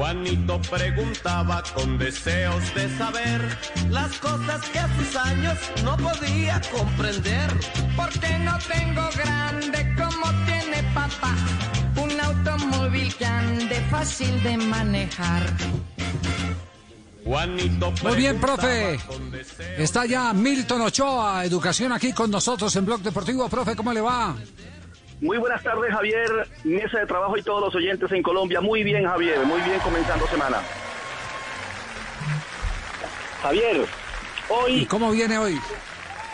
[0.00, 3.58] Juanito preguntaba con deseos de saber
[3.90, 7.50] las cosas que a sus años no podía comprender.
[7.94, 11.36] Porque no tengo grande como tiene papá.
[12.02, 15.42] Un automóvil que ande fácil de manejar.
[17.22, 18.98] Juanito Muy bien, profe.
[19.76, 23.50] Está ya Milton Ochoa, Educación, aquí con nosotros en Blog Deportivo.
[23.50, 24.34] Profe, ¿cómo le va?
[25.20, 26.30] Muy buenas tardes, Javier,
[26.64, 28.60] mesa de trabajo y todos los oyentes en Colombia.
[28.60, 30.58] Muy bien, Javier, muy bien comenzando semana.
[33.42, 33.84] Javier,
[34.48, 34.72] hoy...
[34.76, 35.58] ¿Y cómo viene hoy?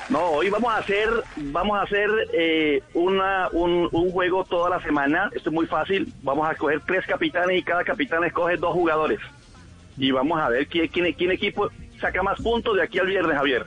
[0.09, 4.81] No, hoy vamos a hacer, vamos a hacer eh, una, un, un juego toda la
[4.81, 5.31] semana.
[5.35, 6.13] Esto es muy fácil.
[6.23, 9.19] Vamos a escoger tres capitanes y cada capitán escoge dos jugadores.
[9.99, 11.69] Y vamos a ver quién, quién, quién equipo
[12.01, 13.67] saca más puntos de aquí al viernes, Javier.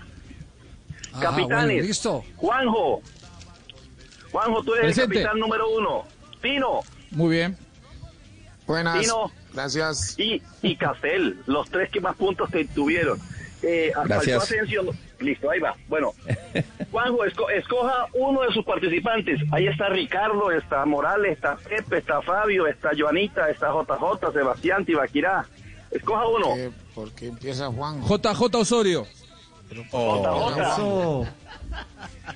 [1.13, 1.65] Ah, Capitanes.
[1.67, 2.23] bueno, listo.
[2.37, 3.01] Juanjo.
[4.31, 5.17] Juanjo, tú eres Presente.
[5.17, 6.05] el capitán número uno.
[6.41, 6.79] Tino.
[7.11, 7.57] Muy bien.
[8.67, 9.01] Buenas.
[9.01, 9.31] Tino.
[9.53, 10.17] Gracias.
[10.19, 13.19] Y, y Castel, los tres que más puntos te tuvieron.
[13.61, 14.43] Eh, Gracias.
[14.43, 14.83] Asensio,
[15.19, 15.75] listo, ahí va.
[15.89, 16.13] Bueno,
[16.91, 19.41] Juanjo, esco- escoja uno de sus participantes.
[19.51, 25.45] Ahí está Ricardo, está Morales, está Pepe, está Fabio, está Joanita, está JJ, Sebastián, Tibaquirá.
[25.91, 26.55] Escoja uno.
[26.95, 28.01] ¿Por qué empieza Juan?
[28.07, 29.05] JJ Osorio.
[29.71, 31.27] JJ.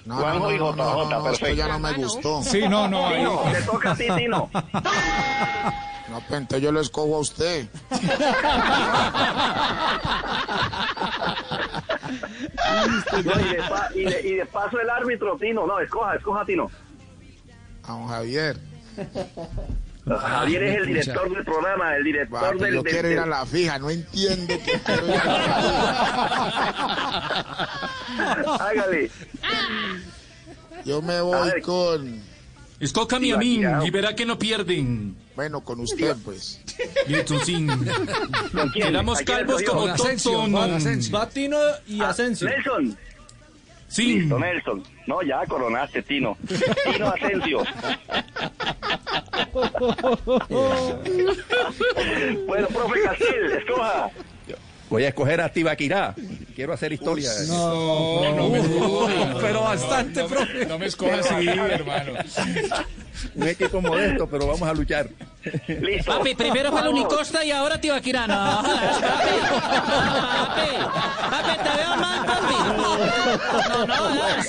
[0.05, 1.53] No, Juanjo y no, no, no, JJ, no, no, esto perfecto.
[1.55, 2.43] ya no me gustó.
[2.43, 4.49] Sí, no, no, Tino, te toca a ti, Tino.
[6.09, 7.67] No, pues entonces yo lo escojo a usted.
[13.23, 15.65] No, y, de pa- y de- y de paso el árbitro, Tino.
[15.65, 16.69] No, escoja, escoja, Tino.
[17.83, 18.57] A don Javier.
[20.05, 22.73] Javier es el director del programa, el director Va, del...
[22.75, 26.53] yo del- quiero ir a del- la fija, no entiende que quiero ir a la
[28.59, 29.09] Hágale.
[30.85, 32.21] Yo me voy con...
[32.79, 35.15] Escójame a mí y verá que no pierden.
[35.35, 36.59] Bueno, con usted, pues.
[37.07, 37.65] Listo, sí.
[38.51, 38.87] ¿Con quién?
[38.87, 40.43] Quedamos ¿A quién calvos como Asensio.
[41.11, 41.57] Batino
[41.87, 42.47] y Asensio.
[42.49, 42.97] Nelson.
[43.93, 44.21] Sí.
[44.21, 44.83] Listo, Nelson.
[45.05, 46.35] No, ya coronaste, Tino.
[46.91, 47.59] Tino Asensio.
[52.47, 54.09] bueno, profe Castel, escoja.
[54.89, 56.15] Voy a escoger a Tibaquirá.
[56.55, 57.29] Quiero hacer historia.
[57.47, 59.37] No, no me escoja.
[59.41, 60.65] pero bastante, No, profe.
[60.65, 62.13] No me escojas así, hermano.
[63.35, 65.09] Un equipo modesto, pero vamos a luchar.
[65.67, 66.11] Listo.
[66.17, 66.87] Papi, primero fue el.
[66.89, 68.27] Unicosta y ahora Tibaquirá.
[68.27, 69.31] No, jodas, papi.
[70.49, 70.71] Papi,
[71.29, 72.55] papi, te veo mal, papi.
[73.69, 74.47] No, no, jodas.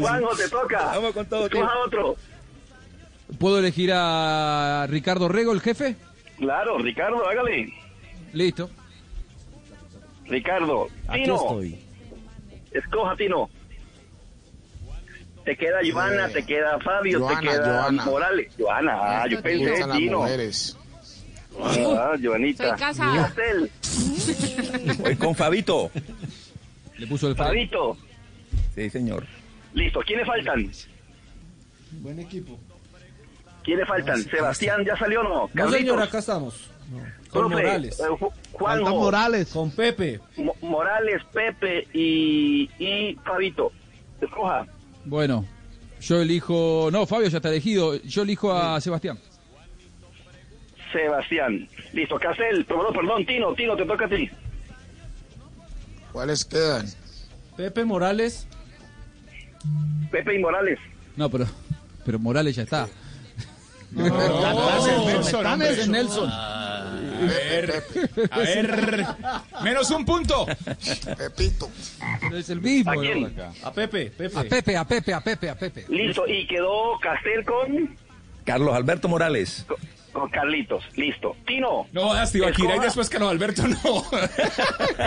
[0.00, 0.84] Juanjo, te toca.
[0.86, 2.16] Vamos con todo, Escoja otro.
[3.38, 5.96] ¿Puedo elegir a Ricardo Rego, el jefe?
[6.38, 7.72] Claro, Ricardo, hágale.
[8.32, 8.70] Listo.
[10.26, 10.88] Ricardo.
[11.08, 11.36] Aquí Tino.
[11.36, 11.78] estoy.
[12.72, 13.48] Escoja, Tino.
[15.50, 18.04] Te queda Joana, Eh, te queda Fabio, Joana, te queda Joana.
[18.04, 18.52] Morales.
[18.56, 20.24] Joana, ah, yo pensé en Tino.
[21.60, 22.68] Ah, Joanita.
[22.68, 23.32] Soy casada.
[24.98, 25.90] Voy con Fabito.
[26.98, 27.96] Le puso el Fabito.
[28.76, 29.26] Sí, señor.
[29.74, 30.70] Listo, ¿quiénes faltan?
[32.00, 32.56] Buen equipo.
[33.64, 34.22] ¿Quiénes faltan?
[34.22, 35.50] ¿Sebastián ya salió o no?
[35.52, 36.70] No, señor, acá estamos.
[37.28, 37.98] Con Profe, Morales.
[37.98, 38.84] eh, Ju- Juanjo.
[38.84, 39.48] Falta Morales.
[39.52, 40.20] Con Pepe.
[40.36, 43.72] Mo- Morales, Pepe y, y Fabito.
[44.20, 44.64] Escoja.
[45.04, 45.44] Bueno,
[46.00, 46.88] yo elijo.
[46.92, 47.96] No, Fabio ya está elegido.
[48.02, 49.18] Yo elijo a Sebastián.
[50.92, 51.68] Sebastián.
[51.92, 52.64] Listo, Castel.
[52.64, 54.30] Perdón, perdón, Tino, Tino, te toca a ti.
[56.12, 56.86] ¿Cuáles quedan?
[57.56, 58.46] Pepe Morales.
[60.10, 60.78] Pepe y Morales.
[61.16, 61.46] No, pero.
[62.04, 62.88] Pero Morales ya está.
[63.92, 64.04] No,
[65.56, 66.30] Nelson, Nelson.
[67.20, 67.84] A ver,
[68.30, 69.06] a ver.
[69.62, 70.46] Menos un punto.
[71.16, 71.70] Pepito.
[72.30, 72.92] No es el mismo.
[72.92, 73.00] ¿A ¿no?
[73.00, 73.26] quién?
[73.26, 73.52] Acá.
[73.62, 74.38] A Pepe, Pepe.
[74.38, 75.84] A Pepe, a Pepe, a Pepe, a Pepe.
[75.88, 77.96] Listo, y quedó Castel con,
[78.44, 79.66] Carlos Alberto Morales.
[80.12, 80.84] con Carlitos.
[80.96, 81.36] Listo.
[81.46, 81.86] Tino.
[81.92, 84.04] No, Asti Akira y después Carlos Alberto no.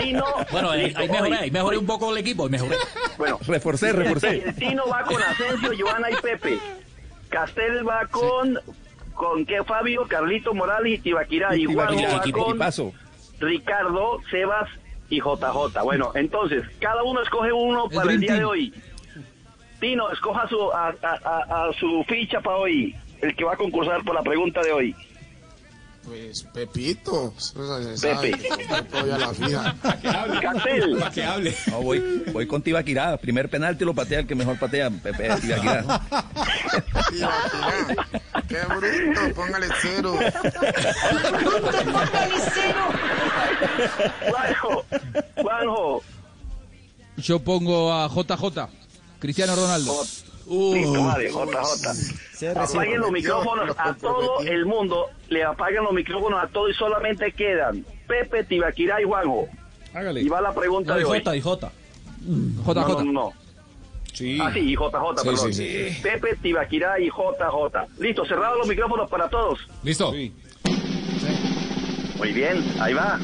[0.02, 0.26] Tino.
[0.52, 2.76] Bueno, ahí, listo, ahí mejoré, ahí mejoré un poco el equipo, ahí mejoré.
[3.18, 4.44] Bueno, Reforcé, reforcé.
[4.46, 6.60] el Tino va con Asensio, Joana y Pepe.
[7.30, 8.60] Castel va con,
[9.14, 11.56] con qué Fabio, Carlito Morales y Tibaquirá.
[11.56, 11.90] Y Juan.
[13.40, 14.70] Ricardo, Sebas
[15.10, 15.82] y JJ.
[15.84, 18.40] Bueno, entonces, cada uno escoge uno El para el día Team.
[18.40, 18.74] de hoy.
[19.80, 23.58] Tino, escoja su, a, a- a- a su ficha para hoy, el que va a
[23.58, 24.96] concursar por la pregunta de hoy.
[26.06, 27.34] Pues Pepito.
[28.02, 28.32] Pepe.
[29.06, 29.76] La fija.
[30.42, 31.56] Castel, Para que hable.
[31.68, 33.16] No, voy, voy con Tibaquirá.
[33.18, 34.90] Primer penalti lo patea el que mejor patea.
[34.90, 35.84] Pepe Tibaquirá.
[37.10, 38.08] Tibaquirá.
[38.48, 39.36] Qué bruto.
[39.36, 40.18] Póngale cero.
[44.30, 44.86] Juanjo,
[45.42, 46.04] Juanjo.
[47.18, 48.68] Yo pongo a JJ.
[49.20, 50.04] Cristiano Ronaldo.
[50.48, 52.58] Listo, JJ.
[52.58, 57.32] Apaguen los micrófonos a todo el mundo, le apagan los micrófonos a todo y solamente
[57.32, 59.48] quedan Pepe, Tibaquirá y Juanjo.
[59.94, 60.22] Hágale.
[60.22, 61.20] Y va la pregunta No, de hoy.
[61.20, 61.72] J, y J.
[62.26, 63.04] No, no, JJ.
[63.06, 63.34] no.
[64.12, 64.38] Sí.
[64.42, 65.54] Ah, sí, y JJ, Sí, perdón.
[65.54, 66.00] sí, sí.
[66.04, 67.88] Pepe, Tibaquirá y JJ.
[68.00, 69.60] Listo, cerrados los micrófonos para todos.
[69.84, 70.12] Listo.
[72.18, 73.20] Muy bien, ahí va.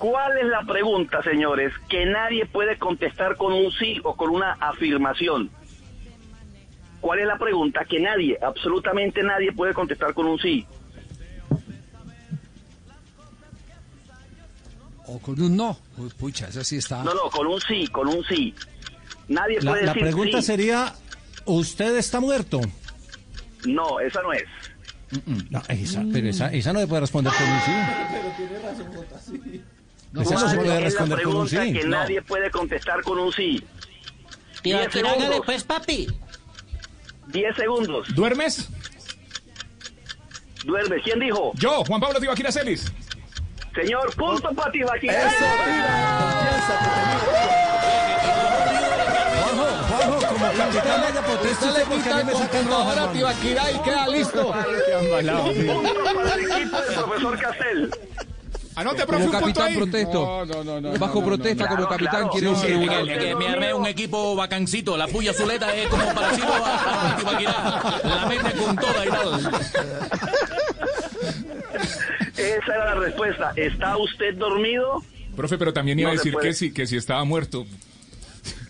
[0.00, 4.52] ¿Cuál es la pregunta, señores, que nadie puede contestar con un sí o con una
[4.52, 5.50] afirmación?
[7.02, 10.64] ¿Cuál es la pregunta que nadie, absolutamente nadie puede contestar con un sí?
[15.06, 15.76] O con un no.
[15.98, 17.04] Uy, pucha, esa sí está.
[17.04, 18.54] No, no, con un sí, con un sí.
[19.28, 20.46] Nadie La, puede la decir pregunta sí.
[20.46, 20.94] sería,
[21.44, 22.62] ¿usted está muerto?
[23.66, 24.44] No, esa no es.
[25.50, 27.70] No, esa, pero esa, esa no se puede responder con un sí.
[28.12, 29.62] Pero tiene razón, J, sí.
[30.12, 31.72] No se ¿Cuál puede es la responder con un pregunta sí.
[31.72, 31.98] que No.
[31.98, 33.64] nadie puede contestar con un sí?
[34.62, 36.08] Tío, que hágale pues, papi.
[37.28, 38.14] 10 segundos.
[38.14, 38.68] ¿Duermes?
[40.64, 41.00] Duerme.
[41.02, 41.52] ¿Quién dijo?
[41.54, 42.92] Yo, Juan Pablo Tibaquira Celis.
[43.74, 44.72] Señor, punto para
[49.88, 53.12] Juanjo, como capitán de la protesta, ¿usted por qué a mí me sacan roja, hermano?
[53.12, 54.48] Tibaquirá y queda listo.
[54.48, 57.90] Un punto para el equipo del profesor Castel.
[58.76, 59.76] Anote, profe, Como un punto capitán ahí.
[59.76, 60.46] protesto.
[60.46, 60.92] No, no, no.
[60.98, 62.30] Bajo protesta como capitán claro.
[62.30, 62.66] quiere un Sí.
[62.66, 64.96] Que, que me armé un equipo bacancito.
[64.96, 68.00] La puya Zuleta es como parecido a, a.
[68.04, 69.38] La mete con toda y todo.
[72.36, 73.52] Esa era la respuesta.
[73.56, 75.02] ¿Está usted dormido?
[75.36, 77.66] Profe, pero también iba No a decir que sí, que si estaba muerto.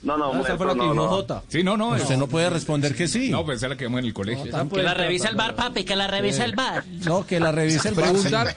[0.02, 1.08] No, no, Ah, esa fue la que no, dijo no.
[1.08, 1.42] J.
[1.48, 1.90] Sí, no, no.
[1.90, 3.28] Usted no puede responder que sí.
[3.30, 4.44] No, pensé la que vemos en el colegio.
[4.70, 6.84] Que la revisa el bar, papi, que la revisa el bar.
[7.04, 8.56] No, que la revise el bar, Preguntar,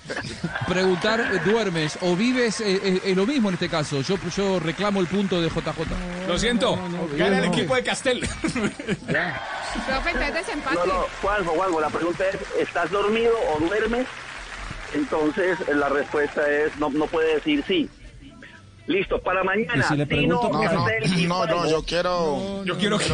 [0.67, 2.61] preguntar, eh, ¿duermes o vives?
[2.61, 4.01] eh, eh, es lo mismo en este caso.
[4.01, 6.27] Yo, yo reclamo el punto de JJ.
[6.27, 6.77] Lo siento.
[7.17, 8.21] Gana el equipo de Castel.
[8.21, 10.75] Profe, entonces desempate.
[10.77, 12.37] No, no, Juanjo, Juanjo, la pregunta es,
[12.67, 14.07] ¿estás dormido o duermes?
[14.93, 17.89] Entonces, la respuesta es, no, no puede decir sí.
[18.85, 22.65] Listo, para mañana, Y si le pregunto, No, no, no, no, yo quiero.
[22.65, 23.05] Yo quiero que.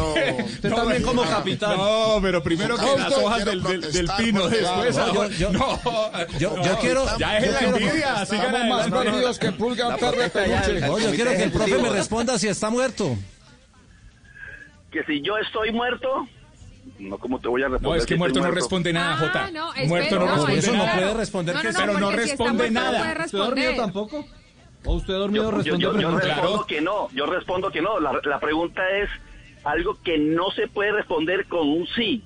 [0.44, 1.76] Usted también como capitán.
[1.76, 4.96] No, pero primero que las hojas del, del, del protestar pino después.
[4.96, 5.78] No, yo- yo- no,
[6.40, 8.26] yo- no, quiero- Ya es la envidia.
[8.26, 10.80] Sigan más perdidos que pulga perro de peluche.
[10.80, 13.16] No, yo quiero que el profe me responda si está muerto.
[14.90, 16.26] Que si yo estoy muerto,
[16.98, 17.90] no, ¿cómo te voy a responder?
[17.90, 19.50] No, es que estoy muerto no responde nada, Ah, Jota.
[19.52, 20.94] no, muerto no no, responde eso no nada.
[20.98, 22.98] puede responder No, que no, no, Pero no porque si responde muerto no nada.
[23.14, 23.76] puede ¿Usted dormido responder.
[23.76, 24.39] tampoco?
[24.84, 26.24] ¿O usted dormido Yo, yo, respondió yo, yo preguntas?
[26.28, 26.66] respondo Claro.
[26.66, 28.00] que no, yo respondo que no.
[28.00, 29.10] La, la pregunta es
[29.64, 32.22] algo que no se puede responder con un sí.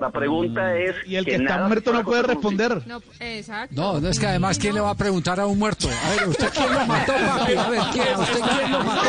[0.00, 2.82] La pregunta es Y el que, que está muerto no puede responder.
[2.86, 3.74] No, exacto.
[3.76, 5.88] No, no es que además, ¿quién le va a preguntar a un muerto?
[5.88, 7.54] A ver, ¿usted quién lo mató, papi?
[7.54, 8.08] A ver, ¿quién?
[8.14, 9.08] ¿A usted quién lo mató?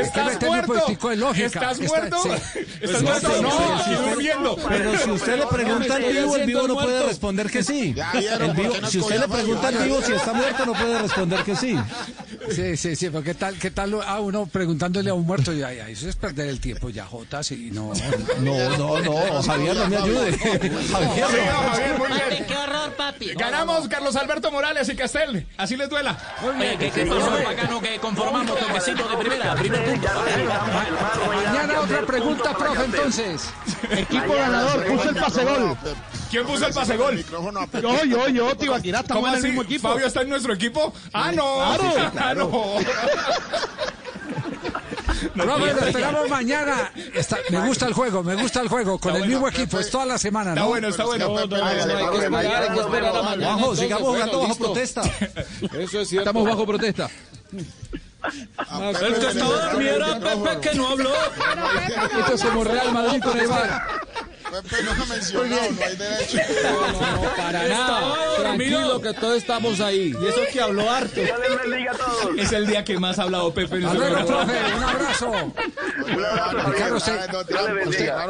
[0.00, 0.72] ¿Estás muerto?
[0.74, 1.46] poquitico de lógica.
[1.46, 2.16] ¿Estás Está- muerto?
[2.22, 2.58] sí.
[2.80, 3.42] ¿Estás No, muerto?
[3.42, 4.56] No, durmiendo.
[4.68, 7.92] Pero si usted le pregunta al vivo, el vivo no puede responder que sí.
[7.94, 10.32] Ya vieron, El ¿por vivo- qué no si usted le pregunta al vivo si está
[10.32, 11.76] muerto, no puede responder que sí.
[12.50, 15.52] Sí, sí, sí, pero ¿qué tal, qué tal a uno preguntándole a un muerto?
[15.52, 17.92] Y ay, ay, eso es perder el tiempo ya, Jota, sí, no.
[18.40, 20.38] No, no, no, Javier, no me ayude.
[20.38, 22.46] Javier, muy bien.
[22.46, 23.34] qué horror, papi.
[23.34, 25.46] Ganamos Carlos Alberto Morales y Castel.
[25.56, 26.16] Así les duela.
[26.42, 27.80] Oye, ¿qué, qué pasó, bacano?
[27.80, 30.08] Que conformamos toquecito de primera, primer punto.
[31.26, 33.50] Mañana otra pregunta, profe, entonces.
[33.90, 35.76] Equipo ganador, puso el pase gol.
[36.30, 37.24] ¿Quién puso el pase gol?
[37.80, 39.88] Yo, yo, yo, Tibaquirá, estamos ¿Cómo en el mismo equipo.
[39.88, 40.92] ¿Fabio está en nuestro equipo?
[41.12, 41.44] ¡Ah, no!
[41.56, 42.12] Claro.
[42.16, 42.74] ¡Ah, no!
[45.34, 46.92] Profe, lo esperamos mañana.
[47.14, 48.98] Está- me gusta el juego, me gusta el juego.
[48.98, 50.68] Con el mismo equipo, es toda la semana, Está ¿no?
[50.68, 51.34] bueno, está bueno.
[51.34, 53.52] Pepe, hay que esperar, hay que esperar a mañana.
[53.54, 55.02] Juanjo, sigamos jugando bajo protesta.
[55.78, 56.30] Eso es cierto.
[56.30, 57.10] Estamos bajo protesta.
[58.58, 60.20] a Pepe El que estaba dormido era.
[60.20, 61.10] Pepe que no habló.
[62.20, 63.82] Esto es como Real Madrid con el bar.
[64.62, 66.38] Pepe no ha mencionado, no hay derecho.
[66.64, 68.14] No, no, para nada.
[68.38, 70.14] Tranquilo que todos estamos ahí.
[70.20, 71.20] Y eso que habló harto.
[71.20, 72.38] Dios les bendiga a todos.
[72.38, 74.46] Es el día que más ha hablado Pepe en Hasta su luego, programa.
[74.52, 75.30] profe, un abrazo.
[76.04, 77.88] Un abrazo, Ricardo, Javier.
[77.88, 78.26] usted- Ah.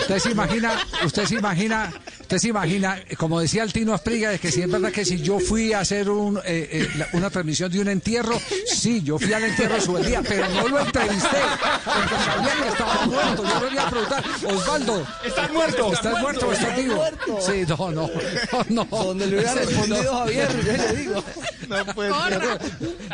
[0.00, 0.72] Usted se imagina,
[1.04, 4.70] usted se imagina, usted se imagina, como decía el Tino Aspriga, es que si es
[4.70, 6.42] verdad que si yo fui a hacer un, eh,
[6.72, 10.48] eh, la- una transmisión de un entierro, sí, yo fui al entierro su día, pero
[10.48, 11.38] no lo entrevisté,
[11.84, 13.44] porque sabía que estaba muerto.
[13.44, 15.92] Yo le iba a preguntar, Osvaldo, ¿Estás muerto?
[15.92, 17.04] ¿estás muerto o estás vivo?
[17.40, 18.10] Sí, no, no,
[18.52, 18.84] no, no.
[19.04, 21.24] Donde le hubiera respondido Javier, yo le digo.
[21.68, 22.58] No puede Corra.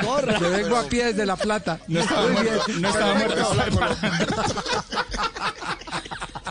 [0.02, 0.40] Corra.
[0.40, 1.78] Me vengo a pie desde La Plata.
[1.86, 2.64] No estaba Muy muerto.
[2.66, 2.82] bien.
[2.82, 3.56] No estaba muerto.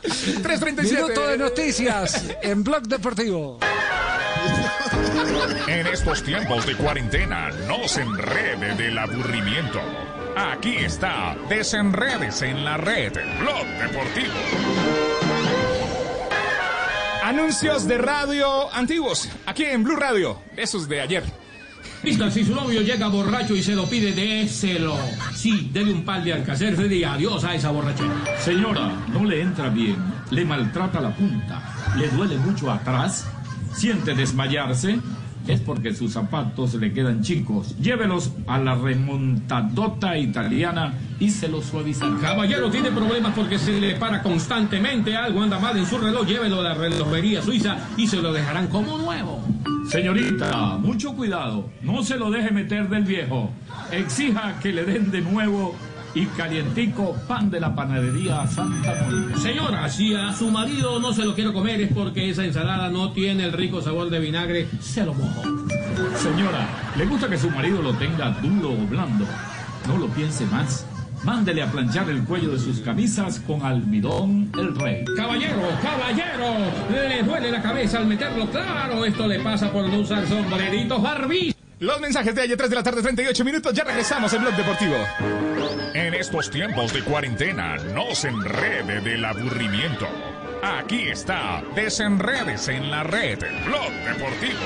[0.02, 1.02] 337.
[1.04, 3.60] Minuto de noticias en Blog Deportivo.
[5.68, 9.80] En estos tiempos de cuarentena, no se enrede del aburrimiento.
[10.36, 14.34] Aquí está, desenredes en la red, Blog Deportivo.
[17.30, 19.30] Anuncios de radio antiguos.
[19.46, 20.40] Aquí en Blue Radio.
[20.58, 21.24] Esos de ayer.
[22.02, 24.98] Vista, si su novio llega borracho y se lo pide, déselo.
[25.36, 28.16] Sí, dele un par de alcacerse y adiós a esa borrachera.
[28.40, 29.96] Señora, no le entra bien,
[30.32, 33.28] le maltrata la punta, le duele mucho atrás,
[33.76, 35.00] siente desmayarse,
[35.48, 37.76] es porque sus zapatos le quedan chicos.
[37.80, 42.18] Llévelos a la remontadota italiana y se los suavizará.
[42.22, 46.60] Caballero tiene problemas porque se le para constantemente, algo anda mal en su reloj, llévelo
[46.60, 49.44] a la relojería suiza y se lo dejarán como nuevo.
[49.90, 53.52] Señorita, mucho cuidado, no se lo deje meter del viejo.
[53.92, 55.76] Exija que le den de nuevo
[56.14, 59.38] y calientico pan de la panadería Santa Mónica.
[59.40, 63.12] Señora, si a su marido no se lo quiero comer es porque esa ensalada no
[63.12, 65.44] tiene el rico sabor de vinagre, se lo mojo.
[66.18, 66.68] Señora,
[66.98, 69.26] ¿le gusta que su marido lo tenga duro o blando?
[69.88, 70.86] No lo piense más.
[71.24, 75.04] Mándele a planchar el cuello de sus camisas con almidón el rey.
[75.18, 76.56] Caballero, caballero,
[76.90, 79.04] le duele la cabeza al meterlo claro.
[79.04, 81.59] Esto le pasa por no usar sombreritos Barbie.
[81.80, 83.74] Los mensajes de ayer 3 de la tarde, 38 minutos.
[83.74, 84.96] Ya regresamos en Blog Deportivo.
[85.94, 90.06] En estos tiempos de cuarentena, no se enrede del aburrimiento.
[90.62, 94.60] Aquí está, desenredes en la red, Blog Deportivo.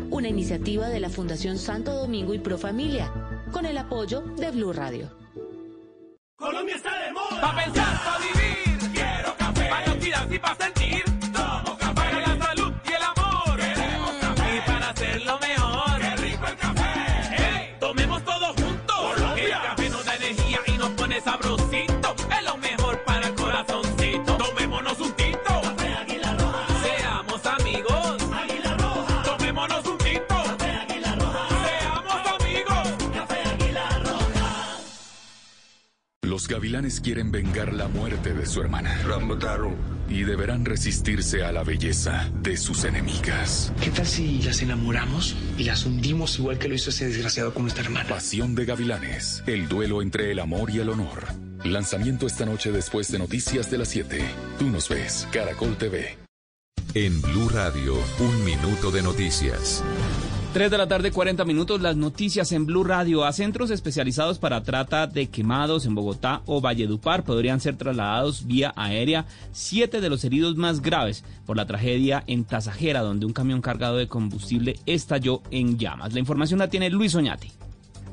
[0.08, 3.12] Una iniciativa de la Fundación Santo Domingo y Pro Familia,
[3.52, 5.14] con el apoyo de Blue Radio.
[6.36, 7.42] Colombia está de moda.
[7.42, 8.78] Pa' pensar, pa' vivir.
[8.94, 9.68] Quiero café.
[10.00, 10.81] Cuidarse y pa' sentir.
[36.72, 38.98] Los gavilanes quieren vengar la muerte de su hermana.
[40.08, 43.74] Y deberán resistirse a la belleza de sus enemigas.
[43.82, 47.64] ¿Qué tal si las enamoramos y las hundimos igual que lo hizo ese desgraciado con
[47.64, 48.08] nuestra hermana?
[48.08, 49.42] Pasión de gavilanes.
[49.46, 51.26] El duelo entre el amor y el honor.
[51.62, 54.24] Lanzamiento esta noche después de Noticias de las 7.
[54.58, 56.16] Tú nos ves, Caracol TV.
[56.94, 59.84] En Blue Radio, un minuto de noticias.
[60.52, 63.24] 3 de la tarde, 40 minutos, las noticias en Blue Radio.
[63.24, 68.74] A centros especializados para trata de quemados en Bogotá o Valledupar podrían ser trasladados vía
[68.76, 73.62] aérea siete de los heridos más graves por la tragedia en Tasajera, donde un camión
[73.62, 76.12] cargado de combustible estalló en llamas.
[76.12, 77.61] La información la tiene Luis Oñate.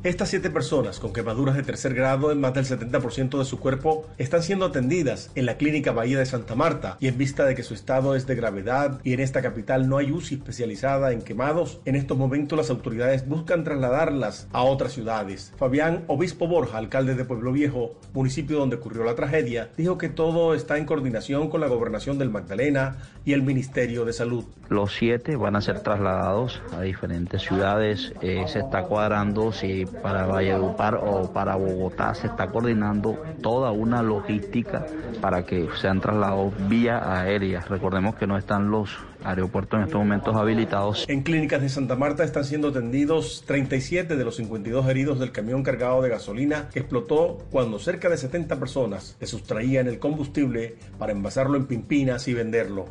[0.02, 4.08] Estas siete personas con quemaduras de tercer grado en más del 70% de su cuerpo
[4.18, 7.64] están siendo atendidas en la clínica Bahía de Santa Marta y en vista de que
[7.64, 11.82] su estado es de gravedad y en esta capital no hay UCI especializada en quemados,
[11.84, 15.52] en estos momentos las autoridades buscan trasladarlas a otras ciudades.
[15.58, 20.54] Fabián Obispo Borja, alcalde de Pueblo Viejo, municipio donde ocurrió la tragedia, dijo que todo
[20.54, 24.46] está en coordinación con la gobernación del Magdalena y el Ministerio de Salud.
[24.70, 28.14] Los siete van a ser trasladados a diferentes ciudades.
[28.22, 34.02] Eh, se está cuadrando si para Valledupar o para Bogotá se está coordinando toda una
[34.02, 34.86] logística
[35.22, 37.62] para que sean trasladados vía aérea.
[37.62, 41.06] Recordemos que no están los aeropuertos en estos momentos habilitados.
[41.08, 45.64] En clínicas de Santa Marta están siendo atendidos 37 de los 52 heridos del camión
[45.64, 51.12] cargado de gasolina que explotó cuando cerca de 70 personas le sustraían el combustible para
[51.12, 52.88] envasarlo en pimpinas y venderlo.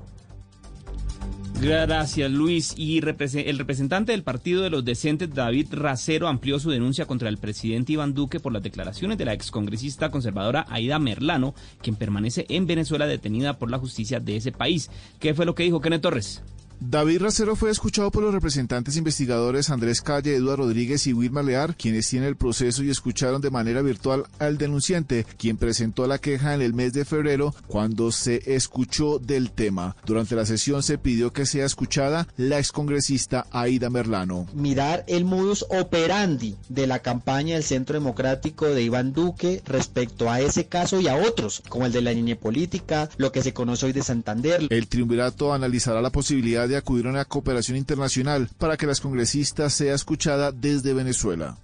[1.61, 2.73] Gracias, Luis.
[2.77, 7.39] Y el representante del Partido de los Decentes, David Racero, amplió su denuncia contra el
[7.39, 12.69] presidente Iván Duque por las declaraciones de la excongresista conservadora Aida Merlano, quien permanece en
[12.69, 14.89] Venezuela detenida por la justicia de ese país.
[15.19, 16.43] ¿Qué fue lo que dijo Kenneth Torres?
[16.81, 21.75] David Racero fue escuchado por los representantes investigadores Andrés Calle, Eduardo Rodríguez y Wilma Lear,
[21.75, 26.55] quienes tienen el proceso y escucharon de manera virtual al denunciante, quien presentó la queja
[26.55, 29.97] en el mes de febrero cuando se escuchó del tema.
[30.07, 34.47] Durante la sesión se pidió que sea escuchada la excongresista Aida Merlano.
[34.55, 40.41] Mirar el modus operandi de la campaña del Centro Democrático de Iván Duque respecto a
[40.41, 43.87] ese caso y a otros, como el de la niña política, lo que se conoce
[43.87, 44.69] hoy de Santander.
[44.71, 49.73] El triunvirato analizará la posibilidad de acudir a una cooperación internacional para que las congresistas
[49.73, 51.59] sea escuchada desde Venezuela.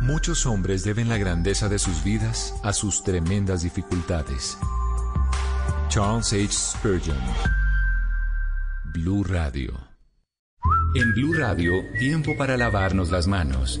[0.00, 4.56] Muchos hombres deben la grandeza de sus vidas a sus tremendas dificultades.
[5.88, 6.52] Charles H.
[6.52, 7.18] Spurgeon.
[8.92, 9.72] Blue Radio.
[10.94, 13.80] En Blue Radio, tiempo para lavarnos las manos.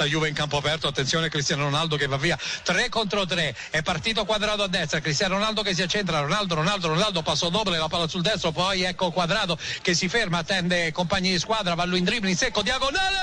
[0.00, 3.82] La Juve in campo aperto, attenzione Cristiano Ronaldo che va via 3 contro 3, è
[3.82, 7.88] partito quadrato a destra, Cristiano Ronaldo che si accentra, Ronaldo, Ronaldo, Ronaldo, passo doble, la
[7.88, 11.98] palla sul destro, poi ecco quadrato che si ferma, attende compagni di squadra, va lui
[11.98, 13.18] in dribbling secco, diagonale!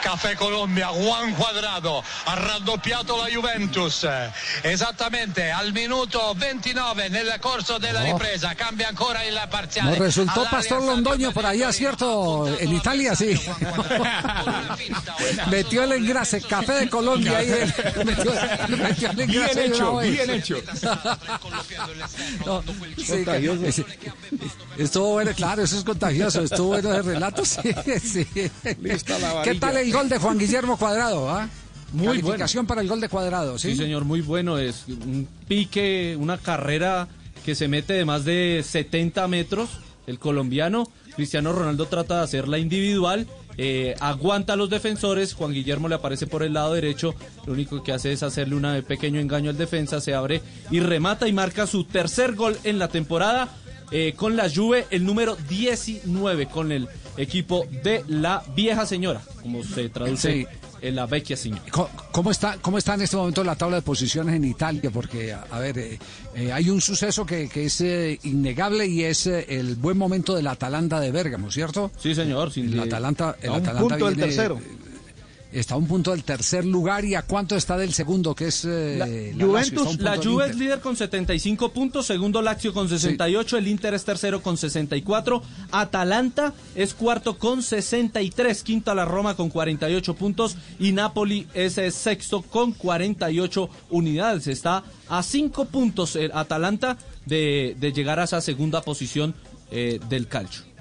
[0.00, 4.04] Caffè Colombia, Juan Quadrado ha raddoppiato la Juventus,
[4.62, 8.12] esattamente al minuto 29 nel corso della No.
[8.12, 9.90] ripresa, cambia ancora il parziale.
[9.90, 12.48] Nos resultó Pastor Londoño por allá, ¿cierto?
[12.58, 13.40] En Italia, sí.
[15.46, 17.48] metió el engrase, café de Colombia ahí.
[17.50, 17.74] él.
[18.06, 18.32] Metió,
[19.16, 20.56] metió el Bien hecho, bien hecho.
[22.46, 22.62] No,
[22.96, 23.72] sí, Contagioso.
[23.72, 23.84] sí.
[24.78, 26.42] Estuvo bueno, claro, eso es contagioso.
[26.42, 27.60] Estuvo bueno el relato, sí.
[28.02, 28.26] sí.
[28.80, 31.30] Lista la ¿Qué tal el gol de Juan Guillermo Cuadrado?
[31.30, 31.48] ah?
[31.92, 33.72] Muy Calificación para el gol de Cuadrado, ¿sí?
[33.72, 34.58] Sí, señor, muy bueno.
[34.58, 37.08] Es un pique, una carrera
[37.44, 39.68] que se mete de más de 70 metros.
[40.06, 43.26] El colombiano Cristiano Ronaldo trata de hacerla individual.
[43.56, 45.34] Eh, aguanta a los defensores.
[45.34, 47.14] Juan Guillermo le aparece por el lado derecho.
[47.46, 50.00] Lo único que hace es hacerle un pequeño engaño al defensa.
[50.00, 53.48] Se abre y remata y marca su tercer gol en la temporada.
[53.94, 56.88] eh, con la Juve, el número 19 con el
[57.18, 60.46] equipo de la vieja señora, como se traduce.
[60.82, 61.36] En la vecchia.
[61.70, 64.90] Co- ¿Cómo está, ¿Cómo está en este momento la tabla de posiciones en Italia?
[64.92, 65.98] Porque, a, a ver, eh,
[66.34, 70.34] eh, hay un suceso que, que es eh, innegable y es eh, el buen momento
[70.34, 71.90] del Atalanta de Bérgamo, ¿cierto?
[71.98, 72.50] Sí, señor.
[72.56, 74.60] El Atalanta, el A un Atalanta punto del viene- tercero.
[75.52, 78.64] Está a un punto del tercer lugar y a cuánto está del segundo, que es
[78.64, 83.58] eh, La, punto la del Juve es líder con 75 puntos, segundo Lazio con 68,
[83.58, 89.50] el Inter es tercero con 64, Atalanta es cuarto con 63, quinta la Roma con
[89.50, 94.46] 48 puntos y Napoli es eh, sexto con 48 unidades.
[94.46, 96.96] Está a 5 puntos el Atalanta
[97.26, 99.34] de, de llegar a esa segunda posición
[99.70, 100.71] eh, del calcio.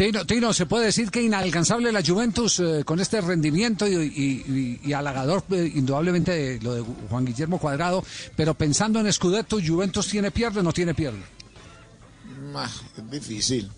[0.00, 4.92] Tino, Tino, ¿se puede decir que inalcanzable la Juventus eh, con este rendimiento y, y-
[4.94, 8.02] halagador, eh, indudablemente, de lo de Juan Guillermo Cuadrado?
[8.34, 11.20] Pero pensando en Scudetto, ¿Juventus tiene pierde o no tiene pierde?
[12.96, 13.70] Es difícil.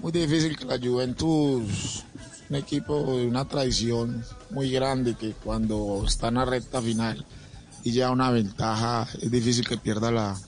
[0.00, 2.04] Muy difícil que la Juventus,
[2.50, 7.24] un equipo de una tradición muy grande, que cuando está en la recta final
[7.82, 10.38] y lleva una ventaja, es difícil que pierda la,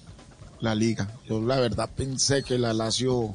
[0.61, 1.11] la liga.
[1.27, 3.35] Yo la verdad pensé que la Lazio,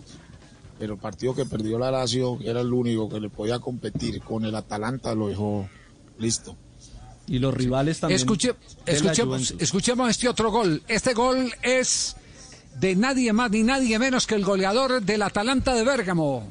[0.81, 4.19] pero el partido que perdió la Lazio, que era el único que le podía competir
[4.21, 5.69] con el Atalanta, lo dejó
[6.17, 6.57] listo.
[7.27, 8.19] Y los rivales también.
[8.19, 8.55] Escuche-
[8.87, 10.81] escuchemos, escuchemos este otro gol.
[10.87, 12.15] Este gol es
[12.79, 16.47] de nadie más ni nadie menos que el goleador del Atalanta de Bérgamo.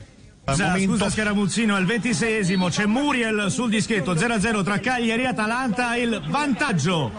[0.54, 7.12] Scusa Scaramuzzino, al 26esimo c'è Muriel sul dischetto 0-0 tra Cagliari e Atalanta, il vantaggio,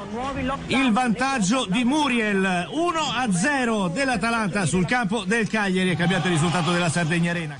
[0.67, 6.89] il vantaggio di Muriel 1-0 dell'Atalanta sul campo del Cagliari, è cambiato il risultato della
[6.89, 7.59] Sardegna Arena.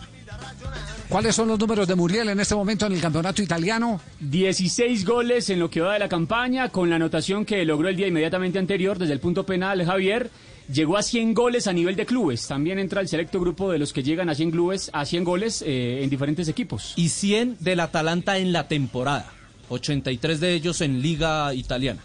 [1.07, 3.99] ¿Cuáles son los números de Muriel en este momento en el campeonato italiano?
[4.22, 7.98] 16 goles en lo que va de la campaña, con la anotación que logró el
[7.98, 10.30] día inmediatamente anterior desde el punto penal Javier.
[10.72, 12.48] Llegó a 100 goles a nivel de clubes.
[12.48, 15.61] También entra el selecto grupo de los que llegan a 100 clubes, a 100 goles
[15.65, 16.93] eh, en diferentes equipos.
[16.95, 19.31] Y 100 del Atalanta en la temporada.
[19.69, 22.02] 83 de ellos en Liga Italiana.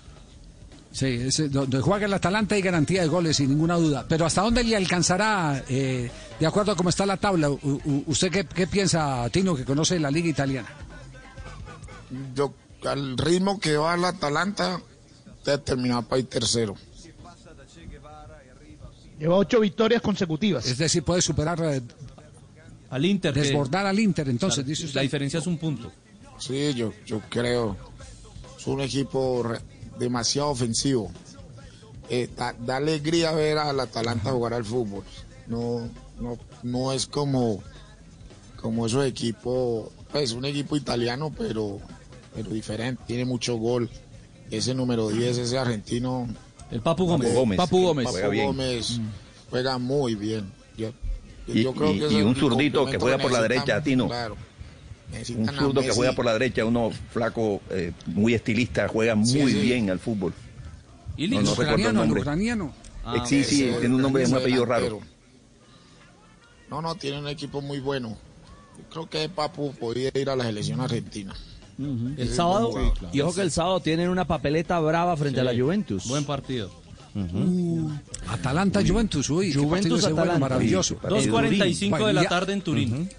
[0.93, 4.06] Sí, es, donde juega el Atalanta hay garantía de goles, sin ninguna duda.
[4.09, 6.10] Pero ¿hasta dónde le alcanzará, eh,
[6.40, 7.51] de acuerdo a cómo está la tabla?
[7.51, 10.68] U- u- ¿Usted qué, qué piensa, Tino, que conoce la liga italiana?
[12.34, 14.80] Yo, al ritmo que va el Atalanta,
[15.44, 16.76] debe terminar para ir tercero.
[19.18, 20.66] Lleva ocho victorias consecutivas.
[20.66, 21.80] Es decir, puede superar, eh,
[22.90, 23.32] Al Inter.
[23.32, 24.97] que- desbordar al Inter, entonces, Claro, dice usted.
[24.97, 25.90] La diferencia es un punto.
[26.38, 27.76] Sí, yo, yo creo.
[28.59, 29.60] Es un equipo re-
[29.98, 31.10] demasiado ofensivo.
[32.10, 35.02] Eh, da, da alegría ver al Atalanta jugar al fútbol.
[35.47, 35.88] No,
[36.20, 37.62] no, no es como,
[38.60, 41.80] como esos equipos, pues un equipo italiano, pero,
[42.34, 43.02] pero diferente.
[43.06, 43.90] Tiene mucho gol.
[44.51, 46.28] Ese número 10, ese argentino.
[46.70, 47.32] El Papu Gómez.
[47.34, 47.56] Gómez.
[47.56, 48.05] Papu Gómez.
[48.06, 48.47] Papu Juega bien.
[48.47, 49.01] Gómez
[49.51, 50.52] juega muy bien.
[50.76, 50.90] Yo,
[51.47, 54.06] Y, yo creo y- que y un el zurdito que juega por la derecha, Tino.
[54.09, 54.36] claro.
[55.36, 59.48] Un zurdo que juega por la derecha, uno flaco, eh, muy estilista, juega muy Sí,
[59.48, 59.60] sí.
[59.60, 60.34] bien al fútbol.
[61.16, 62.20] Y No, no el ucraniano, el nombre.
[62.22, 62.74] ucraniano.
[63.14, 64.84] Eh, sí, sí, Ese tiene un nombre, un apellido raro.
[64.84, 65.12] delantero.
[66.68, 68.16] No, no, tiene un equipo muy bueno.
[68.76, 71.32] Yo creo que Papu podía ir a la selección argentina.
[71.78, 73.11] El Sí, sábado, buen jugador.
[73.15, 76.07] y ojo que el sábado tienen una papeleta brava frente a la Sí, Juventus.
[76.09, 76.70] Buen partido.
[78.28, 80.39] Atalanta Juventus, uy, qué partido Juventus ese bueno, Atalanta.
[80.40, 80.94] maravilloso.
[80.94, 83.11] Sí, partido 2.45 de la tarde en Turín.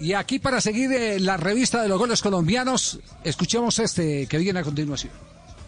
[0.00, 4.60] Y aquí para seguir eh, la revista de los goles colombianos, escuchemos este que viene
[4.60, 5.12] a continuación.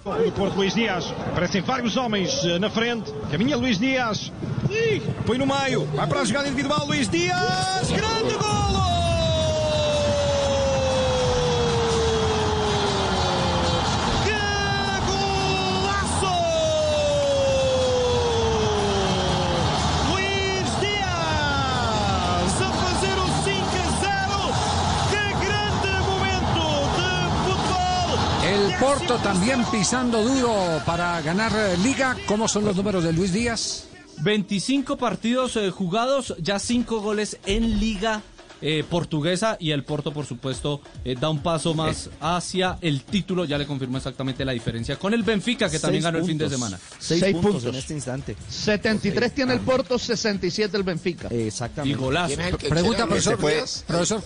[0.05, 4.33] Porto Luís Dias, aparecem vários homens eh, na frente, caminha Luís Dias,
[5.27, 8.80] põe no meio, vai para a jogada individual Luís Dias, grande golo!
[28.91, 32.17] Porto también pisando duro para ganar eh, liga.
[32.27, 33.85] ¿Cómo son los números de Luis Díaz?
[34.23, 38.21] 25 partidos eh, jugados, ya 5 goles en Liga
[38.61, 43.45] eh, Portuguesa y el Porto, por supuesto, eh, da un paso más hacia el título.
[43.45, 46.39] Ya le confirmó exactamente la diferencia con el Benfica, que también Seis ganó el fin
[46.39, 46.77] de semana.
[46.99, 47.73] Seis, Seis puntos, puntos.
[47.73, 48.37] en este instante.
[48.49, 51.29] 73 tiene el Porto, 67 el Benfica.
[51.29, 51.97] Exactamente.
[51.97, 52.27] Y golazo.
[52.27, 53.39] ¿Quién es el que Pregunta, profesor,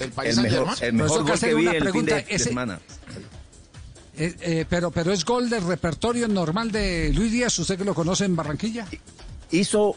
[0.00, 2.80] el, el mejor, el mejor Profesor gol que Casero, vi el fin de ese- semana.
[4.16, 7.94] Eh, eh, pero, pero es gol del repertorio normal de Luis Díaz, usted que lo
[7.94, 8.86] conoce en Barranquilla.
[9.50, 9.96] Hizo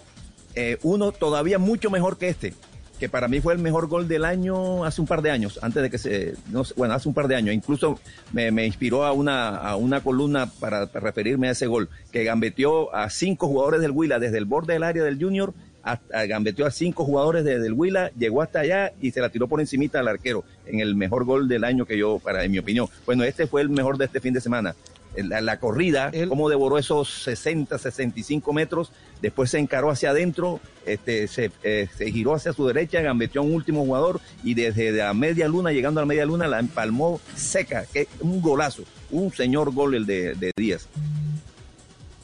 [0.56, 2.56] eh, uno todavía mucho mejor que este,
[2.99, 5.84] que para mí fue el mejor gol del año hace un par de años, antes
[5.84, 6.35] de que se,
[6.76, 7.99] bueno, hace un par de años, incluso
[8.34, 12.23] me, me inspiró a una, a una columna para, para referirme a ese gol, que
[12.23, 15.53] gambeteó a cinco jugadores del Huila desde el borde del área del Junior,
[15.92, 19.48] hasta, gambeteó a cinco jugadores de- del Huila, llegó hasta allá y se la tiró
[19.48, 22.60] por encimita al arquero, en el mejor gol del año que yo, para, en mi
[22.60, 22.88] opinión.
[23.06, 24.76] Bueno, este fue el mejor de este fin de semana.
[25.16, 31.28] La, la corrida, cómo devoró esos 60, 65 metros, después se encaró hacia adentro, este,
[31.28, 35.16] se, eh, se giró hacia su derecha, gambeteó a un último jugador y desde la
[35.16, 39.74] media luna, llegando a la media luna, la empalmó seca, que un golazo, un señor
[39.74, 40.88] gol el de, de Díaz.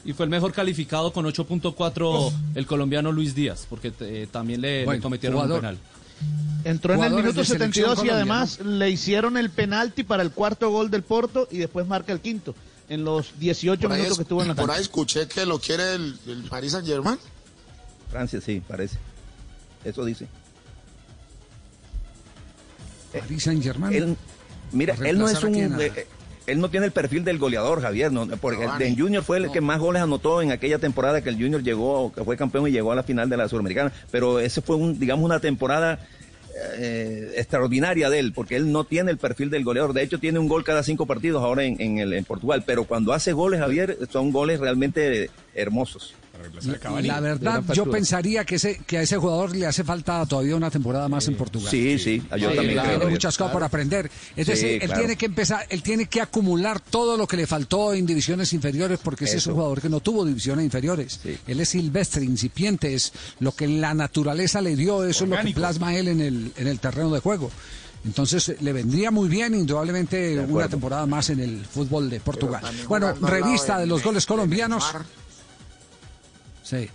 [0.04, 4.84] Y fue el mejor calificado con 8.4 el colombiano Luis Díaz, porque eh, también le,
[5.00, 5.56] cometieron jugador.
[5.56, 5.78] un penal.
[6.64, 10.22] Entró en el minuto de selección 72 y Colombia, además le hicieron el penalti para
[10.22, 12.54] el cuarto gol del Porto y después marca el quinto
[12.88, 14.76] en los 18 Por ahí, minutos es- que estuvo en la por cancha.
[14.78, 17.18] ahí escuché que lo quiere el, el Paris Saint Germain.
[18.10, 18.98] Francia, sí, parece.
[19.84, 20.26] Eso dice.
[23.12, 23.94] Paris Saint Germain.
[23.94, 24.16] Él,
[24.72, 25.54] mira, ¿A él no es un.
[25.80, 26.06] eh,
[26.46, 28.12] él no tiene el perfil del goleador, Javier.
[28.12, 31.30] No, porque el de Junior fue el que más goles anotó en aquella temporada que
[31.30, 33.92] el Junior llegó, que fue campeón y llegó a la final de la Sudamericana.
[34.10, 36.00] Pero ese fue un, digamos, una temporada
[36.78, 39.92] eh, extraordinaria de él, porque él no tiene el perfil del goleador.
[39.92, 42.62] De hecho, tiene un gol cada cinco partidos ahora en, en, el, en Portugal.
[42.66, 46.14] Pero cuando hace goles, Javier, son goles realmente hermosos.
[47.02, 50.70] La verdad, yo pensaría que, ese, que a ese jugador le hace falta todavía una
[50.70, 51.68] temporada más en Portugal.
[51.70, 53.10] Sí, sí, yo Sí, también claro, creo.
[53.10, 54.10] muchas cosas por aprender.
[54.36, 55.00] Es Sí, decir, él claro.
[55.00, 58.98] tiene que empezar, él tiene que acumular todo lo que le faltó en divisiones inferiores,
[59.02, 61.20] porque ese es un jugador que no tuvo divisiones inferiores.
[61.46, 65.52] Él es silvestre, incipiente, es lo que la naturaleza le dio, eso es lo que
[65.52, 67.50] plasma él en el, en el terreno de juego.
[68.04, 72.62] Entonces le vendría muy bien, indudablemente, una temporada más en el fútbol de Portugal.
[72.86, 74.84] Bueno, revista de los goles de colombianos.
[76.64, 76.88] Sí.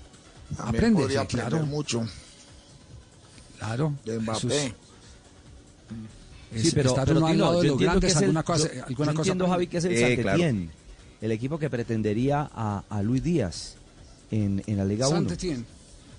[0.57, 1.65] También Aprende, podría sí, aprender claro.
[1.67, 2.07] mucho.
[3.59, 3.93] Claro.
[4.05, 4.65] De Mbappé.
[6.55, 8.43] es- Sí, pero, estar pero uno al lado de yo los grandes, es el- alguna
[8.43, 9.47] cosa, yo- alguna yo cosa entiendo.
[9.47, 10.07] Javi, que es el claro.
[10.15, 10.69] Saint-Étienne,
[11.21, 13.75] el equipo que pretendería a, a Luis Díaz
[14.31, 15.17] en, en la Liga 1.
[15.17, 15.63] Saint-Étienne.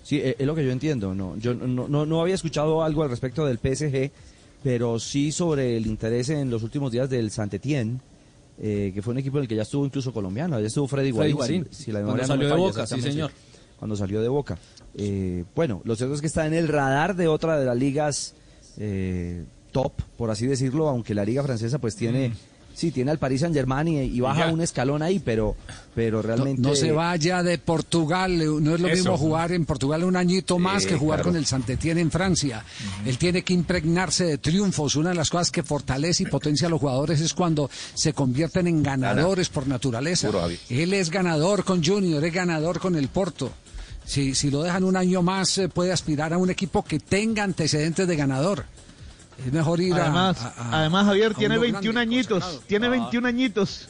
[0.05, 1.15] Sí, eh, es lo que yo entiendo.
[1.15, 4.13] No, yo no, no, no había escuchado algo al respecto del PSG,
[4.63, 7.99] pero sí sobre el interés en los últimos días del Saint-Étienne,
[8.61, 10.61] eh, que fue un equipo en el que ya estuvo incluso colombiano.
[10.61, 11.67] Ya estuvo Freddy Freddy Guarín.
[11.71, 13.31] Si- si la cuando no salió de Boca, sí, señor.
[13.79, 14.59] Cuando salió de Boca.
[14.95, 18.35] Eh, bueno, lo cierto es que está en el radar de otra de las ligas
[18.77, 22.33] eh, top, por así decirlo, aunque la liga francesa pues tiene...
[22.75, 24.53] Sí, tiene al Paris Saint Germain y, y baja Ya.
[24.53, 25.55] un escalón ahí, pero,
[25.95, 26.63] pero realmente...
[26.63, 28.97] No se vaya de Portugal, eh, no es lo Eso.
[28.97, 31.31] mismo jugar en Portugal un añito más Sí, que jugar claro.
[31.31, 32.65] con el Santetien en Francia.
[33.05, 34.97] Él tiene que impregnarse de triunfos.
[34.97, 38.67] Una de las cosas que fortalece y potencia a los jugadores es cuando se convierten
[38.67, 40.29] en ganadores por naturaleza.
[40.29, 40.49] Puro.
[40.71, 43.51] Él es ganador con Junior, es ganador con el Porto.
[44.07, 47.43] Si, si lo dejan un año más, eh, puede aspirar a un equipo que tenga
[47.45, 48.65] antecedentes de ganador.
[49.47, 52.31] Es mejor ir a- Además, a, a- además Javier a tiene uno 21 grande, añitos.
[52.43, 52.63] consagrado.
[52.67, 52.91] Tiene Ah.
[52.91, 53.89] 21 añitos.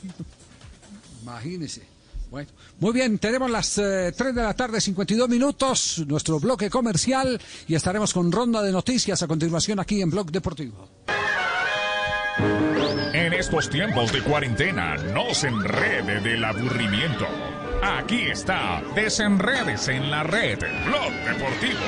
[1.23, 1.83] Imagínese.
[2.31, 2.49] Bueno,
[2.79, 7.75] muy bien, tenemos las eh, 3 de la tarde, 52 minutos, nuestro bloque comercial y
[7.75, 10.89] estaremos con ronda de noticias a continuación aquí en Blog Deportivo.
[13.13, 17.27] En estos tiempos de cuarentena, no se enrede del aburrimiento.
[17.83, 21.81] Aquí está, desenredes en la red, Blog Deportivo.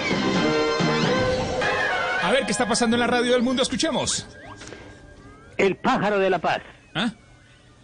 [2.23, 4.27] A ver qué está pasando en la radio del mundo, escuchemos.
[5.57, 6.63] El pájaro de la paz.
[6.95, 7.11] ¿Ah?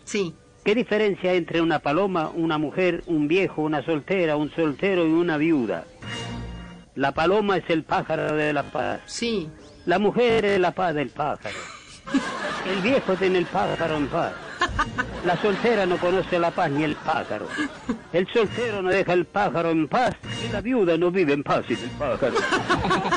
[0.05, 0.35] Sí.
[0.65, 5.12] ¿Qué diferencia hay entre una paloma, una mujer, un viejo, una soltera, un soltero y
[5.12, 5.85] una viuda?
[6.94, 9.01] La paloma es el pájaro de la paz.
[9.06, 9.48] Sí.
[9.86, 11.56] La mujer es la paz del pájaro.
[12.66, 14.32] El viejo tiene el pájaro en paz.
[15.24, 17.47] La soltera no conoce la paz ni el pájaro.
[18.12, 20.15] El soltero no deja el pájaro en paz
[20.47, 22.35] y la viuda no vive en paz sin el pájaro.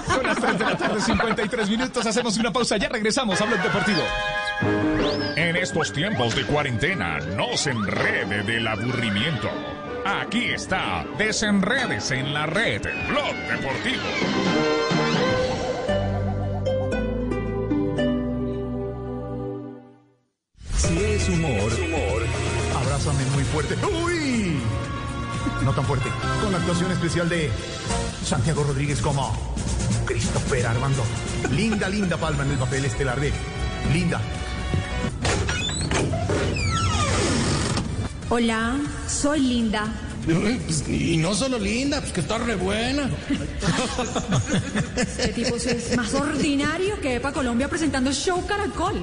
[0.08, 2.06] Son las 3 de la tarde, 53 minutos.
[2.06, 2.78] Hacemos una pausa.
[2.78, 4.02] Ya regresamos a Blog Deportivo.
[5.36, 9.50] En estos tiempos de cuarentena, no se enrede del aburrimiento.
[10.06, 14.04] Aquí está, desenredes en la red, Blog Deportivo.
[20.76, 21.72] Si es humor,
[22.84, 23.76] Abrázame muy fuerte.
[24.04, 24.60] ¡Uy!
[25.64, 26.10] No tan fuerte.
[26.42, 27.52] Con la actuación especial de
[28.24, 29.32] Santiago Rodríguez como
[30.32, 31.04] Christopher Armando.
[31.52, 33.34] Linda, linda palma en el papel estelar de
[33.92, 34.22] Linda.
[38.30, 39.86] Hola, soy Linda.
[40.88, 43.10] Y no solo linda, pues que está re buena.
[44.96, 49.02] Este tipo es más ordinario que Epa Colombia presentando Show Caracol.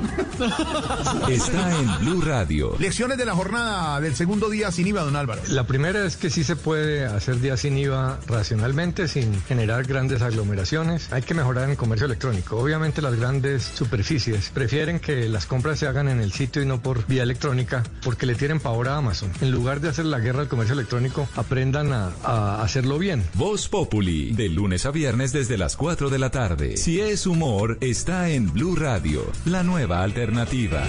[1.28, 2.77] está en Blue Radio.
[2.78, 5.43] Lecciones de la jornada del segundo día sin IVA, don Álvaro.
[5.49, 10.23] La primera es que sí se puede hacer día sin IVA racionalmente, sin generar grandes
[10.23, 11.12] aglomeraciones.
[11.12, 12.59] Hay que mejorar el comercio electrónico.
[12.59, 16.81] Obviamente las grandes superficies prefieren que las compras se hagan en el sitio y no
[16.81, 19.31] por vía electrónica, porque le tienen pavor a Amazon.
[19.40, 23.24] En lugar de hacer la guerra al comercio electrónico, aprendan a, a hacerlo bien.
[23.35, 26.76] Voz Populi, de lunes a viernes desde las 4 de la tarde.
[26.76, 30.82] Si es humor, está en Blue Radio, la nueva alternativa.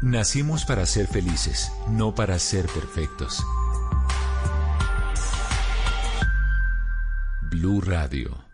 [0.00, 3.44] Nacimos para ser felices, no para ser perfectos.
[7.50, 8.47] Blue Radio.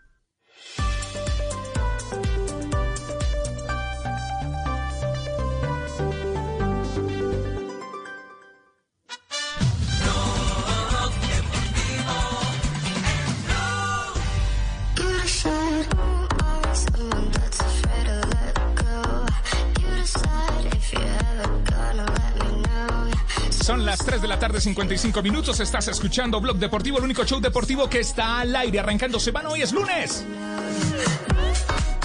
[24.55, 25.59] Tarde, 55 minutos.
[25.59, 29.49] Estás escuchando Blog Deportivo, el único show deportivo que está al aire arrancando semana.
[29.49, 30.25] Hoy es lunes.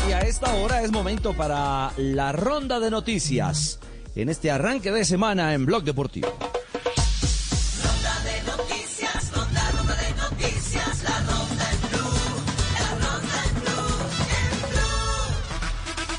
[0.09, 3.79] Y a esta hora es momento para la ronda de noticias
[4.15, 6.29] en este arranque de semana en Blog Deportivo.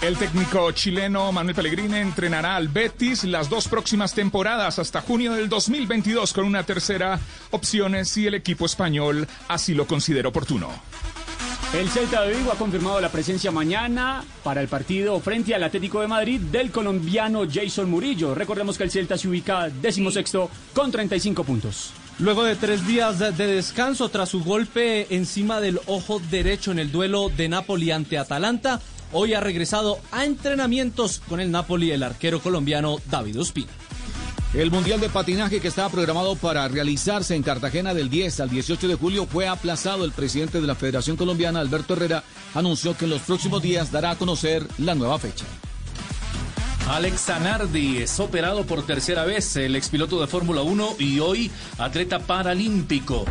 [0.02, 5.48] El técnico chileno Manuel Pellegrini entrenará al Betis las dos próximas temporadas hasta junio del
[5.48, 7.20] 2022 con una tercera
[7.52, 10.70] opción si el equipo español así lo considera oportuno.
[11.74, 16.02] El Celta de Vigo ha confirmado la presencia mañana para el partido frente al Atlético
[16.02, 18.34] de Madrid del colombiano Jason Murillo.
[18.34, 21.94] Recordemos que el Celta se ubica decimosexto con 35 puntos.
[22.18, 26.80] Luego de tres días de de descanso tras su golpe encima del ojo derecho en
[26.80, 28.82] el duelo de Napoli ante Atalanta,
[29.12, 33.72] hoy ha regresado a entrenamientos con el Napoli el arquero colombiano David Ospina.
[34.54, 38.90] El Mundial de Patinaje que estaba programado para realizarse en Cartagena del 10 al 18
[38.90, 40.04] de julio fue aplazado.
[40.04, 42.24] El presidente de la Federación Colombiana, Alberto Herrera,
[42.54, 45.46] anunció que en los próximos días dará a conocer la nueva fecha.
[46.90, 52.20] Alex Zanardi es operado por tercera vez, el expiloto de Fórmula 1 y hoy atleta
[52.20, 53.24] paralímpico.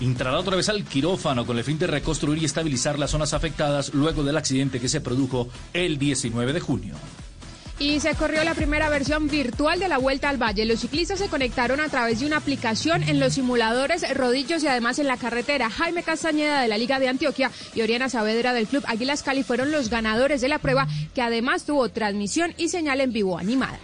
[0.00, 3.94] Entrará otra vez al quirófano con el fin de reconstruir y estabilizar las zonas afectadas
[3.94, 6.94] luego del accidente que se produjo el 19 de junio.
[7.78, 10.66] Y se corrió la primera versión virtual de la Vuelta al Valle.
[10.66, 14.98] Los ciclistas se conectaron a través de una aplicación en los simuladores rodillos y además
[14.98, 15.70] en la carretera.
[15.70, 19.72] Jaime Castañeda de la Liga de Antioquia y Oriana Saavedra del Club Águilas Cali fueron
[19.72, 23.78] los ganadores de la prueba que además tuvo transmisión y señal en vivo animada.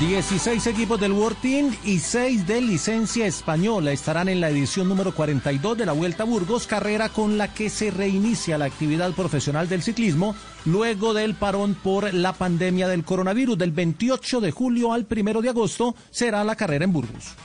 [0.00, 5.14] 16 equipos del World Team y 6 de licencia española estarán en la edición número
[5.14, 9.68] 42 de la Vuelta a Burgos, carrera con la que se reinicia la actividad profesional
[9.68, 10.34] del ciclismo
[10.64, 13.56] luego del parón por la pandemia del coronavirus.
[13.56, 17.36] Del 28 de julio al 1 de agosto será la carrera en Burgos.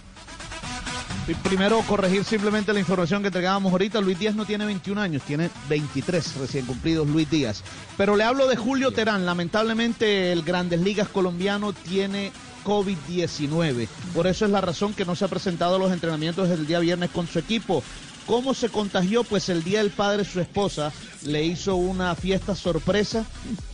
[1.43, 4.01] Primero, corregir simplemente la información que entregábamos ahorita.
[4.01, 7.63] Luis Díaz no tiene 21 años, tiene 23 recién cumplidos Luis Díaz.
[7.95, 9.25] Pero le hablo de Julio Terán.
[9.25, 12.31] Lamentablemente, el Grandes Ligas colombiano tiene
[12.65, 13.87] COVID-19.
[14.15, 16.79] Por eso es la razón que no se ha presentado a los entrenamientos del día
[16.79, 17.83] viernes con su equipo.
[18.25, 19.23] ¿Cómo se contagió?
[19.23, 20.91] Pues el día del padre, su esposa
[21.23, 23.25] le hizo una fiesta sorpresa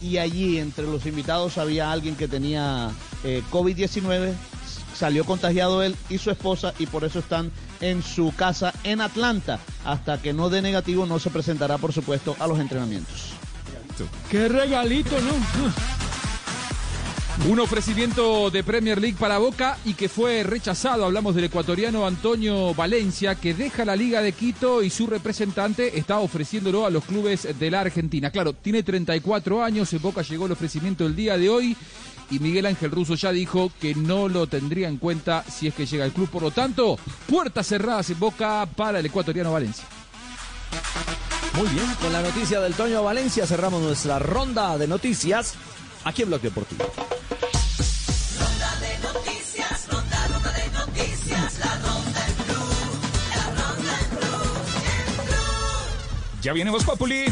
[0.01, 2.91] y allí entre los invitados había alguien que tenía
[3.23, 4.33] eh, COVID-19
[4.97, 7.51] salió contagiado él y su esposa y por eso están
[7.81, 9.59] en su casa en Atlanta.
[9.85, 13.33] Hasta que no dé negativo no se presentará, por supuesto, a los entrenamientos.
[14.29, 16.06] ¡Qué regalito, no!
[17.45, 21.05] Un ofrecimiento de Premier League para Boca y que fue rechazado.
[21.05, 26.19] Hablamos del ecuatoriano Antonio Valencia, que deja la Liga de Quito y su representante está
[26.19, 28.31] ofreciéndolo a los clubes de la Argentina.
[28.31, 31.77] Claro, tiene 34 años, en Boca llegó el ofrecimiento el día de hoy
[32.29, 35.85] y Miguel Ángel Russo ya dijo que no lo tendría en cuenta si es que
[35.85, 36.29] llega al club.
[36.29, 39.85] Por lo tanto, puertas cerradas en Boca para el ecuatoriano Valencia.
[41.53, 45.55] Muy bien, con la noticia del Toño Valencia cerramos nuestra ronda de noticias
[46.07, 46.85] aquí en Blog Deportivo.
[48.39, 52.55] ronda de noticias, ronda, ronda de noticias, la ronda en blue,
[53.35, 54.47] la ronda en blue,
[54.93, 56.41] en blue.
[56.41, 57.25] Ya viene Voz Populi.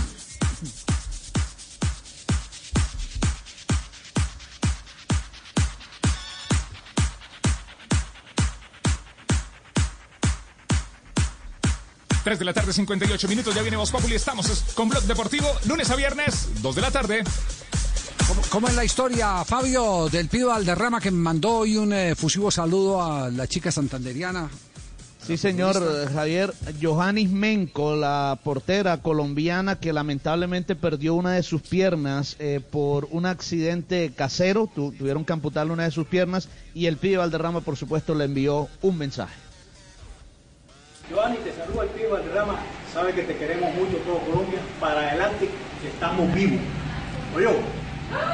[12.24, 15.92] Tres de la tarde, 58 minutos, ya viene Voz Populi, estamos con Blog Deportivo, lunes
[15.92, 17.24] a viernes, 2 de la tarde.
[18.28, 22.16] ¿Cómo, cómo es la historia, Fabio, del Pido Alderrama que me mandó hoy un eh,
[22.16, 24.50] fusivo saludo a la chica santanderiana?
[25.22, 26.54] Sí, señor eh, Javier.
[26.82, 33.26] Johannis Menco, la portera colombiana que lamentablemente perdió una de sus piernas eh, por un
[33.28, 34.70] accidente casero.
[34.74, 38.26] Tu- tuvieron que amputarle una de sus piernas y el pibe Valderrama, por supuesto, le
[38.26, 39.36] envió un mensaje.
[41.10, 42.60] Giovanni, te saluda el pibe Valderrama.
[42.94, 44.60] Sabe que te queremos mucho todo Colombia.
[44.80, 45.50] Para adelante,
[45.82, 46.60] que estamos vivos.
[47.36, 47.48] Oye,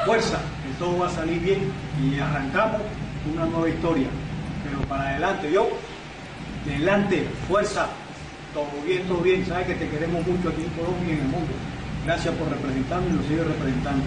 [0.05, 1.71] fuerza, que todo va a salir bien
[2.03, 2.81] y arrancamos
[3.33, 4.07] una nueva historia.
[4.63, 5.69] Pero para adelante, yo,
[6.65, 7.87] adelante, fuerza,
[8.53, 9.45] todo bien, todo bien.
[9.45, 11.53] Sabes que te queremos mucho aquí en Colombia y en el mundo.
[12.05, 14.03] Gracias por representarnos y lo sigue representando.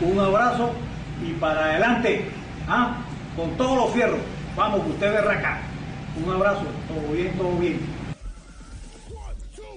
[0.00, 0.72] Un abrazo
[1.26, 2.30] y para adelante,
[2.68, 2.96] ¿ah?
[3.36, 4.20] con todos los fierros.
[4.56, 5.58] Vamos, usted verá acá.
[6.24, 7.80] Un abrazo, todo bien, todo bien.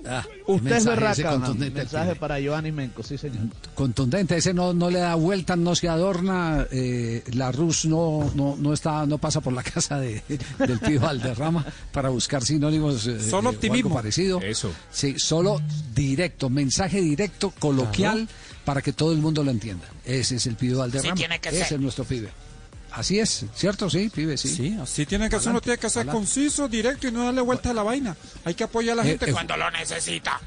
[0.10, 1.38] Ah, Usted es berraca.
[1.38, 2.16] Mensaje pibe.
[2.16, 3.48] para Johannis Menco, sí, señor.
[3.76, 6.66] Contundente, ese no, no le da vuelta, no se adorna.
[6.72, 10.22] eh, la Rus no, no, no, está, no pasa por la casa de,
[10.60, 13.06] del Pido Valderrama para buscar sinónimos.
[13.08, 13.94] eh, Solo eh, o algo optimismo.
[13.96, 14.40] parecido.
[14.42, 14.72] Eso.
[14.92, 15.62] Sí, solo
[15.94, 18.28] directo, mensaje directo, coloquial,
[18.66, 19.86] para que todo el mundo lo entienda.
[20.06, 21.16] Ese es el Pido Valderrama.
[21.16, 21.74] Sí, tiene que Ese ser.
[21.76, 22.30] es nuestro pibe.
[22.98, 23.90] Así es, ¿cierto?
[23.90, 24.48] Sí, pibe, sí.
[24.49, 26.18] Sí, así tiene que ser, uno tiene que ser adelante.
[26.18, 28.18] conciso, directo y no darle vuelta a la vaina.
[28.44, 30.41] Hay que apoyar a la Eh, gente eh, cuando lo necesita.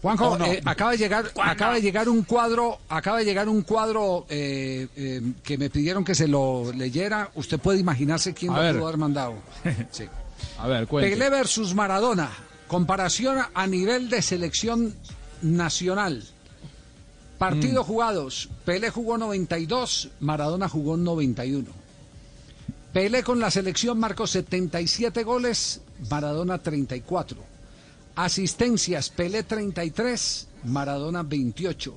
[0.00, 4.24] Juanjo, eh, acaba de llegar, acaba de llegar un cuadro, acaba de llegar un cuadro
[4.28, 7.30] que me pidieron que se lo leyera.
[7.34, 8.74] Usted puede imaginarse quién A lo ver.
[8.76, 9.34] pudo haber mandado.
[9.90, 10.04] Sí.
[10.58, 11.10] A ver, cuente.
[11.10, 12.30] Pelé versus Maradona.
[12.68, 14.94] Comparación a nivel de selección
[15.42, 16.24] nacional.
[17.42, 18.48] Partidos jugados.
[18.64, 21.68] Pelé jugó 92, Maradona jugó 91.
[22.92, 27.38] Pelé con la selección marcó 77 goles, Maradona 34.
[28.14, 31.92] Asistencias, Pelé 33, Maradona 28.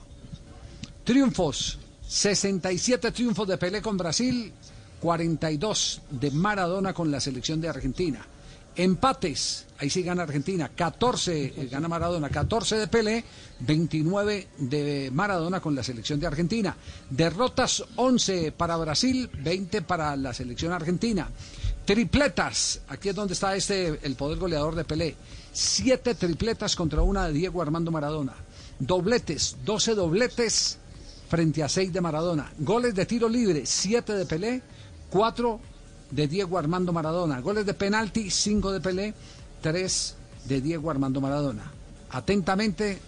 [1.04, 1.78] Triunfos,
[2.08, 4.52] 67 triunfos de Pelé con Brasil,
[5.00, 8.26] 42 de Maradona con la selección de Argentina.
[8.78, 13.24] Empates, ahí sí gana Argentina, 14 eh, gana Maradona, 14 de Pelé,
[13.60, 16.76] 29 de Maradona con la selección de Argentina.
[17.10, 21.30] Derrotas 11 para Brasil, 20 para la selección argentina.
[21.86, 25.16] Tripletas, aquí es donde está este el poder goleador de Pelé.
[25.54, 28.34] Siete tripletas contra una de Diego Armando Maradona.
[28.80, 30.80] Dobletes, 12 dobletes
[31.30, 32.52] frente a 6 de Maradona.
[32.58, 34.62] Goles de tiro libre, 7 de Pelé,
[35.10, 35.60] 4
[36.12, 37.42] de Diego Armando Maradona.
[37.42, 39.14] Goles de penalti, 5 de Pelé,
[39.62, 40.16] 3
[40.46, 41.72] de Diego Armando Maradona.
[42.12, 43.00] Atentamente,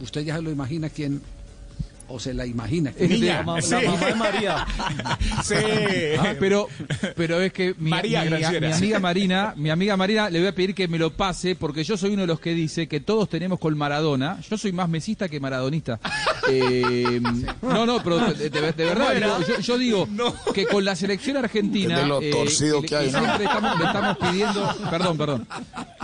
[0.00, 1.22] usted ya se lo imagina quién,
[2.08, 2.92] o se la imagina.
[2.98, 3.20] es.
[3.20, 4.66] La mamá- la mamá de María.
[5.44, 5.54] Sí.
[6.18, 6.68] Ah, pero,
[7.16, 8.68] pero es que mi, María mi- Graciela.
[8.68, 11.84] mi amiga Marina, mi amiga Marina, le voy a pedir que me lo pase porque
[11.84, 14.38] yo soy uno de los que dice que todos tenemos con Maradona.
[14.50, 16.00] Yo soy más mesista que maradonista.
[16.50, 17.20] Eh,
[17.60, 20.08] no, no, pero de, de- de verdad, yo, yo digo
[20.54, 23.18] que con la selección argentina de lo eh, torcido que hay, ¿no?
[23.18, 25.48] siempre estamos, le estamos pidiendo, perdón, perdón,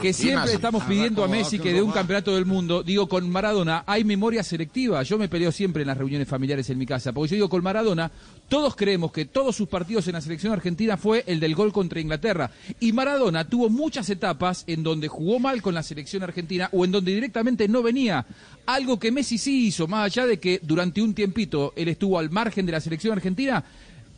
[0.02, 2.82] que siempre estamos pidiendo a Messi que dé un campeonato del mundo.
[2.82, 5.02] Digo, con Maradona hay memoria selectiva.
[5.02, 8.10] Yo me peleo siempre en reuniones familiares en mi casa, porque yo digo, con Maradona
[8.48, 12.00] todos creemos que todos sus partidos en la selección argentina fue el del gol contra
[12.00, 12.50] Inglaterra.
[12.80, 16.92] Y Maradona tuvo muchas etapas en donde jugó mal con la selección argentina o en
[16.92, 18.26] donde directamente no venía.
[18.66, 22.30] Algo que Messi sí hizo, más allá de que durante un tiempito él estuvo al
[22.30, 23.64] margen de la selección argentina.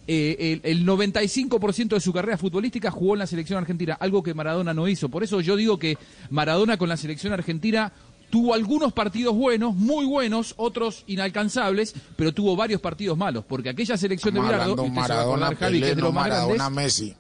[0.09, 4.35] eh, el, el 95% de su carrera futbolística jugó en la selección argentina, algo que
[4.35, 5.09] Maradona no hizo.
[5.09, 5.99] Por eso yo digo que
[6.31, 7.93] Maradona con la selección argentina
[8.31, 13.97] tuvo algunos partidos buenos, muy buenos, otros inalcanzables, pero tuvo varios partidos malos, porque aquella
[13.97, 16.85] selección de Bilardo, Maradona, acordar, Javi, que Pelé, es de no los más Maradona, grandes.
[16.85, 17.15] Messi.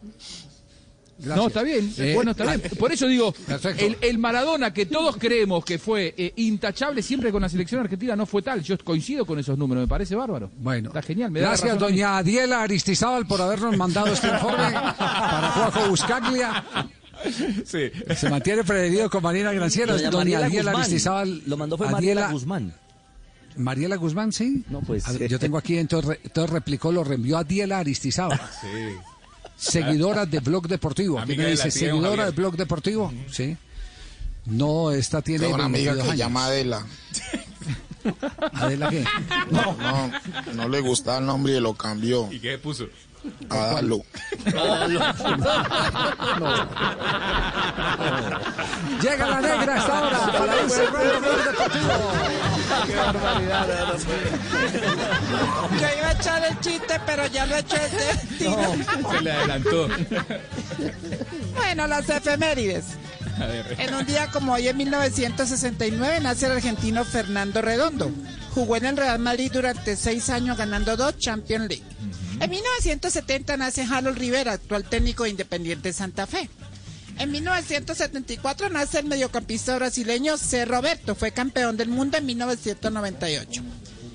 [1.18, 2.60] No, está bien, Eh, bueno, está bien.
[2.78, 3.34] Por eso digo,
[3.78, 8.14] el, el Maradona que todos creemos que fue eh, intachable siempre con la selección argentina
[8.14, 8.62] no fue tal.
[8.62, 10.50] Yo coincido con esos números, me parece bárbaro.
[10.58, 11.30] Bueno, está genial.
[11.30, 16.64] Me Gracias, doña Adiela Aristizábal, por habernos mandado este informe para Juanjo Buscaglia.
[17.64, 17.90] Sí.
[18.16, 19.92] Se mantiene prevenido con Marina Granciera.
[19.94, 20.82] Doña Doña Mariela Adiela Guzmán.
[20.82, 21.42] Aristizábal.
[21.46, 22.74] Lo mandó fue Adiela- Mariela Guzmán.
[23.56, 24.64] Mariela Guzmán, sí.
[24.68, 25.06] No, pues.
[25.06, 28.38] A ver, yo tengo aquí, entonces, entonces replicó, lo reenvió a Adiela Aristizábal.
[29.56, 31.18] Seguidora de Blog Deportivo.
[31.18, 32.30] Aquí me dice, seguidora de.
[32.32, 33.12] Blog Deportivo.
[33.30, 33.56] Sí.
[34.44, 35.40] No, esta tiene.
[35.44, 36.18] Tengo una amiga 22 que años.
[36.18, 36.86] llama Adela.
[38.52, 39.04] ¿Adela qué?
[39.50, 40.12] No, no,
[40.54, 42.28] no le gustaba el nombre y lo cambió.
[42.30, 42.86] ¿Y qué puso?
[43.50, 44.02] Adalo.
[49.02, 52.12] Llega la negra a esta hora para ir cerrando Blog Deportivo.
[52.86, 53.66] Qué barbaridad,
[55.72, 58.12] Yo iba a echar el chiste, pero ya lo he hecho desde
[59.10, 59.88] Se le adelantó.
[61.54, 62.84] Bueno, las efemérides.
[63.78, 68.10] En un día como hoy, en 1969, nace el argentino Fernando Redondo.
[68.54, 71.82] Jugó en el Real Madrid durante seis años, ganando dos Champions League.
[72.38, 76.50] En 1970 nace Harold Rivera, actual técnico de Independiente Santa Fe.
[77.18, 80.66] En 1974 nace el mediocampista brasileño C.
[80.66, 83.62] Roberto, fue campeón del mundo en 1998.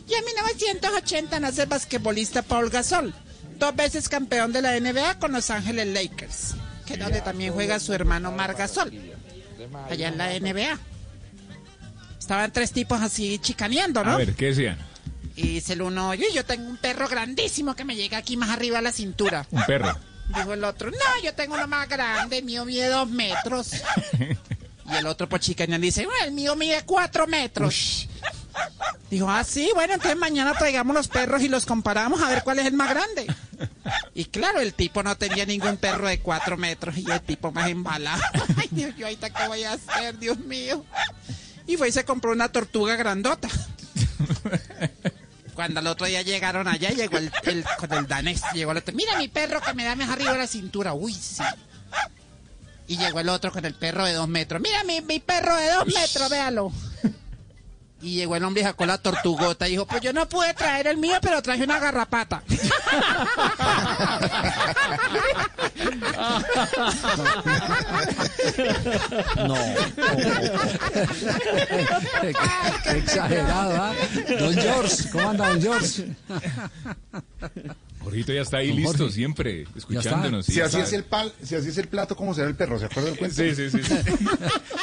[0.07, 3.13] Y en 1980 nace el basquetbolista Paul Gasol,
[3.57, 7.79] dos veces campeón de la NBA con Los Ángeles Lakers, que es donde también juega
[7.79, 8.91] su hermano Mar Gasol,
[9.89, 10.79] allá en la NBA.
[12.19, 14.11] Estaban tres tipos así chicaneando, ¿no?
[14.11, 14.90] A ver, ¿qué decían?
[15.41, 18.51] Y dice el uno, oye, yo tengo un perro grandísimo que me llega aquí más
[18.51, 19.47] arriba a la cintura.
[19.49, 19.97] Un perro.
[20.27, 23.71] Dijo el otro, no, yo tengo uno más grande, el mío mide dos metros.
[24.91, 28.09] Y el otro por chicaneando dice, bueno, el mío mide cuatro metros.
[29.09, 32.59] Dijo, ah, sí, bueno, entonces mañana traigamos los perros y los comparamos a ver cuál
[32.59, 33.27] es el más grande.
[34.13, 37.69] Y claro, el tipo no tenía ningún perro de cuatro metros y el tipo más
[37.69, 38.21] embalado.
[38.57, 40.83] Ay, Dios, yo ahorita qué voy a hacer, Dios mío.
[41.67, 43.47] Y fue y se compró una tortuga grandota.
[45.61, 48.95] Cuando al otro día llegaron allá, llegó el, el- con el danés, llegó el otro,
[48.95, 51.43] mira mi perro que me da más arriba la cintura, uy, sí.
[52.87, 55.69] Y llegó el otro con el perro de dos metros, mira mi, mi perro de
[55.71, 56.71] dos metros, véalo.
[58.01, 60.87] Y llegó el hombre y sacó la tortugota y dijo, pues yo no pude traer
[60.87, 62.41] el mío, pero traje una garrapata.
[69.37, 69.55] No.
[72.85, 73.93] Exagerado, ¿ah?
[74.39, 76.07] Don George, ¿cómo anda, don George?
[78.03, 79.13] Jorgito ya está ahí listo, Jorge.
[79.13, 80.45] siempre, escuchándonos.
[80.45, 82.79] Si así, es el pal, si así es el plato, ¿cómo será el perro?
[82.79, 83.35] ¿Se acuerda del cuento?
[83.35, 83.79] Sí, sí, sí.
[83.83, 83.93] sí.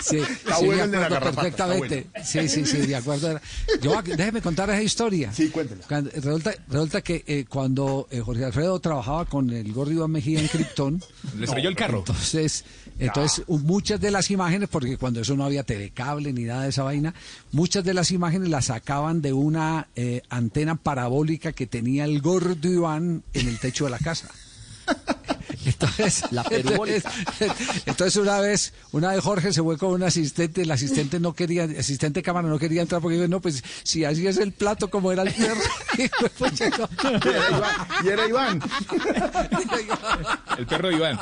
[0.01, 2.25] Sí, Está sí, bueno de el de la acuerdo garrapata, está perfectamente.
[2.25, 3.41] Sí, sí, sí, de acuerdo.
[3.83, 5.33] Yo, déjeme contar esa historia.
[5.33, 5.83] Sí, cuéntela.
[5.89, 10.41] Cuando- resulta, resulta que eh, cuando eh, Jorge Alfredo trabajaba con el gordo Iván Mejía
[10.41, 11.03] en Krypton...
[11.37, 11.99] Le estrelló el carro.
[11.99, 12.65] Entonces,
[12.99, 16.83] entonces muchas de las imágenes, porque cuando eso no había telecable ni nada de esa
[16.83, 17.15] vaina,
[17.53, 22.69] muchas de las imágenes las sacaban de una eh, antena parabólica que tenía el gordo
[22.69, 24.29] Iván en el techo de la casa.
[25.65, 27.05] Entonces, La entonces,
[27.85, 31.65] entonces una vez, una vez Jorge se fue con un asistente, el asistente no quería,
[31.65, 34.53] el asistente de cámara no quería entrar porque dijo, no, pues si así es el
[34.53, 35.61] plato como era el perro.
[35.99, 36.09] Y
[36.39, 36.89] pues, llegó.
[38.05, 38.63] Y era Iván.
[40.59, 41.19] El perro de Iván.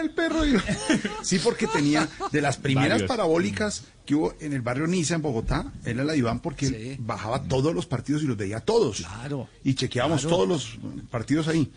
[0.00, 0.64] El perro Iván.
[1.22, 3.08] Sí, porque tenía de las primeras Varios.
[3.08, 6.96] parabólicas que hubo en el barrio Niza, en Bogotá, era la de Iván porque él
[7.00, 8.98] bajaba todos los partidos y los veía todos.
[8.98, 9.48] Claro.
[9.64, 10.36] Y chequeábamos Claro.
[10.36, 10.78] todos los
[11.10, 11.70] partidos ahí.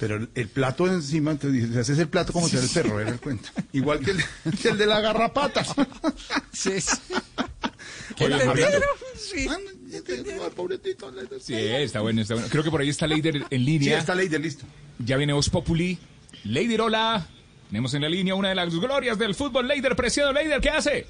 [0.00, 2.98] Pero el, el plato encima, entonces dice, ese es el plato como será el perro,
[3.00, 3.50] era el cuento.
[3.72, 4.18] Igual que el,
[4.60, 5.62] que el de la garrapata.
[6.52, 6.96] Sí, sí.
[8.18, 8.46] Oye, ¿Entendieron?
[8.46, 8.86] Jorgito.
[9.16, 9.48] Sí.
[11.40, 12.48] Sí, está bueno, está bueno.
[12.50, 13.98] Creo que por ahí está Leider en Sí, línea.
[13.98, 14.64] está Leider, listo.
[14.98, 15.98] Ya viene Voz Populi.
[16.44, 17.26] Leider, hola.
[17.70, 19.68] Tenemos en la línea una de las glorias del fútbol.
[19.68, 21.06] Leider, preciado Leider, ¿qué hace?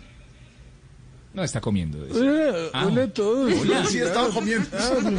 [1.33, 2.05] No está comiendo.
[2.05, 2.21] dice.
[2.21, 2.87] Hola, Ah.
[2.87, 3.53] hola a todos.
[3.61, 3.85] Hola.
[3.87, 4.69] Sí, estaba comiendo.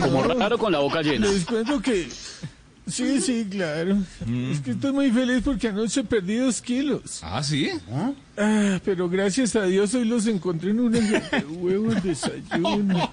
[0.02, 1.28] Como raro con la boca llena.
[1.28, 2.08] Les cuento que...
[2.88, 3.98] Sí, sí, claro.
[4.52, 7.22] Es que estoy muy feliz porque anoche perdí dos kilos.
[7.24, 7.70] Ah, ¿sí?
[8.38, 13.10] Ah, pero gracias a Dios hoy los encontré en una de huevos desayuno.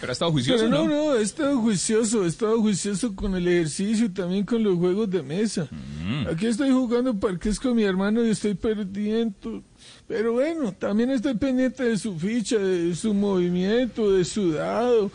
[0.00, 0.94] Pero ha estado juicioso, Pero no, ¿no?
[1.12, 5.10] no, he estado juicioso, he estado juicioso con el ejercicio y también con los juegos
[5.10, 5.66] de mesa.
[5.70, 5.93] Mm.
[6.30, 9.62] Aquí estoy jugando parques con mi hermano y estoy perdiendo.
[10.06, 15.10] Pero bueno, también estoy pendiente de su ficha, de su movimiento, de su dado.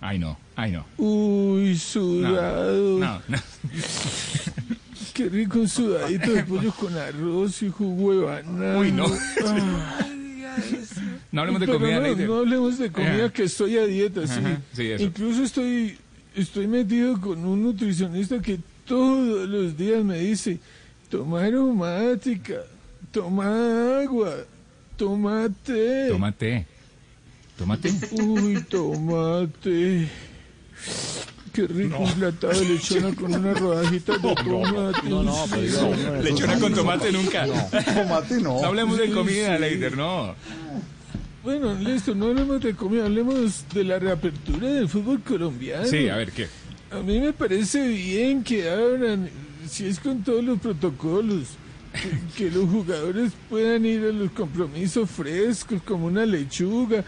[0.00, 0.86] Ay, no, ay, no.
[0.96, 2.98] Uy, sudado.
[2.98, 3.38] No, no.
[5.14, 8.78] Qué rico un sudadito de pollo con arroz y jugo de banana.
[8.78, 9.06] Uy, no.
[9.44, 10.06] Ah.
[11.30, 13.32] No hablemos de Pero comida, no, no hablemos de comida, Ajá.
[13.32, 14.38] que estoy a dieta, sí.
[14.38, 15.04] Ajá, sí, eso.
[15.04, 15.98] Incluso estoy,
[16.34, 18.58] estoy metido con un nutricionista que
[18.88, 20.58] todos los días me dice,
[21.10, 22.54] toma aromática,
[23.12, 24.34] toma agua,
[24.96, 26.08] toma té.
[26.08, 26.66] Tómate.
[27.58, 27.92] Tómate.
[28.12, 30.08] Uy, tomate.
[31.52, 35.08] Qué rico un platado de lechona con unas rodajitas de tomate.
[35.08, 37.46] No, no, pero no, Lechona con tomate nunca.
[37.46, 38.60] Tomate no.
[38.60, 39.60] No hablemos de comida, sí.
[39.60, 40.34] Leider, no.
[41.42, 45.86] Bueno, listo, no hablemos de comida, hablemos de la reapertura del fútbol colombiano.
[45.86, 46.46] Sí, a ver, ¿qué?
[46.90, 49.28] A mí me parece bien que abran,
[49.68, 51.48] si es con todos los protocolos,
[51.92, 57.04] que, que los jugadores puedan ir a los compromisos frescos como una lechuga.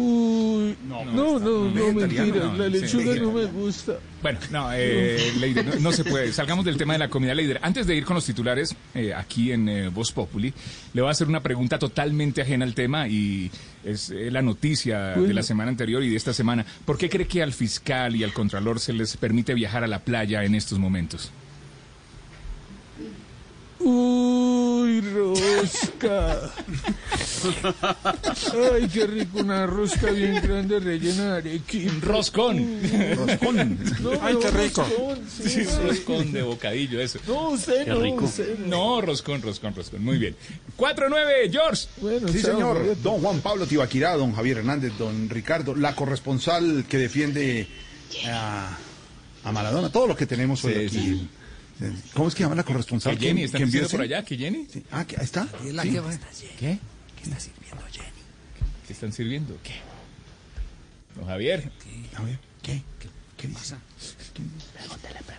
[0.00, 3.98] Uy, no, no, no, mentira, la lechuga no me gusta.
[4.22, 6.32] Bueno, no, eh, Leider, no, no se puede.
[6.32, 7.58] Salgamos del tema de la comida, Leider.
[7.62, 10.54] Antes de ir con los titulares eh, aquí en eh, Voz Populi,
[10.94, 13.50] le voy a hacer una pregunta totalmente ajena al tema y
[13.84, 16.64] es eh, la noticia de la semana anterior y de esta semana.
[16.84, 20.00] ¿Por qué cree que al fiscal y al contralor se les permite viajar a la
[20.00, 21.30] playa en estos momentos?
[23.90, 26.52] Uy, rosca.
[28.74, 31.90] Ay, qué rico, una rosca bien grande rellena de arequipe.
[32.00, 32.80] Roscón.
[33.16, 33.78] Roscón.
[34.00, 34.82] No, Ay, qué rico.
[34.82, 35.70] roscón, sí, Sí, sí.
[35.82, 37.18] roscón de bocadillo, eso.
[37.26, 38.24] No, usted Qué no, rico.
[38.26, 38.66] usted no.
[38.96, 40.04] No, roscón, roscón, roscón.
[40.04, 40.36] Muy bien.
[40.76, 41.86] 4-9, George.
[42.00, 42.96] Bueno, Sí, chao, señor.
[43.02, 47.66] Don Juan Pablo Tibaquirá, don Javier Hernández, don Ricardo, la corresponsal que defiende
[48.26, 48.76] a,
[49.44, 51.28] a Maradona, todo lo que tenemos hoy Sí, aquí.
[52.14, 53.16] ¿Cómo es que llama la corresponsal?
[53.18, 54.24] Que Jenny, ¿Quién- ¿están quién diciendo vio por allá?
[54.24, 54.66] ¿Que Jenny?
[54.90, 55.48] Ah, que- ahí está.
[55.66, 55.90] Y la Sí.
[55.90, 56.10] que va-
[56.58, 56.78] ¿Qué?
[57.16, 58.08] ¿Qué está sirviendo Jenny?
[58.86, 59.58] ¿Qué están sirviendo?
[59.62, 59.74] ¿Qué?
[61.16, 61.70] Don Javier.
[62.24, 62.82] Ver, ¿qué?
[63.36, 63.78] ¿Qué, pasa?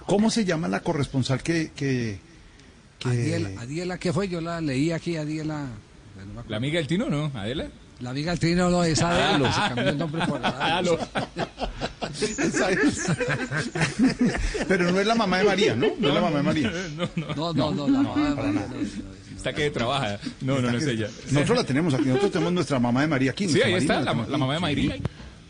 [0.08, 1.72] ¿Cómo se llama la corresponsal que...
[1.76, 2.20] que,
[3.00, 4.28] que- Adiela, Adiela, ¿qué fue?
[4.28, 5.68] Yo la leí aquí, Adiela.
[6.48, 7.32] ¿La amiga del Tino, no?
[7.36, 7.70] ¿Adela?
[8.02, 10.98] La amiga del Trino no es Adelo, se cambió el nombre por Adelo.
[14.68, 15.88] Pero no es la mamá de María, ¿no?
[16.00, 16.72] No es la mamá de María.
[16.96, 17.54] No, no.
[17.54, 18.68] No, no, no, la mamá de María.
[19.36, 20.20] Está que trabaja.
[20.42, 21.10] No, no, no es ella.
[21.32, 23.48] Nosotros la tenemos aquí, nosotros tenemos nuestra mamá de María aquí.
[23.48, 25.02] Sí, ahí Marina está, la, mamá de Mayri.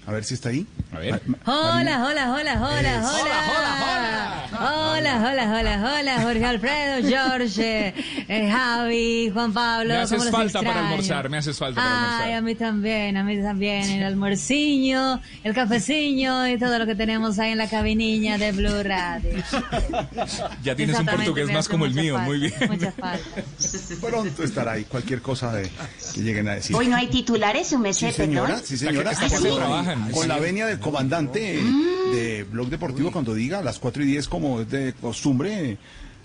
[0.08, 0.66] A ver si está ahí.
[0.94, 1.22] A ver.
[1.46, 3.22] Hola, hola, hola, hola, Eso.
[3.22, 4.32] hola.
[4.64, 7.94] Hola, hola, hola, hola, Jorge Alfredo, George,
[8.28, 9.94] eh, Javi, Juan Pablo.
[9.94, 12.34] Me haces ¿cómo los falta para almorzar, me haces falta para Ay, almorzar.
[12.34, 13.90] a mí también, a mí también.
[13.90, 18.84] El almuerciño, el cafeciño y todo lo que tenemos ahí en la cabiniña de Blue
[18.84, 19.32] Radio.
[20.64, 22.54] Ya tienes un portugués más como el mío, falta, muy bien.
[22.68, 23.42] Mucha falta.
[24.02, 25.70] Pronto estará ahí cualquier cosa de,
[26.14, 26.76] que lleguen a decir.
[26.76, 29.14] Hoy no hay titulares, un mes Sí, señora, sí, señora.
[29.16, 31.60] Sí, gente con- la venia del comandante
[32.14, 35.78] de Blog Deportivo cuando diga a las 4 y 10 como es de costumbre.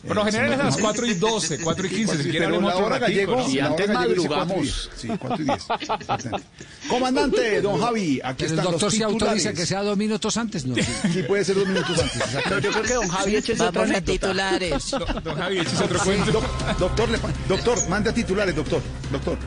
[0.07, 2.23] Por lo eh, general es a las señor- 4 y 12, 4 y 15, si
[2.25, 3.49] quiere pero hablemos la otro gallego, ¿no?
[3.49, 4.91] la hora gallego dice 4 y 10.
[4.97, 5.67] Sí, 4 y 10.
[5.81, 6.47] Exactamente.
[6.89, 10.65] Comandante, don Javi, aquí El están doctor los se autoriza que sea dos minutos antes,
[10.65, 10.77] ¿no?
[10.77, 12.23] Sí, puede ser dos minutos antes.
[12.63, 14.91] yo creo que don Javi eche otra Vamos a titulares.
[15.25, 16.31] Don, Javi, échese otro cuento.
[16.33, 17.09] doc- doctor,
[17.49, 18.81] doctor, mande a titulares, doctor.
[19.11, 19.39] Doctor.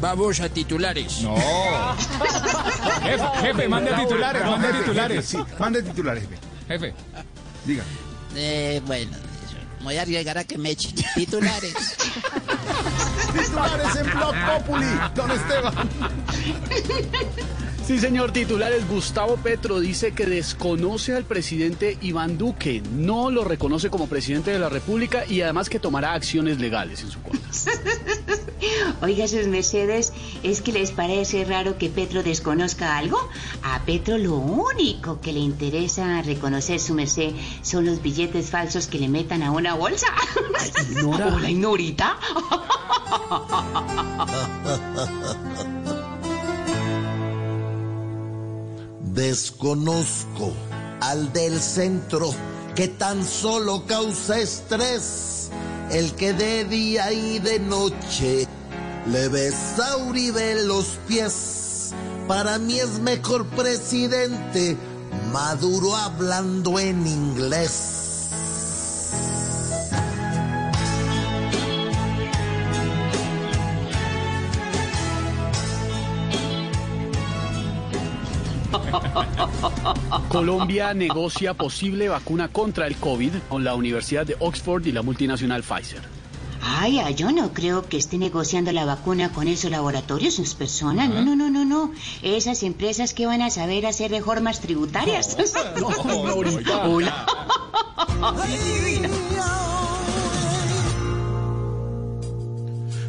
[0.00, 1.22] Vamos a titulares.
[1.22, 1.34] No.
[3.02, 5.30] Jefe, jefe, mande a titulares, No, mande a titulares.
[5.30, 6.38] jefe, Sí, mande titulares, jefe.
[6.68, 6.94] Jefe.
[7.64, 7.84] Diga.
[8.34, 9.16] Eh, bueno,
[9.82, 11.74] voy a llegar a que me echen titulares.
[13.32, 15.74] Titulares en Blog Populi, don Esteban.
[17.86, 23.90] Sí, señor titulares, Gustavo Petro dice que desconoce al presidente Iván Duque, no lo reconoce
[23.90, 27.48] como presidente de la República y además que tomará acciones legales en su contra.
[29.02, 33.18] Oiga, sus mercedes, ¿es que les parece raro que Petro desconozca algo?
[33.62, 38.98] A Petro lo único que le interesa reconocer su merced son los billetes falsos que
[38.98, 40.08] le metan a una bolsa.
[41.06, 41.38] Hola.
[49.16, 50.52] Desconozco
[51.00, 52.34] al del centro
[52.74, 55.48] que tan solo causa estrés,
[55.90, 58.46] el que de día y de noche
[59.10, 61.94] le besa a Uribe los pies.
[62.28, 64.76] Para mí es mejor presidente
[65.32, 67.95] Maduro hablando en inglés.
[80.28, 85.62] Colombia negocia posible vacuna contra el COVID con la Universidad de Oxford y la multinacional
[85.62, 86.02] Pfizer.
[86.62, 91.08] Ay, ay, yo no creo que esté negociando la vacuna con esos laboratorios, sus personas.
[91.08, 91.92] No, no, no, no, no.
[92.22, 95.36] Esas empresas que van a saber hacer reformas tributarias.
[95.80, 95.88] No.
[96.84, 97.26] Hola.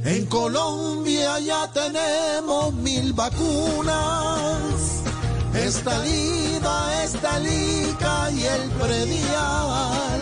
[0.05, 4.96] En Colombia ya tenemos mil vacunas.
[5.63, 10.21] Esta lida, esta lica y el predial.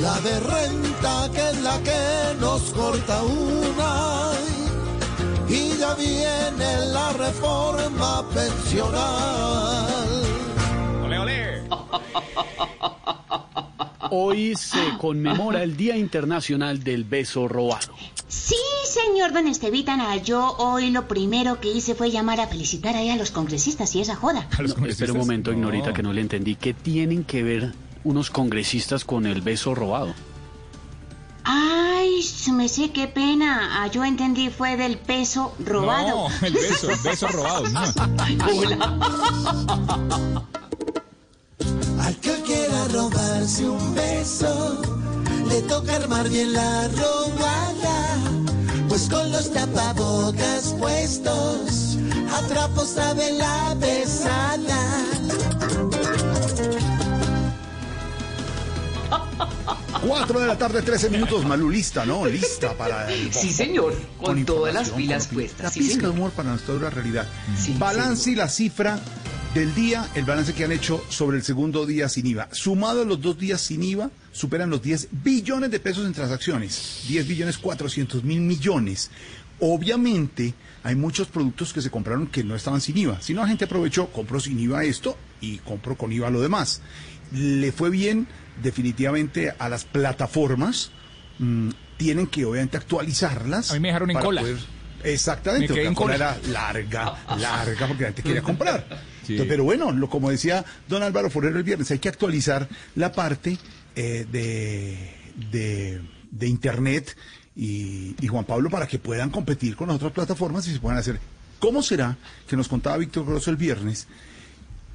[0.00, 4.32] La de renta que es la que nos corta una.
[5.48, 9.88] Y ya viene la reforma pensional.
[11.04, 11.62] Ole, ole.
[14.10, 17.94] Hoy se conmemora el Día Internacional del Beso Robado.
[18.30, 18.54] Sí,
[18.86, 23.16] señor Don Estevita, yo hoy lo primero que hice fue llamar a felicitar ahí a
[23.16, 24.48] los congresistas y esa joda.
[24.78, 26.54] No, espera un momento, Ignorita, que no le entendí.
[26.54, 27.72] ¿Qué tienen que ver
[28.04, 30.14] unos congresistas con el beso robado?
[31.42, 33.82] Ay, su merced, qué pena.
[33.82, 36.28] Ah, yo entendí fue del peso robado.
[36.28, 37.64] No, el beso, el beso robado.
[37.68, 37.80] no.
[42.00, 44.82] Al que quiera robarse un beso,
[45.48, 48.16] le toca armar bien la robada.
[48.88, 51.96] Pues con los tapabocas puestos,
[52.32, 54.86] a trapo sabe la besada.
[60.06, 61.44] Cuatro de la tarde, 13 minutos.
[61.44, 62.24] Malú, lista, ¿no?
[62.26, 63.32] Lista para el...
[63.32, 66.12] Sí, señor, con todas las pilas con puestas, La sí, pizca de señor.
[66.14, 67.26] humor para nuestra dura realidad.
[67.58, 68.98] Sí, balance y la cifra
[69.54, 72.48] del día, el balance que han hecho sobre el segundo día sin IVA.
[72.52, 77.04] Sumado a los dos días sin IVA, superan los 10 billones de pesos en transacciones.
[77.08, 79.10] 10 billones 400 mil millones.
[79.58, 80.54] Obviamente,
[80.84, 83.20] hay muchos productos que se compraron que no estaban sin IVA.
[83.20, 86.80] Si no, la gente aprovechó, compró sin IVA esto y compró con IVA lo demás.
[87.32, 88.28] Le fue bien
[88.62, 90.92] definitivamente a las plataformas.
[91.38, 93.72] mm, tienen que obviamente actualizarlas.
[93.72, 94.42] A mí me dejaron en cola.
[95.04, 96.38] Exactamente, porque en la cola cola.
[96.38, 98.86] era larga, larga, porque la gente quería comprar.
[99.26, 99.32] Sí.
[99.34, 103.12] Entonces, pero bueno, lo, como decía don Álvaro Forero el viernes, hay que actualizar la
[103.12, 103.58] parte
[103.96, 105.14] eh, de,
[105.50, 107.16] de, de Internet
[107.56, 110.98] y, y Juan Pablo para que puedan competir con las otras plataformas y se puedan
[110.98, 111.18] hacer.
[111.58, 112.16] ¿Cómo será
[112.48, 114.06] que nos contaba Víctor Grosso el viernes?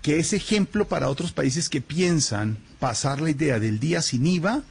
[0.01, 4.61] que es ejemplo para otros países que piensan pasar la idea del día sin IVA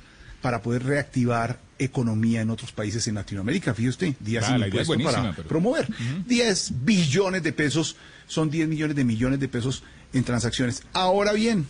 [0.40, 3.74] para poder reactivar economía en otros países en Latinoamérica.
[3.74, 5.88] Fíjese usted, día Ah, sin la idea es impuesto para buenísima, pero- promover.
[6.28, 9.82] 10 billones de pesos, son 10 millones de millones de pesos
[10.12, 10.82] en transacciones.
[10.92, 11.66] Ahora bien,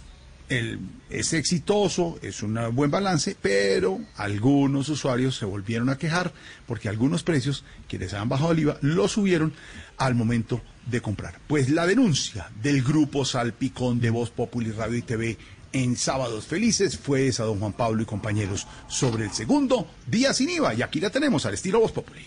[1.11, 6.33] es exitoso, es un buen balance, pero algunos usuarios se volvieron a quejar
[6.67, 9.53] porque algunos precios que les han bajado el IVA lo subieron
[9.97, 11.41] al momento de comprar.
[11.47, 15.39] Pues la denuncia del grupo Salpicón de Voz Populi Radio y TV
[15.73, 20.51] en Sábados Felices fue esa, don Juan Pablo y compañeros, sobre el segundo día sin
[20.51, 20.75] IVA.
[20.75, 22.23] Y aquí la tenemos al estilo Voz Populi.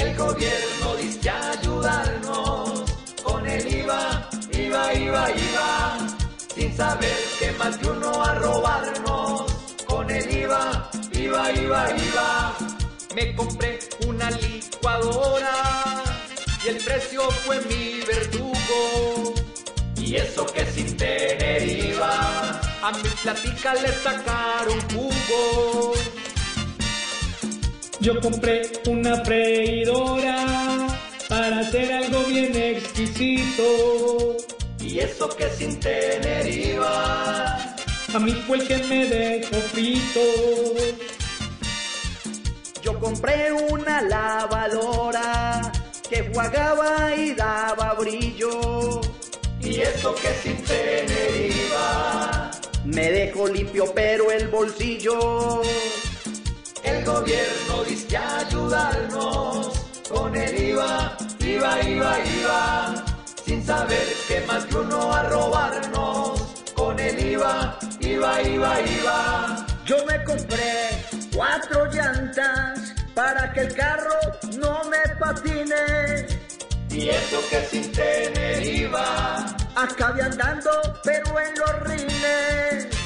[0.00, 2.84] El gobierno dice ayudarnos
[3.22, 5.98] con el IVA, IVA, IVA, IVA,
[6.54, 9.42] sin saber que más de uno a robarnos
[9.86, 12.56] con el IVA, IVA, IVA, IVA.
[13.14, 16.02] Me compré una licuadora
[16.64, 19.34] y el precio fue mi verdugo.
[19.96, 25.92] Y eso que sin tener IVA, a mi platica le sacaron jugo.
[28.00, 30.86] Yo compré una freidora
[31.28, 34.36] para hacer algo bien exquisito.
[34.80, 37.76] Y eso que sin tener IVA,
[38.14, 40.20] a mí fue el que me dejó frito.
[42.82, 45.70] Yo compré una lavadora
[46.08, 49.02] que jugaba y daba brillo.
[49.60, 52.50] Y eso que sin tener IVA,
[52.86, 55.60] me dejó limpio pero el bolsillo.
[56.82, 59.68] El gobierno dice ayudarnos
[60.08, 63.04] con el IVA, IVA, IVA, IVA,
[63.44, 66.40] sin saber que más de uno a robarnos
[66.74, 69.66] con el IVA, IVA, IVA, IVA.
[69.84, 70.90] Yo me compré
[71.34, 74.16] cuatro llantas para que el carro
[74.58, 76.26] no me patine.
[76.90, 80.70] Y eso que sin tener IVA, acabe andando
[81.04, 82.99] pero en los rines.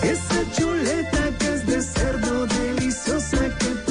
[0.02, 3.87] Esa chuleta que es de cerdo deliciosa que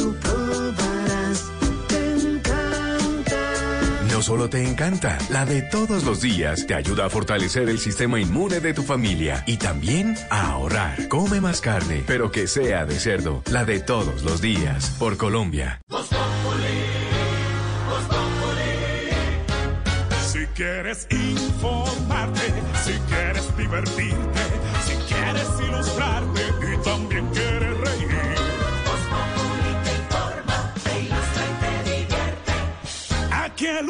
[4.17, 8.19] No solo te encanta, la de todos los días te ayuda a fortalecer el sistema
[8.19, 11.07] inmune de tu familia y también a ahorrar.
[11.07, 15.81] Come más carne, pero que sea de cerdo, la de todos los días, por Colombia.
[20.25, 24.41] Si quieres informarte, si quieres divertirte,
[24.87, 26.41] si quieres ilustrarte
[26.73, 28.07] y también quieres reír.
[29.99, 32.53] informa, te ilustra y te divierte.
[33.31, 33.89] Aquí el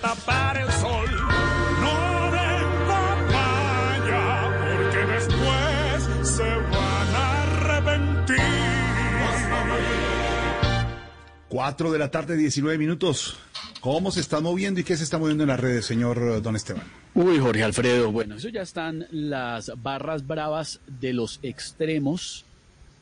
[0.00, 1.10] Tapar el sol.
[1.80, 4.24] No den papaya,
[4.60, 8.68] porque después se van a arrepentir.
[11.48, 13.36] 4 de la tarde, 19 minutos.
[13.80, 16.56] ¿Cómo se está moviendo y qué se está moviendo en las redes, señor eh, Don
[16.56, 16.84] Esteban?
[17.14, 22.44] Uy, Jorge Alfredo, bueno, eso ya están las barras bravas de los extremos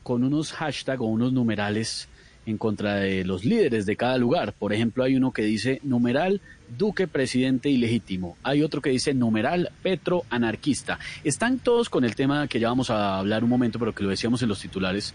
[0.02, 2.08] con unos hashtags o unos numerales
[2.46, 4.52] en contra de los líderes de cada lugar.
[4.52, 6.40] Por ejemplo, hay uno que dice numeral
[6.76, 8.36] Duque presidente ilegítimo.
[8.42, 10.98] Hay otro que dice numeral Petro anarquista.
[11.24, 14.10] Están todos con el tema que ya vamos a hablar un momento, pero que lo
[14.10, 15.14] decíamos en los titulares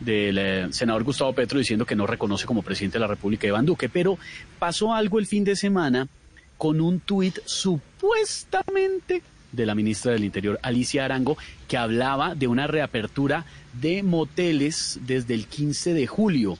[0.00, 3.66] del eh, senador Gustavo Petro diciendo que no reconoce como presidente de la República Iván
[3.66, 3.88] Duque.
[3.88, 4.18] Pero
[4.58, 6.08] pasó algo el fin de semana
[6.56, 12.66] con un tuit supuestamente de la ministra del Interior, Alicia Arango, que hablaba de una
[12.66, 13.44] reapertura
[13.80, 16.58] de moteles desde el 15 de julio.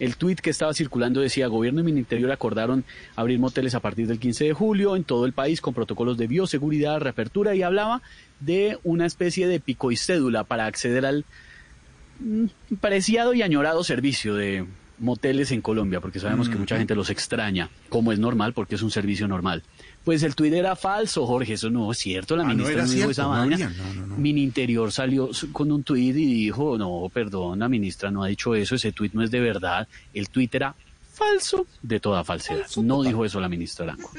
[0.00, 2.84] El tuit que estaba circulando decía, Gobierno y Ministerio acordaron
[3.16, 6.26] abrir moteles a partir del 15 de julio en todo el país con protocolos de
[6.26, 8.00] bioseguridad, reapertura y hablaba
[8.40, 11.26] de una especie de pico y cédula para acceder al
[12.18, 14.66] mm, preciado y añorado servicio de
[14.98, 18.82] moteles en Colombia, porque sabemos que mucha gente los extraña, como es normal, porque es
[18.82, 19.62] un servicio normal.
[20.10, 22.94] Pues el tuit era falso, Jorge, eso no es cierto, la Ah, ministra no dijo
[22.94, 23.56] cierto, esa no vaina.
[23.78, 24.16] no, no, no.
[24.16, 28.74] Mininterior salió con un tuit y dijo, no, perdón, la ministra no ha dicho eso,
[28.74, 29.86] ese tuit no es de verdad.
[30.12, 30.74] El tuit era
[31.12, 32.66] falso de toda falsedad.
[32.82, 34.10] no dijo eso la ministra Arango.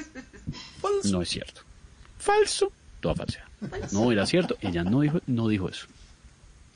[1.12, 1.60] No es cierto.
[2.18, 2.72] Falso,
[3.02, 3.44] toda falsedad.
[3.92, 5.88] No era cierto, ella no dijo, no dijo eso.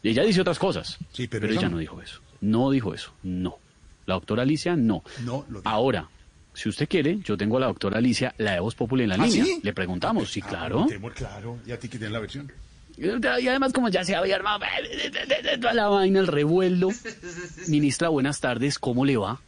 [0.04, 1.76] Ella dice otras cosas, Sí, pero pero, ella no.
[1.76, 2.20] no dijo eso.
[2.42, 3.60] No dijo eso, no.
[4.08, 5.04] La doctora Alicia, no.
[5.24, 5.70] No lo dijo.
[5.70, 6.10] Ahora,
[6.56, 9.16] si usted quiere, yo tengo a la doctora Alicia, la de Voz Populi en la
[9.16, 9.46] ¿Ah, línea.
[9.46, 9.60] sí?
[9.62, 10.86] Le preguntamos, sí, claro.
[10.86, 11.60] Preguntemos, claro.
[11.68, 12.52] Y a ti que tienes la versión.
[12.98, 13.10] Y
[13.48, 14.60] además, como ya se había armado
[15.62, 16.90] toda la vaina, el revuelo.
[17.68, 19.42] Ministra, buenas tardes, ¿cómo le va?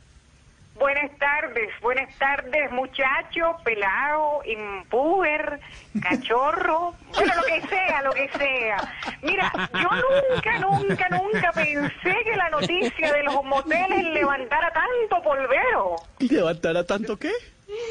[0.79, 5.59] Buenas tardes, buenas tardes, muchacho, pelado, impuber,
[6.01, 8.93] cachorro, bueno, lo que sea, lo que sea.
[9.23, 15.95] Mira, yo nunca, nunca, nunca pensé que la noticia de los moteles levantara tanto polvero.
[16.19, 17.31] ¿Levantara tanto qué?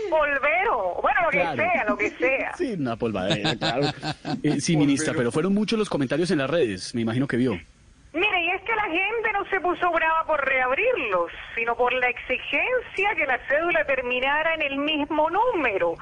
[0.08, 1.56] Polvero, bueno, lo que Claro.
[1.56, 2.54] sea, lo que sea.
[2.56, 3.86] Sí, una polvadera, claro.
[4.42, 7.58] Eh, sí, ministra, pero fueron muchos los comentarios en las redes, me imagino que vio.
[8.16, 12.08] Mire, y es que la gente no se puso brava por reabrirlos, sino por la
[12.08, 15.92] exigencia que la cédula terminara en el mismo número.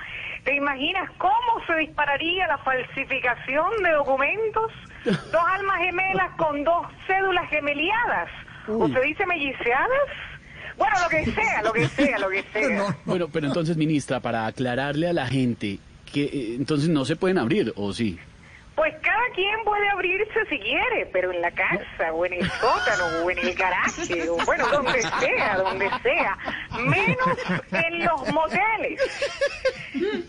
[0.44, 4.70] ¿Te imaginas cómo se dispararía la falsificación de documentos?
[5.04, 8.30] Dos almas gemelas con dos cédulas gemeliadas.
[8.68, 10.08] ¿O se dice melliceadas?
[10.78, 12.96] Bueno, lo que sea, lo que sea, lo que sea.
[13.04, 15.80] Bueno, pero entonces, ministra, para aclararle a la gente
[16.12, 18.20] que eh, entonces no se pueden abrir, ¿o sí?
[18.74, 23.24] Pues cada quien puede abrirse si quiere, pero en la casa, o en el sótano,
[23.24, 26.36] o en el garaje, o bueno, donde sea, donde sea,
[26.80, 27.38] menos
[27.72, 29.00] en los moteles.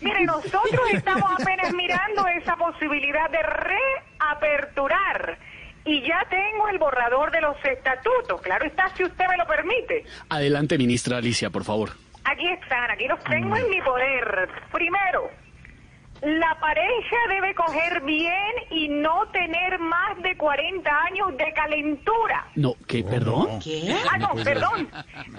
[0.00, 5.38] Mire, nosotros estamos apenas mirando esa posibilidad de reaperturar.
[5.84, 10.04] Y ya tengo el borrador de los estatutos, claro está, si usted me lo permite.
[10.28, 11.90] Adelante, ministra Alicia, por favor.
[12.24, 14.48] Aquí están, aquí los tengo en mi poder.
[14.72, 15.30] Primero,
[16.26, 22.48] la pareja debe coger bien y no tener más de 40 años de calentura.
[22.56, 23.60] No, ¿qué, perdón?
[24.10, 24.88] Ah, no, perdón.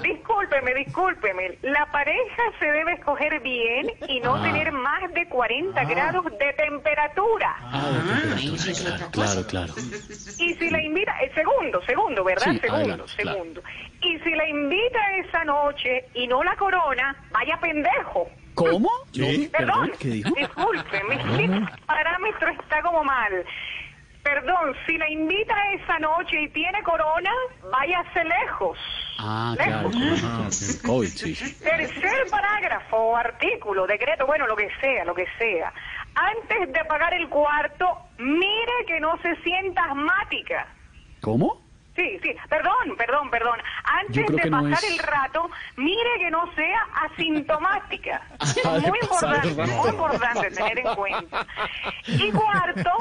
[0.01, 1.57] Discúlpeme, discúlpeme.
[1.63, 4.43] La pareja se debe escoger bien y no Ah.
[4.43, 7.55] tener más de 40 grados de temperatura.
[7.63, 9.73] Ah, de temperatura, claro, claro.
[10.39, 12.45] Y si la invita, eh, segundo, segundo, ¿verdad?
[12.53, 13.37] Sí, segundo, adelante, claro.
[13.37, 13.61] segundo.
[14.03, 18.29] Y si la invita esa noche y no la corona, vaya pendejo.
[18.57, 18.89] ¿Cómo?
[19.11, 19.49] Sí.
[19.55, 20.33] Perdón, ¿qué dijo?
[20.35, 23.45] discúlpeme, el parámetro está como mal.
[24.23, 27.29] Perdón, si la invita esa noche y tiene corona,
[27.71, 28.77] váyase lejos.
[29.19, 29.89] Ah, claro.
[29.89, 30.23] Lejos.
[30.23, 30.87] Ah, ok.
[30.87, 31.35] COVID, sí.
[31.63, 35.71] Tercer parágrafo, artículo, decreto, bueno, lo que sea, lo que sea.
[36.15, 37.85] Antes de pagar el cuarto,
[38.17, 40.67] mire que no se sienta asmática.
[41.21, 41.61] ¿Cómo?
[41.97, 43.59] Sí, sí, perdón, perdón, perdón.
[43.83, 48.21] Antes de no pasar es- el rato, mire que no sea asintomática.
[48.65, 51.45] Ah, muy importante, muy importante tener en cuenta.
[52.05, 52.91] Y cuarto,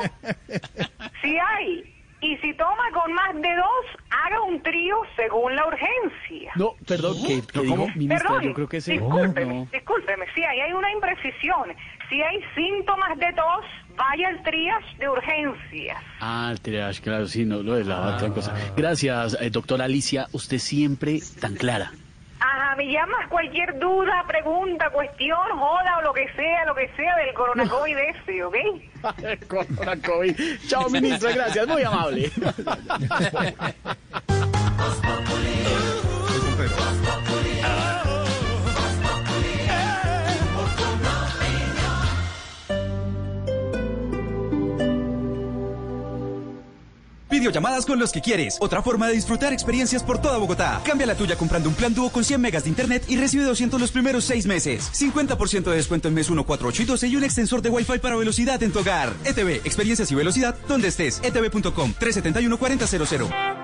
[1.22, 6.52] si hay y si toma con más de dos, haga un trío según la urgencia.
[6.56, 8.18] No, perdón, ¿qué, qué dijo, ministra?
[8.28, 8.92] Perdón, Yo creo que sí.
[8.92, 9.68] discúlpeme, No.
[9.70, 11.74] discúlpeme, sí, ahí hay una imprecisión.
[12.08, 13.64] Si hay síntomas de tos,
[13.96, 16.02] vaya al triage de urgencias.
[16.20, 18.54] Ah, el triage, claro, sí, no, lo es la otra cosa.
[18.76, 21.92] Gracias, eh, doctora Alicia, usted siempre tan clara.
[22.38, 27.16] Ajá, me llamas cualquier duda, pregunta, cuestión, joda o lo que sea, lo que sea
[27.16, 28.56] del coronavirus ese, ¿ok?
[29.48, 30.36] Corona COVID.
[30.68, 32.30] Chao, ministra, gracias, muy amable.
[47.30, 48.56] Videollamadas con los que quieres.
[48.60, 50.80] Otra forma de disfrutar experiencias por toda Bogotá.
[50.84, 53.80] Cambia la tuya comprando un plan dúo con 100 megas de internet y recibe 200
[53.80, 54.90] los primeros 6 meses.
[54.92, 57.98] 50% de descuento en mes 1, 4, 8 y 12 y un extensor de Wi-Fi
[57.98, 59.12] para velocidad en tu hogar.
[59.24, 61.20] ETV, experiencias y velocidad donde estés.
[61.22, 63.56] Etv.com 371 4000.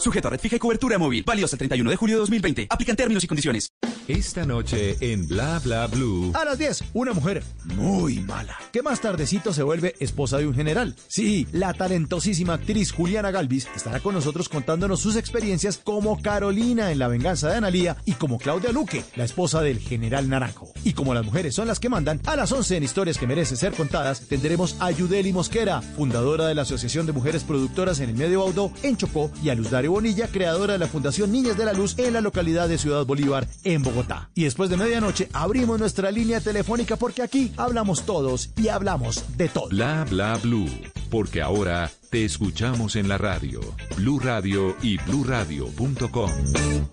[0.00, 1.22] Sujeto a red fija y cobertura móvil.
[1.26, 2.66] Válidos el 31 de julio de 2020.
[2.70, 3.70] Aplican términos y condiciones.
[4.08, 6.32] Esta noche en Bla Bla Blue.
[6.34, 7.44] A las 10, una mujer
[7.76, 10.96] muy mala, que más tardecito se vuelve esposa de un general.
[11.06, 16.98] Sí, la talentosísima actriz Juliana Galvis estará con nosotros contándonos sus experiencias como Carolina en
[16.98, 20.72] La venganza de Analía y como Claudia Luque, la esposa del general Naranjo.
[20.82, 23.58] Y como las mujeres son las que mandan, a las 11 en Historias que merecen
[23.58, 28.16] ser contadas, tendremos a Yudeli Mosquera, fundadora de la Asociación de Mujeres Productoras en el
[28.16, 31.64] Medio Baudó, en Chocó, y a Luz Dario Bonilla, creadora de la Fundación Niñas de
[31.64, 34.30] la Luz en la localidad de Ciudad Bolívar, en Bogotá.
[34.34, 39.48] Y después de medianoche abrimos nuestra línea telefónica porque aquí hablamos todos y hablamos de
[39.48, 39.68] todo.
[39.68, 40.70] Bla Bla Blue.
[41.10, 43.60] Porque ahora te escuchamos en la radio.
[43.96, 46.30] Blue Radio y bluradio.com.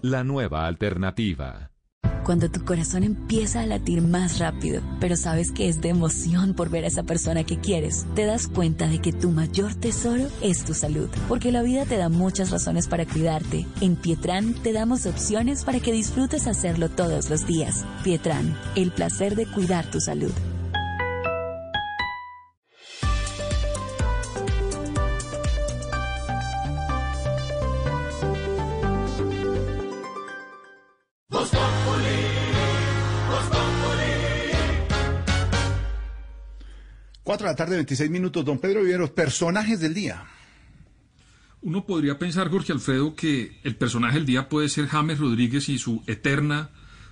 [0.02, 1.77] La nueva alternativa.
[2.24, 6.70] Cuando tu corazón empieza a latir más rápido, pero sabes que es de emoción por
[6.70, 10.66] ver a esa persona que quieres, te das cuenta de que tu mayor tesoro es
[10.66, 11.10] tu salud.
[11.28, 13.66] Porque la vida te da muchas razones para cuidarte.
[13.82, 17.86] En Pietran te damos opciones para que disfrutes hacerlo todos los días.
[18.04, 20.32] Pietran, el placer de cuidar tu salud.
[37.48, 38.44] De la tarde, 26 minutos.
[38.44, 40.26] Don Pedro Viveros, personajes del día.
[41.62, 45.80] Uno podría pensar, Jorge Alfredo, que el personaje del día puede ser James Rodríguez y
[45.80, 46.70] su eterna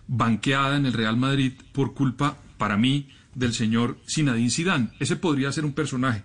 [0.08, 4.90] banqueada en el Real Madrid por culpa, para mí, del señor Zinedine Zidane.
[5.00, 6.24] Ese podría ser un personaje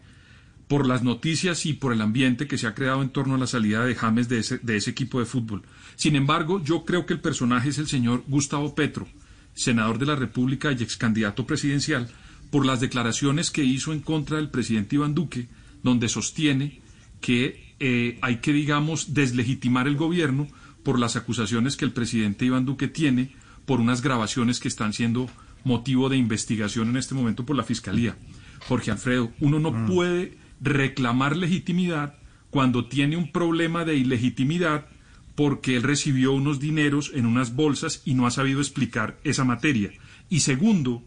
[0.69, 3.47] por las noticias y por el ambiente que se ha creado en torno a la
[3.47, 5.63] salida de James de ese, de ese equipo de fútbol.
[5.97, 9.09] Sin embargo, yo creo que el personaje es el señor Gustavo Petro,
[9.55, 12.09] senador de la República y ex candidato presidencial,
[12.51, 15.49] por las declaraciones que hizo en contra del presidente Iván Duque,
[15.83, 16.81] donde sostiene
[17.21, 20.49] que eh, hay que, digamos, deslegitimar el gobierno
[20.83, 23.31] por las acusaciones que el presidente Iván Duque tiene
[23.67, 25.29] por unas grabaciones que están siendo
[25.65, 28.17] motivo de investigación en este momento por la Fiscalía.
[28.67, 32.17] Jorge Alfredo, uno no puede reclamar legitimidad
[32.51, 34.87] cuando tiene un problema de ilegitimidad
[35.35, 39.93] porque él recibió unos dineros en unas bolsas y no ha sabido explicar esa materia.
[40.29, 41.03] Y segundo,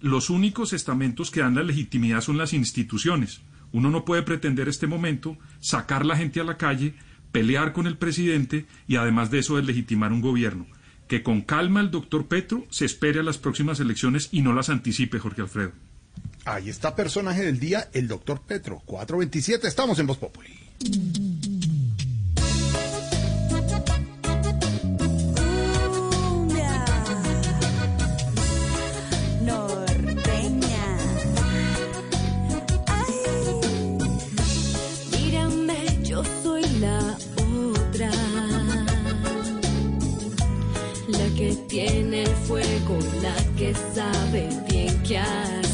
[0.00, 3.40] los únicos estamentos que dan la legitimidad son las instituciones.
[3.72, 6.94] Uno no puede pretender este momento sacar la gente a la calle,
[7.32, 10.66] pelear con el presidente y además de eso deslegitimar un gobierno.
[11.06, 14.68] Que con calma el doctor Petro se espere a las próximas elecciones y no las
[14.68, 15.72] anticipe, Jorge Alfredo.
[16.44, 18.82] Ahí está personaje del día, el doctor Petro.
[18.86, 21.27] 427, estamos en Voz Populi.
[41.78, 45.67] Tiene el fuego, la que sabe bien qué hacer.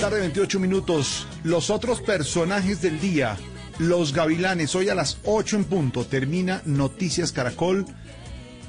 [0.00, 1.26] Tarde, 28 minutos.
[1.44, 3.36] Los otros personajes del día.
[3.78, 4.74] Los Gavilanes.
[4.74, 7.84] Hoy a las 8 en punto termina Noticias Caracol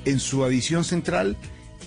[0.04, 1.38] en su edición central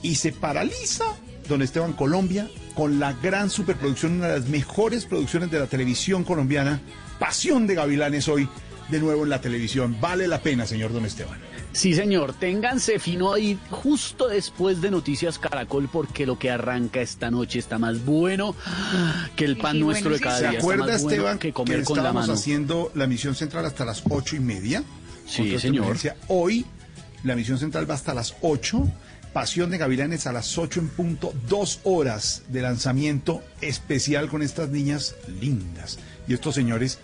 [0.01, 1.05] y se paraliza
[1.47, 6.25] Don Esteban Colombia con la gran superproducción, una de las mejores producciones de la televisión
[6.25, 6.81] colombiana.
[7.19, 8.49] Pasión de Gavilanes hoy
[8.89, 9.99] de nuevo en la televisión.
[10.01, 11.39] Vale la pena, señor Don Esteban.
[11.75, 17.33] Sí, señor, ténganse fino ahí justo después de Noticias Caracol porque lo que arranca esta
[17.33, 18.55] noche está más bueno
[19.35, 20.51] que el pan nuestro de cada ¿Se día.
[20.53, 22.33] está acuerda, más bueno Esteban, que que, comer con la estábamos mano.
[22.33, 24.85] haciendo la misión central hasta las ocho y media?
[25.27, 25.97] Sí, señor.
[26.29, 26.65] Hoy
[27.25, 28.87] la misión central va hasta las 8.
[29.33, 31.35] Pasión de Gavilanes a las 8 en punto.
[31.49, 35.99] Dos horas de lanzamiento especial con estas niñas lindas.
[36.29, 37.01] Y estos señores,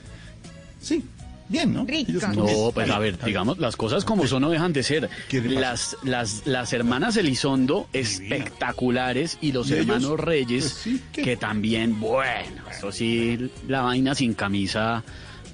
[0.80, 1.04] sí,
[1.50, 1.84] bien, ¿no?
[1.86, 2.22] Ellos.
[2.34, 5.10] No, pues a ver, digamos, las cosas como son no dejan de ser.
[5.44, 9.86] Las, las, las hermanas Elizondo, espectaculares, y los ¿Y ellos?
[9.86, 15.02] hermanos Reyes, Pues que también, bueno, eso sí, la vaina sin camisa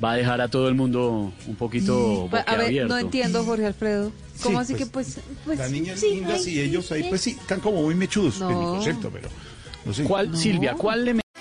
[0.03, 3.67] va a dejar a todo el mundo un poquito Pa- A ver, no entiendo, Jorge
[3.67, 4.13] Alfredo.
[4.43, 7.05] ¿Cómo Sí, así que pues, pues, pues Las niñas sí, lindas ay, y ellos ahí,
[7.09, 8.73] pues sí, están como muy mechudos en mi No.
[8.73, 9.29] concepto, pero
[9.87, 10.05] no sé.
[10.05, 11.15] ¿Cuál, Silvia, cuál le